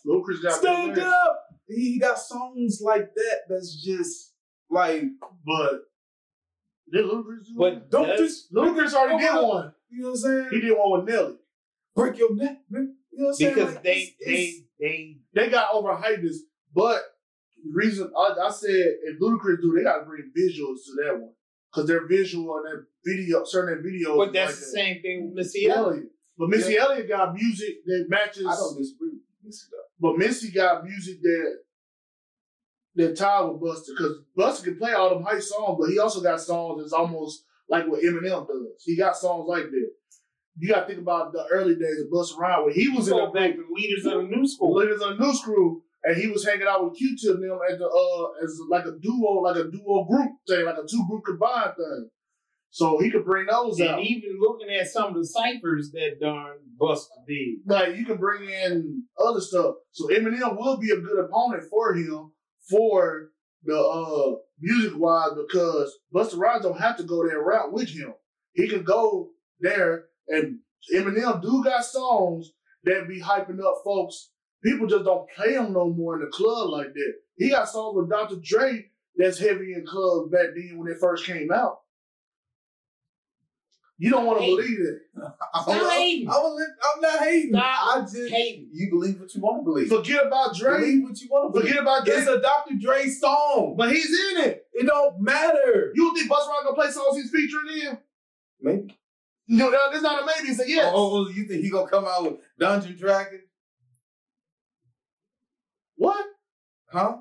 [0.06, 1.44] Ludacris got Stand up!
[1.66, 4.32] He got songs like that that's just
[4.70, 5.02] like
[5.44, 5.80] but
[6.92, 7.82] did Ludacris do But one?
[7.90, 9.72] don't That's- just Ludacris already did one.
[9.90, 10.48] you know what I'm saying?
[10.52, 11.36] He did one with Nelly.
[11.94, 12.96] break your neck, man.
[13.10, 13.54] You know what I'm saying?
[13.54, 16.42] Because Like, they it's- it's- they they They got overhyped this,
[16.74, 17.02] but
[17.64, 21.18] the reason I, I said if Ludacris do, they got to bring visuals to that
[21.20, 21.32] one
[21.72, 24.16] because their visual and their video, certain videos.
[24.16, 24.72] but that's like the that.
[24.72, 25.86] same thing with Missy Elliott.
[25.86, 26.10] Elliott.
[26.38, 28.46] But Missy Elliott got music that matches.
[28.46, 30.08] I don't disagree with Missy though.
[30.08, 31.58] But Missy got music that
[32.94, 36.20] that tied with Busta because Busta can play all them hype songs, but he also
[36.20, 38.82] got songs that's almost like what Eminem does.
[38.84, 39.90] He got songs like that.
[40.60, 43.16] You got to think about the early days of Busta Rhymes when he was in
[43.16, 44.74] the back to leaders of the new school.
[44.74, 47.78] Leaders of the New Screw, and he was hanging out with Q-Tip and them as
[47.78, 51.24] the uh as like a duo, like a duo group thing, like a two group
[51.24, 52.08] combined thing.
[52.70, 54.00] So he could bring those And out.
[54.02, 57.60] even looking at some of the ciphers that darn Busta did.
[57.66, 59.76] like you can bring in other stuff.
[59.92, 62.32] So Eminem will be a good opponent for him
[62.70, 63.30] for
[63.64, 68.12] the uh music wise because Busta Rhymes don't have to go that route with him.
[68.52, 69.30] He can go
[69.60, 70.58] there and
[70.94, 72.50] Eminem do got songs
[72.84, 74.30] that be hyping up folks.
[74.62, 77.14] People just don't play him no more in the club like that.
[77.36, 78.36] He got songs with Dr.
[78.42, 78.86] Dre
[79.16, 81.80] that's heavy in clubs back then when it first came out.
[84.00, 84.98] You don't want to believe it.
[85.54, 86.28] I'm, Stop hating.
[86.28, 87.50] I'm, I'm not hating.
[87.50, 88.68] Stop I just hating.
[88.72, 89.88] you believe what you want to believe.
[89.88, 90.78] Forget about Dre.
[90.78, 91.68] Believe what you want to believe.
[91.68, 92.14] Forget about Dre.
[92.14, 92.74] It's a Dr.
[92.80, 94.66] Dre song, But he's in it.
[94.72, 95.92] it don't matter.
[95.94, 97.98] You don't think Busta Rhymes gonna play songs he's featuring in?
[98.60, 98.98] Maybe.
[99.48, 100.50] No, no, it's not a maybe.
[100.50, 100.92] It's a yes.
[100.94, 103.40] Oh, oh, oh you think he gonna come out with Dungeon Dragon?
[105.98, 106.24] What?
[106.90, 107.18] Huh?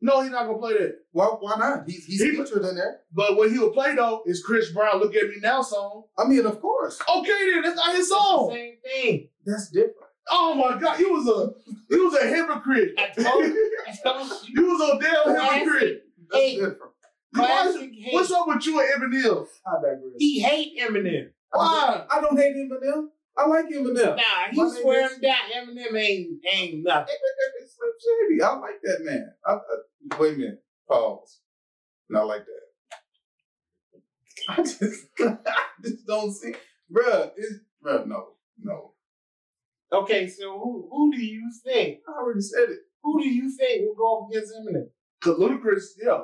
[0.00, 0.96] No, he's not gonna play that.
[1.12, 1.26] Why?
[1.40, 1.84] Why not?
[1.88, 3.00] He's he's He- featured in there.
[3.12, 4.98] But what he'll play though is Chris Brown.
[5.00, 6.04] Look at me now song.
[6.18, 8.50] I mean, of course, Okay, then that's not his song.
[8.52, 9.28] same thing.
[9.46, 9.96] that's different.
[10.30, 11.52] Oh my God, he was a
[11.94, 12.94] he was a hypocrite.
[12.98, 14.66] I told, I told He you.
[14.66, 16.02] was a damn hypocrite.
[16.30, 16.78] That's Hey, different.
[17.34, 18.14] classic What's, hate.
[18.14, 19.46] what's up with you and Eminem?
[19.66, 20.12] I digress.
[20.18, 21.28] He hate Eminem.
[21.50, 22.04] Why?
[22.10, 23.08] I don't hate Eminem.
[23.36, 24.16] I like Eminem.
[24.16, 25.36] Nah, he My swear niggas- him down.
[25.56, 27.14] Eminem ain't ain't nothing.
[28.00, 28.42] Shady.
[28.42, 29.32] I like that man.
[29.46, 30.64] I, I, wait a minute.
[30.88, 31.40] Pause.
[32.10, 32.64] Not like that.
[34.48, 35.36] I just, I
[35.82, 36.54] just don't see,
[36.92, 37.30] bruh.
[37.36, 37.54] It's,
[37.84, 38.06] bruh.
[38.06, 38.28] No,
[38.62, 38.92] no.
[39.92, 42.00] Okay, so who who do you think?
[42.08, 42.78] I already said it.
[43.02, 44.88] Who do you think will go up against Eminem?
[45.22, 46.20] Cause Ludacris, yeah,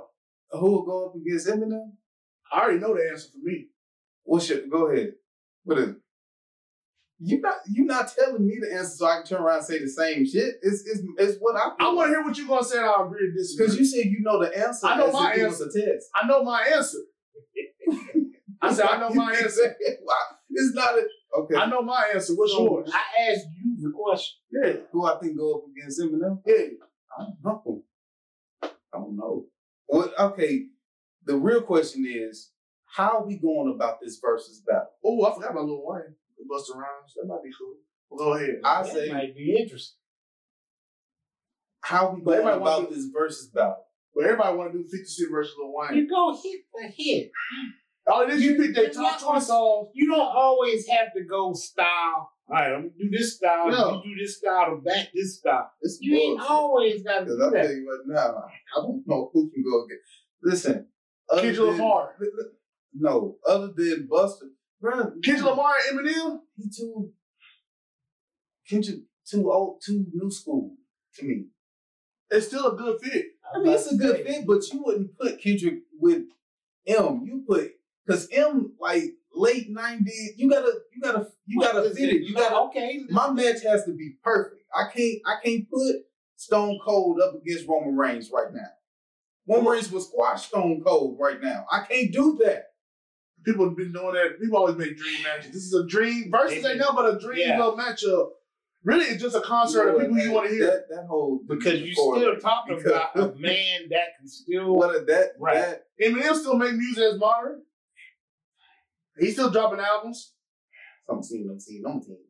[0.52, 1.92] Who will go up against Eminem?
[2.52, 3.68] I already know the answer for me.
[4.24, 4.66] What's your?
[4.66, 5.12] Go ahead.
[5.64, 5.96] What is it?
[7.22, 9.78] You not you not telling me the answer so I can turn around and say
[9.78, 10.54] the same shit.
[10.62, 11.72] It's it's, it's what I.
[11.78, 12.78] I want to hear what you're gonna say.
[12.78, 13.66] and I'll agree to disagree.
[13.66, 14.86] because you said you know the answer.
[14.86, 15.42] I know my answer.
[15.44, 16.06] it was a test.
[16.14, 16.98] I know my answer.
[18.62, 19.48] I said I know my answer.
[19.50, 20.14] said, "Wow,
[20.50, 21.02] It's not a
[21.40, 21.56] okay.
[21.56, 22.34] I know my answer.
[22.34, 22.90] What's So, yours?
[22.92, 24.38] I asked you the question.
[24.52, 26.40] Yeah, Who I think go up against Eminem?
[26.46, 26.54] yeah.
[27.18, 27.82] I don't know.
[28.62, 29.44] I don't know.
[29.88, 30.66] Well, okay.
[31.26, 32.50] The real question is,
[32.86, 34.88] how are we going about this versus battle?
[35.04, 36.14] Oh, I forgot about Lil Wayne.
[36.48, 37.12] Busta Rhymes.
[37.16, 37.74] That might be cool.
[38.10, 38.60] Well, go ahead.
[38.64, 39.96] I That say, might be interesting.
[41.82, 43.84] how are we going everybody wanna about this versus battle?
[44.14, 45.96] But everybody want to do 50 Cent versus Lil Wayne.
[45.98, 47.30] You go hit the hit.
[48.06, 49.90] All it is, you You- pick their you're top 20 songs.
[49.94, 52.30] You don't always have to go style.
[52.48, 53.70] All right, I'm gonna do this style.
[53.70, 54.02] No.
[54.04, 55.70] You do this style to back this style.
[55.80, 57.74] It's You ain't always got to Because do I'll tell that.
[57.74, 58.42] you what now,
[58.76, 60.10] I don't know who can go against.
[60.42, 60.88] Listen,
[61.28, 62.16] other Kendrick Lamar.
[62.92, 64.50] No, other than Busta,
[64.80, 66.40] bro, Kendrick Lamar and Eminem.
[66.56, 67.12] he too
[68.68, 70.76] Kendrick too old, too new school
[71.16, 71.46] to me.
[72.30, 73.26] It's still a good fit.
[73.52, 76.22] I mean, it's a good fit, but you wouldn't put Kendrick with
[76.86, 77.22] M.
[77.24, 77.72] You put
[78.06, 79.04] because M like
[79.34, 80.32] late nineties.
[80.36, 82.22] You gotta, you gotta, you gotta What fit it.
[82.22, 82.56] You gotta.
[82.68, 83.00] okay.
[83.10, 84.62] My match has to be perfect.
[84.74, 85.96] I can't, I can't put
[86.36, 88.68] Stone Cold up against Roman Reigns right now.
[89.48, 91.66] Roman Reigns will squash Stone Cold right now.
[91.70, 92.69] I can't do that.
[93.44, 94.38] People have been doing that.
[94.40, 95.52] People always make dream matches.
[95.52, 96.30] This is a dream.
[96.30, 97.58] Versus They- ain't nothing but a dream Yeah.
[97.58, 98.30] little matchup.
[98.82, 100.66] Really, it's just a concert of know people what, you want to hear.
[100.66, 104.74] That, that whole Because you recording, still talking because- about a man that can still.
[104.74, 105.54] what that Right.
[105.54, 107.62] that Eminem still make music as modern.
[109.18, 110.34] He's still dropping albums.
[111.08, 112.24] I'm seeing, I'm seeing, I'm seeing.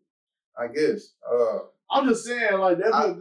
[0.58, 1.14] I guess.
[1.30, 1.58] Uh,
[1.90, 2.94] I'm just saying, like that.
[2.94, 3.14] I-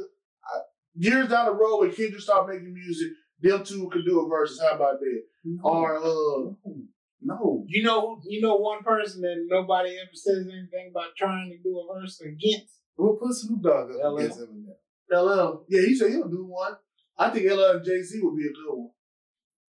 [0.96, 3.10] years down the road, when Kendrick start making music,
[3.42, 4.60] them two could do a versus.
[4.60, 5.24] How about that?
[5.64, 6.58] Or uh, no,
[7.22, 11.78] You know, you know one person that nobody ever says anything about trying to do
[11.80, 12.76] a verse against.
[12.98, 14.18] we'll put Snoop Dogg up LL.
[14.18, 14.76] against Eminem.
[15.12, 16.74] LL, yeah, he said he'll do one.
[17.18, 18.90] I think LL and Jay Z would be a good one.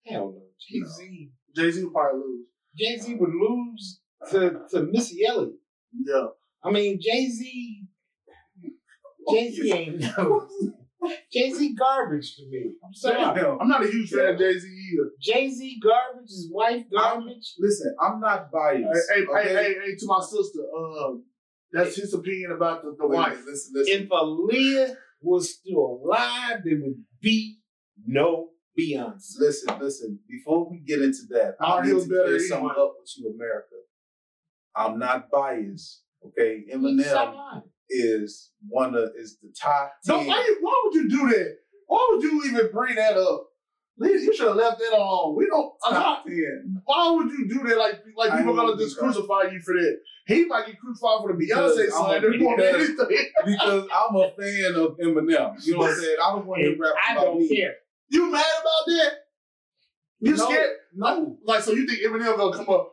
[0.07, 1.31] Hell no, Jay Z.
[1.57, 2.47] Jay Z would probably lose.
[2.79, 4.01] Jay Z would lose
[4.31, 5.55] to to Missy Elliott.
[5.93, 6.27] Yeah.
[6.63, 7.83] I mean, Jay Z.
[9.33, 10.49] Jay Z ain't no.
[11.33, 12.73] Jay Z garbage to me.
[12.85, 13.17] I'm sorry.
[13.23, 15.11] I'm not a huge fan of Jay Z either.
[15.21, 16.29] Jay Z garbage.
[16.29, 17.55] His wife garbage.
[17.59, 19.11] Listen, I'm not biased.
[19.15, 19.49] Hey, hey, okay?
[19.49, 21.25] hey, hey, hey, to my sister, um,
[21.73, 23.39] that's his opinion about the, the Wait, wife.
[23.47, 24.03] Listen, listen.
[24.03, 27.59] If Aaliyah was still alive, there would be
[28.07, 28.49] no
[28.79, 29.35] Beyonce.
[29.39, 30.19] Listen, listen.
[30.29, 32.49] Before we get into that, I Our need Hill's to better clear anyway.
[32.49, 33.67] something up with you, America.
[34.77, 36.03] I'm not biased.
[36.27, 37.63] Okay, Eminem alive.
[37.91, 41.57] Is one of is the top No, why, why would you do that?
[41.87, 43.47] Why would you even bring that up?
[44.03, 45.37] You should have left that alone.
[45.37, 45.75] We don't.
[45.87, 46.81] Top ten.
[46.87, 47.77] why would you do that?
[47.77, 49.99] Like, like people gonna just crucify you for that.
[50.27, 53.09] He might get crucified for the Beyonce I'm slander a- more than because-.
[53.45, 55.67] Because I'm a fan of Eminem.
[55.67, 56.17] You know what I'm saying?
[56.25, 57.57] I don't want him And rapping I about don't me.
[57.57, 57.75] care.
[58.09, 59.13] You mad about that?
[60.21, 60.71] You No, scared?
[60.95, 61.37] No.
[61.45, 62.93] Like, so you think Eminem gonna come up?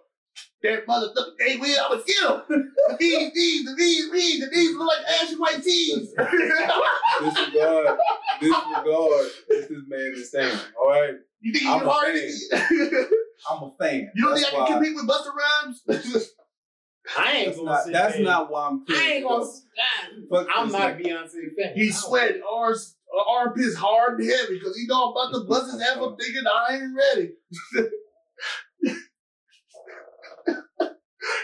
[0.64, 2.73] That motherfucker, they will, I'ma kill him.
[2.89, 6.14] The bees, these, the bees, these, the bees look like ashy white tees.
[7.22, 7.97] Disregard.
[8.39, 9.27] Disregard.
[9.49, 10.57] This this man is saying.
[10.80, 11.14] All right.
[11.41, 13.05] you think you I'm can a hard fan.
[13.51, 14.11] I'm a fan.
[14.15, 15.81] You don't That's think I why- can compete with Busta Rhymes?
[17.18, 18.23] I ain't That's gonna not, sit that's there.
[18.23, 18.84] not why I'm.
[18.85, 19.45] Here I ain't gonna.
[19.45, 21.05] Fuck I'm this not a nigga.
[21.05, 21.73] Beyonce fan.
[21.76, 22.41] He's I don't- sweating.
[22.51, 22.95] Arms,
[23.30, 25.97] armpits uh, hard and heavy because he know I'm about to bust his ass.
[26.01, 27.30] I'm thinking I ain't ready.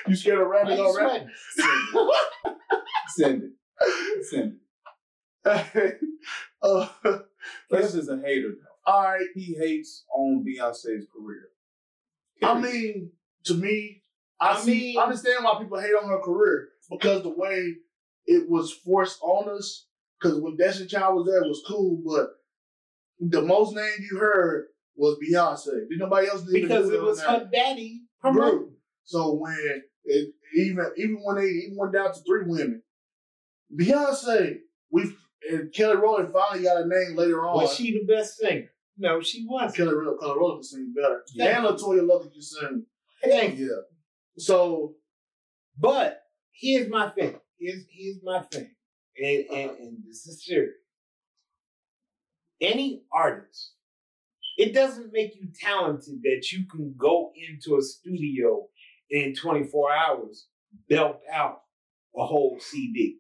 [0.08, 1.26] You scared of Why rapping you already?
[1.56, 2.10] sweating?
[3.16, 4.26] Send it.
[4.26, 4.58] Send
[5.46, 6.00] it.
[6.62, 6.88] uh,
[7.70, 8.50] This is a hater.
[8.50, 8.92] though.
[8.94, 9.26] all right.
[9.36, 11.50] He hates on Beyonce's career.
[12.42, 13.12] I mean,
[13.46, 14.04] to me,
[14.40, 17.76] I, I see, mean- I understand why people hate on her career because the way
[18.26, 19.88] it was forced on us.
[20.20, 22.30] Because when Destiny Child was there, it was cool, but
[23.20, 25.90] the most name you heard was Beyonce.
[25.90, 28.72] Did nobody else even because it was her daddy promoting.
[29.04, 32.82] So when it even even when they even went down to three women,
[33.78, 34.58] Beyonce,
[34.92, 35.14] we
[35.50, 37.62] and Kelly Rowland finally got a name later on.
[37.62, 38.70] Was she the best singer?
[38.98, 39.76] No, she wasn't.
[39.76, 41.58] Kelly, Kelly Rowland can sing better, Yeah.
[41.58, 42.86] and LaToya Luckett can sing.
[43.24, 43.66] Thank you.
[43.68, 44.44] Yeah.
[44.44, 44.96] So
[45.80, 46.22] But
[46.52, 47.40] here's my thing.
[47.60, 48.70] Here's here's my thing.
[49.18, 50.74] And and, and this is serious.
[52.62, 53.74] Any artist,
[54.58, 58.68] it doesn't make you talented that you can go into a studio
[59.14, 60.48] in 24 hours,
[60.90, 61.62] belt out
[62.18, 63.20] a whole CD.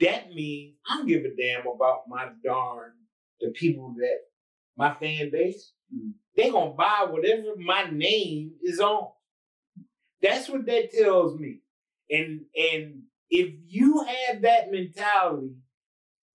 [0.00, 2.92] That means I don't give a damn about my darn
[3.40, 4.18] the people that
[4.76, 5.72] my fan base.
[5.94, 6.12] Mm.
[6.36, 9.08] They gonna buy whatever my name is on.
[10.22, 11.60] That's what that tells me.
[12.10, 15.54] And and if you have that mentality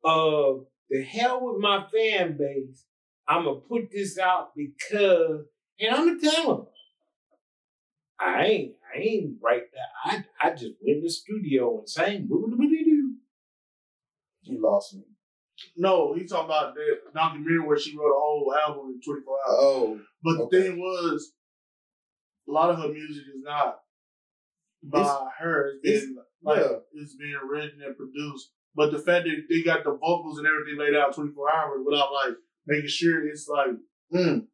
[0.04, 2.84] of the hell with my fan base,
[3.28, 5.46] I'm gonna put this out because,
[5.80, 6.68] and I'm gonna tell them,
[8.26, 10.24] I ain't, I ain't right there.
[10.42, 12.28] I, I just went in the studio and sang.
[14.44, 15.04] You lost me.
[15.78, 16.82] no, he's talking about the
[17.14, 19.56] documentary where she wrote a whole album in 24 hours.
[19.60, 20.00] Oh.
[20.24, 20.58] But okay.
[20.58, 21.34] the thing was,
[22.48, 23.80] a lot of her music is not
[24.84, 25.72] by It's- her.
[25.82, 26.78] It's it's- been like yeah.
[26.94, 28.52] it's being written and produced.
[28.76, 32.12] But the fact that they got the vocals and everything laid out 24 hours without
[32.12, 32.36] like
[32.68, 33.70] making sure it's like,
[34.14, 34.46] mm,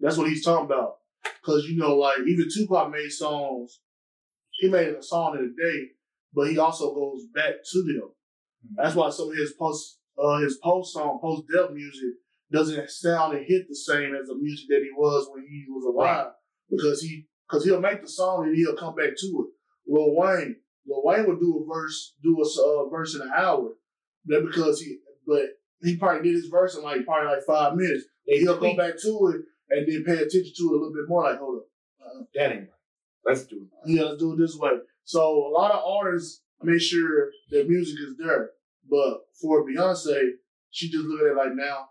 [0.00, 0.96] that's what he's talking about.
[1.44, 3.80] Cause you know, like even Tupac made songs.
[4.50, 5.88] He made a song in a day,
[6.32, 8.10] but he also goes back to them.
[8.76, 12.14] That's why some of his post, uh, his post song, post death music
[12.52, 15.84] doesn't sound and hit the same as the music that he was when he was
[15.84, 16.28] alive.
[16.70, 19.92] Because he, because he'll make the song and he'll come back to it.
[19.92, 20.56] Lil Wayne,
[20.86, 23.70] Lil Wayne would do a verse, do a uh, verse in an hour.
[24.26, 25.42] That because he, but
[25.82, 28.04] he probably did his verse in like probably like five minutes.
[28.26, 31.08] They He'll go back to it and then pay attention to it a little bit
[31.08, 31.24] more.
[31.24, 32.68] Like, hold up, That ain't right.
[33.26, 33.90] Let's do it.
[33.90, 34.72] yeah, let's do it this way.
[35.04, 38.50] So a lot of artists make sure their music is there.
[38.88, 40.32] But for Beyonce,
[40.70, 41.88] she just look at it like now,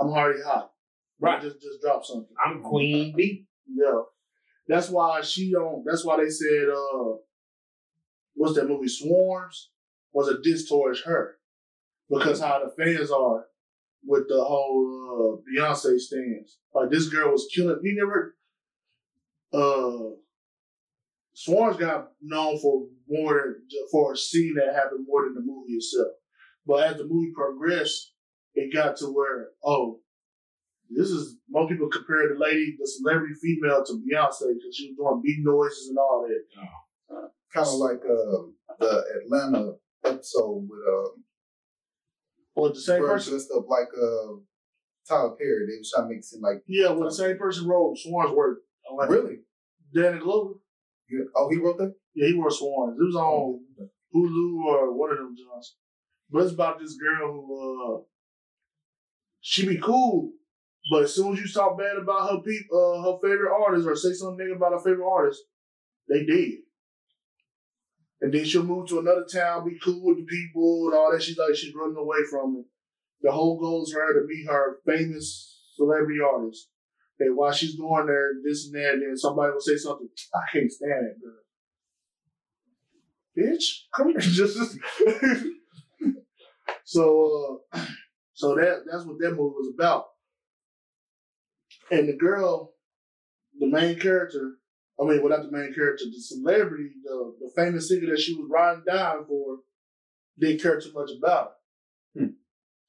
[0.00, 0.70] I'm already hot.
[1.20, 1.42] Right.
[1.42, 2.28] Just just drop something.
[2.44, 3.46] I'm Queen B.
[3.68, 4.02] Yeah.
[4.68, 7.16] That's why she don't that's why they said uh
[8.34, 9.70] what's that movie, Swarms,
[10.12, 11.38] was a diss towards her.
[12.08, 13.46] Because how the fans are
[14.04, 16.58] with the whole uh Beyonce stance.
[16.74, 18.36] Like this girl was killing he never
[19.52, 20.14] uh
[21.34, 23.62] Swarms got known for more than
[23.92, 26.08] for a scene that happened more than the movie itself.
[26.66, 28.12] But as the movie progressed,
[28.54, 30.00] it got to where, oh,
[30.90, 34.96] this is most people compare the lady, the celebrity female, to Beyonce because she was
[34.96, 37.30] doing beat noises and all that.
[37.54, 41.10] Kind of like uh, the Atlanta episode with uh,
[42.58, 44.34] Or the same person, dressed up like uh,
[45.08, 45.66] Tyler Perry.
[45.66, 48.32] They was trying to make it seem like yeah, when the same person wrote Swarms
[48.32, 48.56] word.
[48.96, 49.36] Like really.
[49.94, 50.54] Danny Glover.
[51.08, 51.24] Yeah.
[51.36, 51.94] Oh, he wrote that.
[52.14, 52.98] Yeah, he wrote Swarms.
[52.98, 53.60] It was on
[54.12, 55.76] Hulu or one of them jobs.
[56.30, 58.02] But it's about this girl who uh
[59.40, 60.32] she be cool,
[60.90, 63.94] but as soon as you talk bad about her peop uh her favorite artist or
[63.94, 65.42] say something about her favorite artist,
[66.08, 66.58] they dead.
[68.20, 71.22] And then she'll move to another town, be cool with the people and all that.
[71.22, 72.66] She's like she's running away from it.
[73.22, 76.68] The whole goal is for her to meet her famous celebrity artist.
[77.20, 80.40] And while she's going there, this and that, and then somebody will say something, I
[80.52, 81.34] can't stand it, girl
[83.38, 84.18] bitch, come here.
[84.20, 84.58] Just
[86.84, 87.84] so, uh,
[88.34, 90.06] so that that's what that movie was about.
[91.90, 92.74] And the girl,
[93.58, 94.57] the main character,
[95.00, 98.48] I mean, without the main character, the celebrity, the the famous singer that she was
[98.50, 99.58] riding down for,
[100.38, 101.52] didn't care too much about
[102.16, 102.22] her.
[102.24, 102.30] Hmm.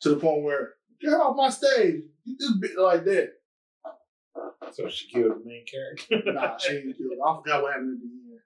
[0.01, 3.33] To the point where get off my stage, get this bit like that.
[4.71, 6.31] So she killed the main character.
[6.33, 7.11] Nah, she ain't killed.
[7.17, 7.27] her.
[7.27, 8.39] I forgot what happened at the end.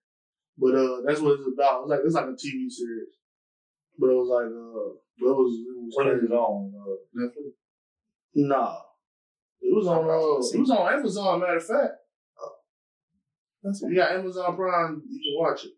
[0.58, 1.82] But uh, that's what it's about.
[1.84, 3.14] It's like it's like a TV series.
[4.00, 6.34] But it was like uh, but it was it was When is crazy.
[6.34, 6.74] it on?
[6.76, 7.52] Uh, Netflix?
[8.36, 8.78] Nah,
[9.62, 11.40] it was on uh, it was on Amazon.
[11.42, 11.94] Matter of fact,
[13.64, 15.02] That's got Amazon Prime.
[15.10, 15.72] You can watch it.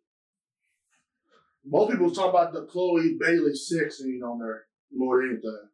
[1.64, 4.64] Most people talk about the Chloe Bailey sex scene on there
[4.94, 5.70] more than anything.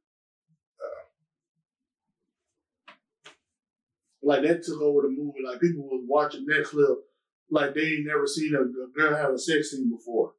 [4.24, 5.40] Like that took over the movie.
[5.46, 7.00] Like people was watching that clip,
[7.50, 10.34] like they ain't never seen a, a girl have a sex scene before.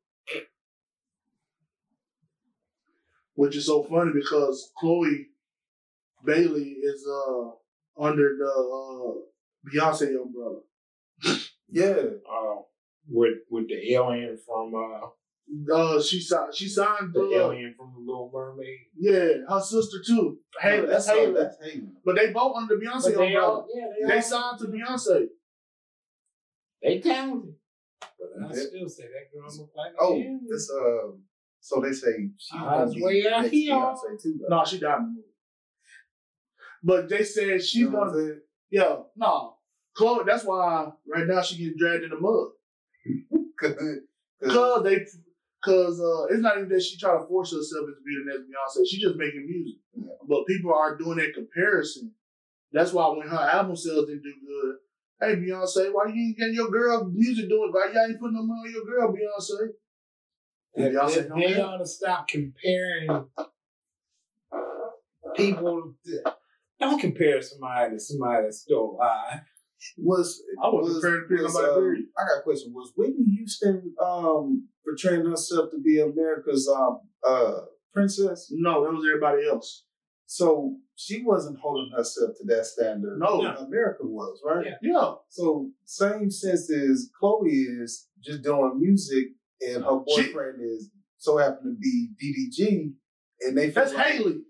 [3.34, 5.28] Which is so funny because Chloe
[6.24, 7.50] Bailey is uh
[7.98, 9.14] under the uh,
[9.68, 10.60] Beyonce umbrella.
[11.72, 12.02] yeah.
[12.30, 12.56] Uh,
[13.08, 15.06] with with the alien from uh,
[15.74, 16.54] Uh, she signed.
[16.54, 17.12] She signed.
[17.12, 18.78] the Uh, alien from the Little Mermaid.
[18.96, 20.38] yeah, her sister too.
[20.60, 21.32] Halle, that's Halle.
[21.32, 21.88] That's Halle.
[22.04, 23.48] But they both under the Beyonce they umbrella.
[23.60, 25.26] all, yeah, they, They all, signed to Beyonce.
[26.82, 27.54] They talented.
[28.18, 30.46] But I still say that girl look like Oh, an alien.
[30.48, 31.10] this uh.
[31.60, 32.14] So they say
[32.54, 33.74] Eyes gonna be way out here.
[33.74, 34.38] Beyonce too.
[34.40, 34.56] Though.
[34.56, 35.28] No, she died in the movie.
[36.82, 38.34] But they said she's You know what gonna.
[38.70, 39.56] Yeah, no.
[39.94, 40.24] Chloe.
[40.26, 42.48] That's why right now she getting dragged in the mud.
[43.60, 43.98] 'cause-
[44.44, 44.98] Cause they,
[45.64, 48.42] cause uh, it's not even that she trying to force herself into being the next
[48.50, 48.84] Beyonce.
[48.90, 49.78] She just making music.
[49.94, 50.14] Yeah.
[50.28, 52.10] But people are doing that comparison.
[52.72, 54.76] That's why when her album sales didn't do good,
[55.20, 57.70] hey Beyonce, why you ain't getting your girl music doing?
[57.72, 59.68] Why y'all ain't putting no money on your girl, Beyonce?
[60.74, 63.26] They, And Beyonce they, don't they ought to stop comparing
[65.36, 65.94] people.
[66.06, 66.32] To,
[66.80, 69.40] don't compare somebody to somebody that's still alive.
[69.98, 72.08] Was I wasn't was- prepared to pick was, nobody um.
[72.18, 72.72] I got a question.
[72.74, 77.52] Was Whitney Houston um portraying herself to be America's um uh
[77.92, 78.48] princess?
[78.54, 79.84] No, that was everybody else.
[80.26, 83.18] So she wasn't holding herself to that standard.
[83.18, 83.42] No.
[83.42, 84.64] that America was right.
[84.66, 84.76] Yeah.
[84.92, 89.26] Yeah, So same sense as Chloe is just doing music,
[89.60, 92.94] and her She- boyfriend is so happen to be DDG,
[93.42, 94.40] and they feel that's like- Halle.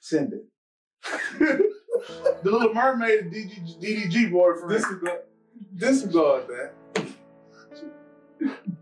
[0.00, 1.60] Send it.
[2.42, 4.70] the Little Mermaid DDG, DDG boyfriend.
[4.70, 5.20] Disregard,
[5.76, 6.72] disregard that.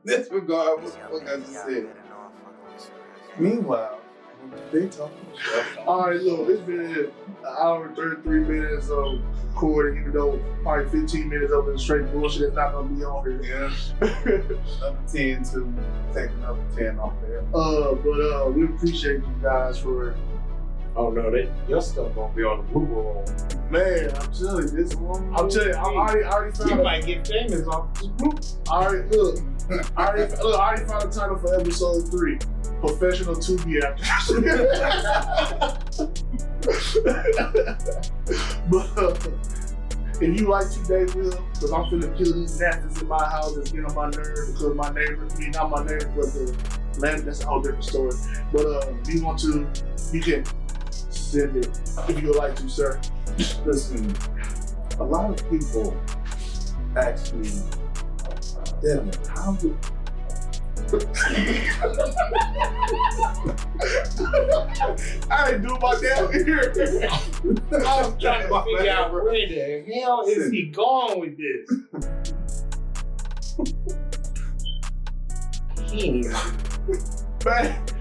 [0.04, 1.88] disregard what the fuck I just said.
[3.38, 4.00] Meanwhile,
[4.72, 5.16] they talking.
[5.86, 7.12] All right, look, it's been an
[7.58, 12.54] hour and 33 minutes of recording, even though probably 15 minutes of it straight bullshit
[12.54, 13.42] that's not gonna be on here.
[13.42, 14.36] Yeah.
[14.80, 15.74] Number 10 to
[16.14, 17.40] take another 10 off there.
[17.54, 20.14] Uh, but uh, we appreciate you guys for
[20.96, 23.22] Oh no, that your stuff gonna be on the blue roll.
[23.70, 24.10] man.
[24.16, 25.30] I'm telling you, this one.
[25.36, 26.80] I'm telling you, I already, I already You found.
[26.80, 28.40] A, might get famous off this group.
[28.70, 29.38] I already look.
[29.96, 32.38] I already, look, I already found a title for episode three.
[32.80, 34.28] Professional to be actors.
[38.70, 39.14] but uh,
[40.18, 43.70] if you like today, Will, because I'm finna kill these gnats in my house that's
[43.70, 46.56] getting on my nerves because my neighbor, I mean not my neighbor, but the
[46.98, 48.12] land that's a whole different story.
[48.50, 49.68] But uh, if you want to,
[50.12, 50.44] you can
[51.26, 51.68] send it
[52.08, 53.00] if you would like to, sir.
[53.64, 54.14] Listen,
[54.98, 55.96] a lot of people
[56.96, 57.50] ask actually,
[58.80, 59.76] Devin, how do
[65.30, 66.72] I ain't doing my damn ear.
[67.72, 71.66] I'm trying to figure out where the hell is he going with this?
[75.90, 76.26] He ain't
[77.44, 77.95] Man.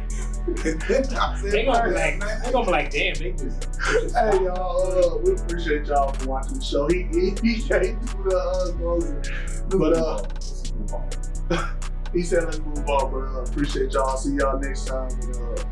[0.45, 5.17] They gonna be like, they gonna be like, damn, they just, just Hey y'all, uh,
[5.17, 6.87] we appreciate y'all for watching the show.
[6.87, 9.23] He he, he can't do the uh, closing,
[9.69, 11.67] but uh,
[12.13, 13.11] he said let's move on.
[13.11, 14.17] But uh, appreciate y'all.
[14.17, 15.09] See y'all next time.
[15.09, 15.63] And, uh,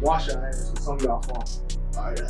[0.00, 0.70] wash your hands.
[0.70, 1.44] 'cause Some of y'all fun.
[1.98, 2.20] All right.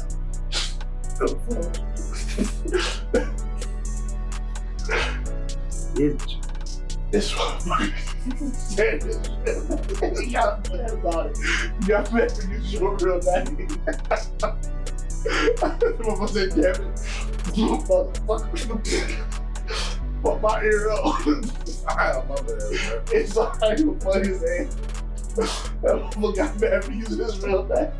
[7.10, 7.92] This one.
[10.00, 11.38] You got mad about it.
[11.88, 13.68] Mad when you your real name.
[16.00, 16.96] Mama said, damn it.
[18.26, 19.40] Motherfucker.
[20.22, 21.26] Fuck my ear up.
[21.88, 24.68] I my bad, it's alright, you funny hell.
[25.36, 27.90] That motherfucker got mad for using his real name.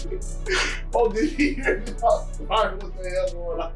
[0.95, 2.03] Oh, did he hear it?
[2.03, 3.73] Alright, what the hell going on?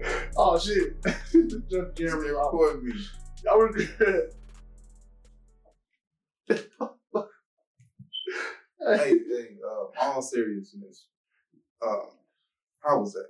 [0.36, 1.02] Oh shit.
[1.32, 2.52] Just Jeremy Rob.
[2.54, 2.92] Record me.
[3.50, 4.32] I regret.
[6.48, 6.56] Hey,
[9.28, 11.06] hey, uh, all seriousness,
[11.86, 12.06] uh,
[12.82, 13.28] how was that?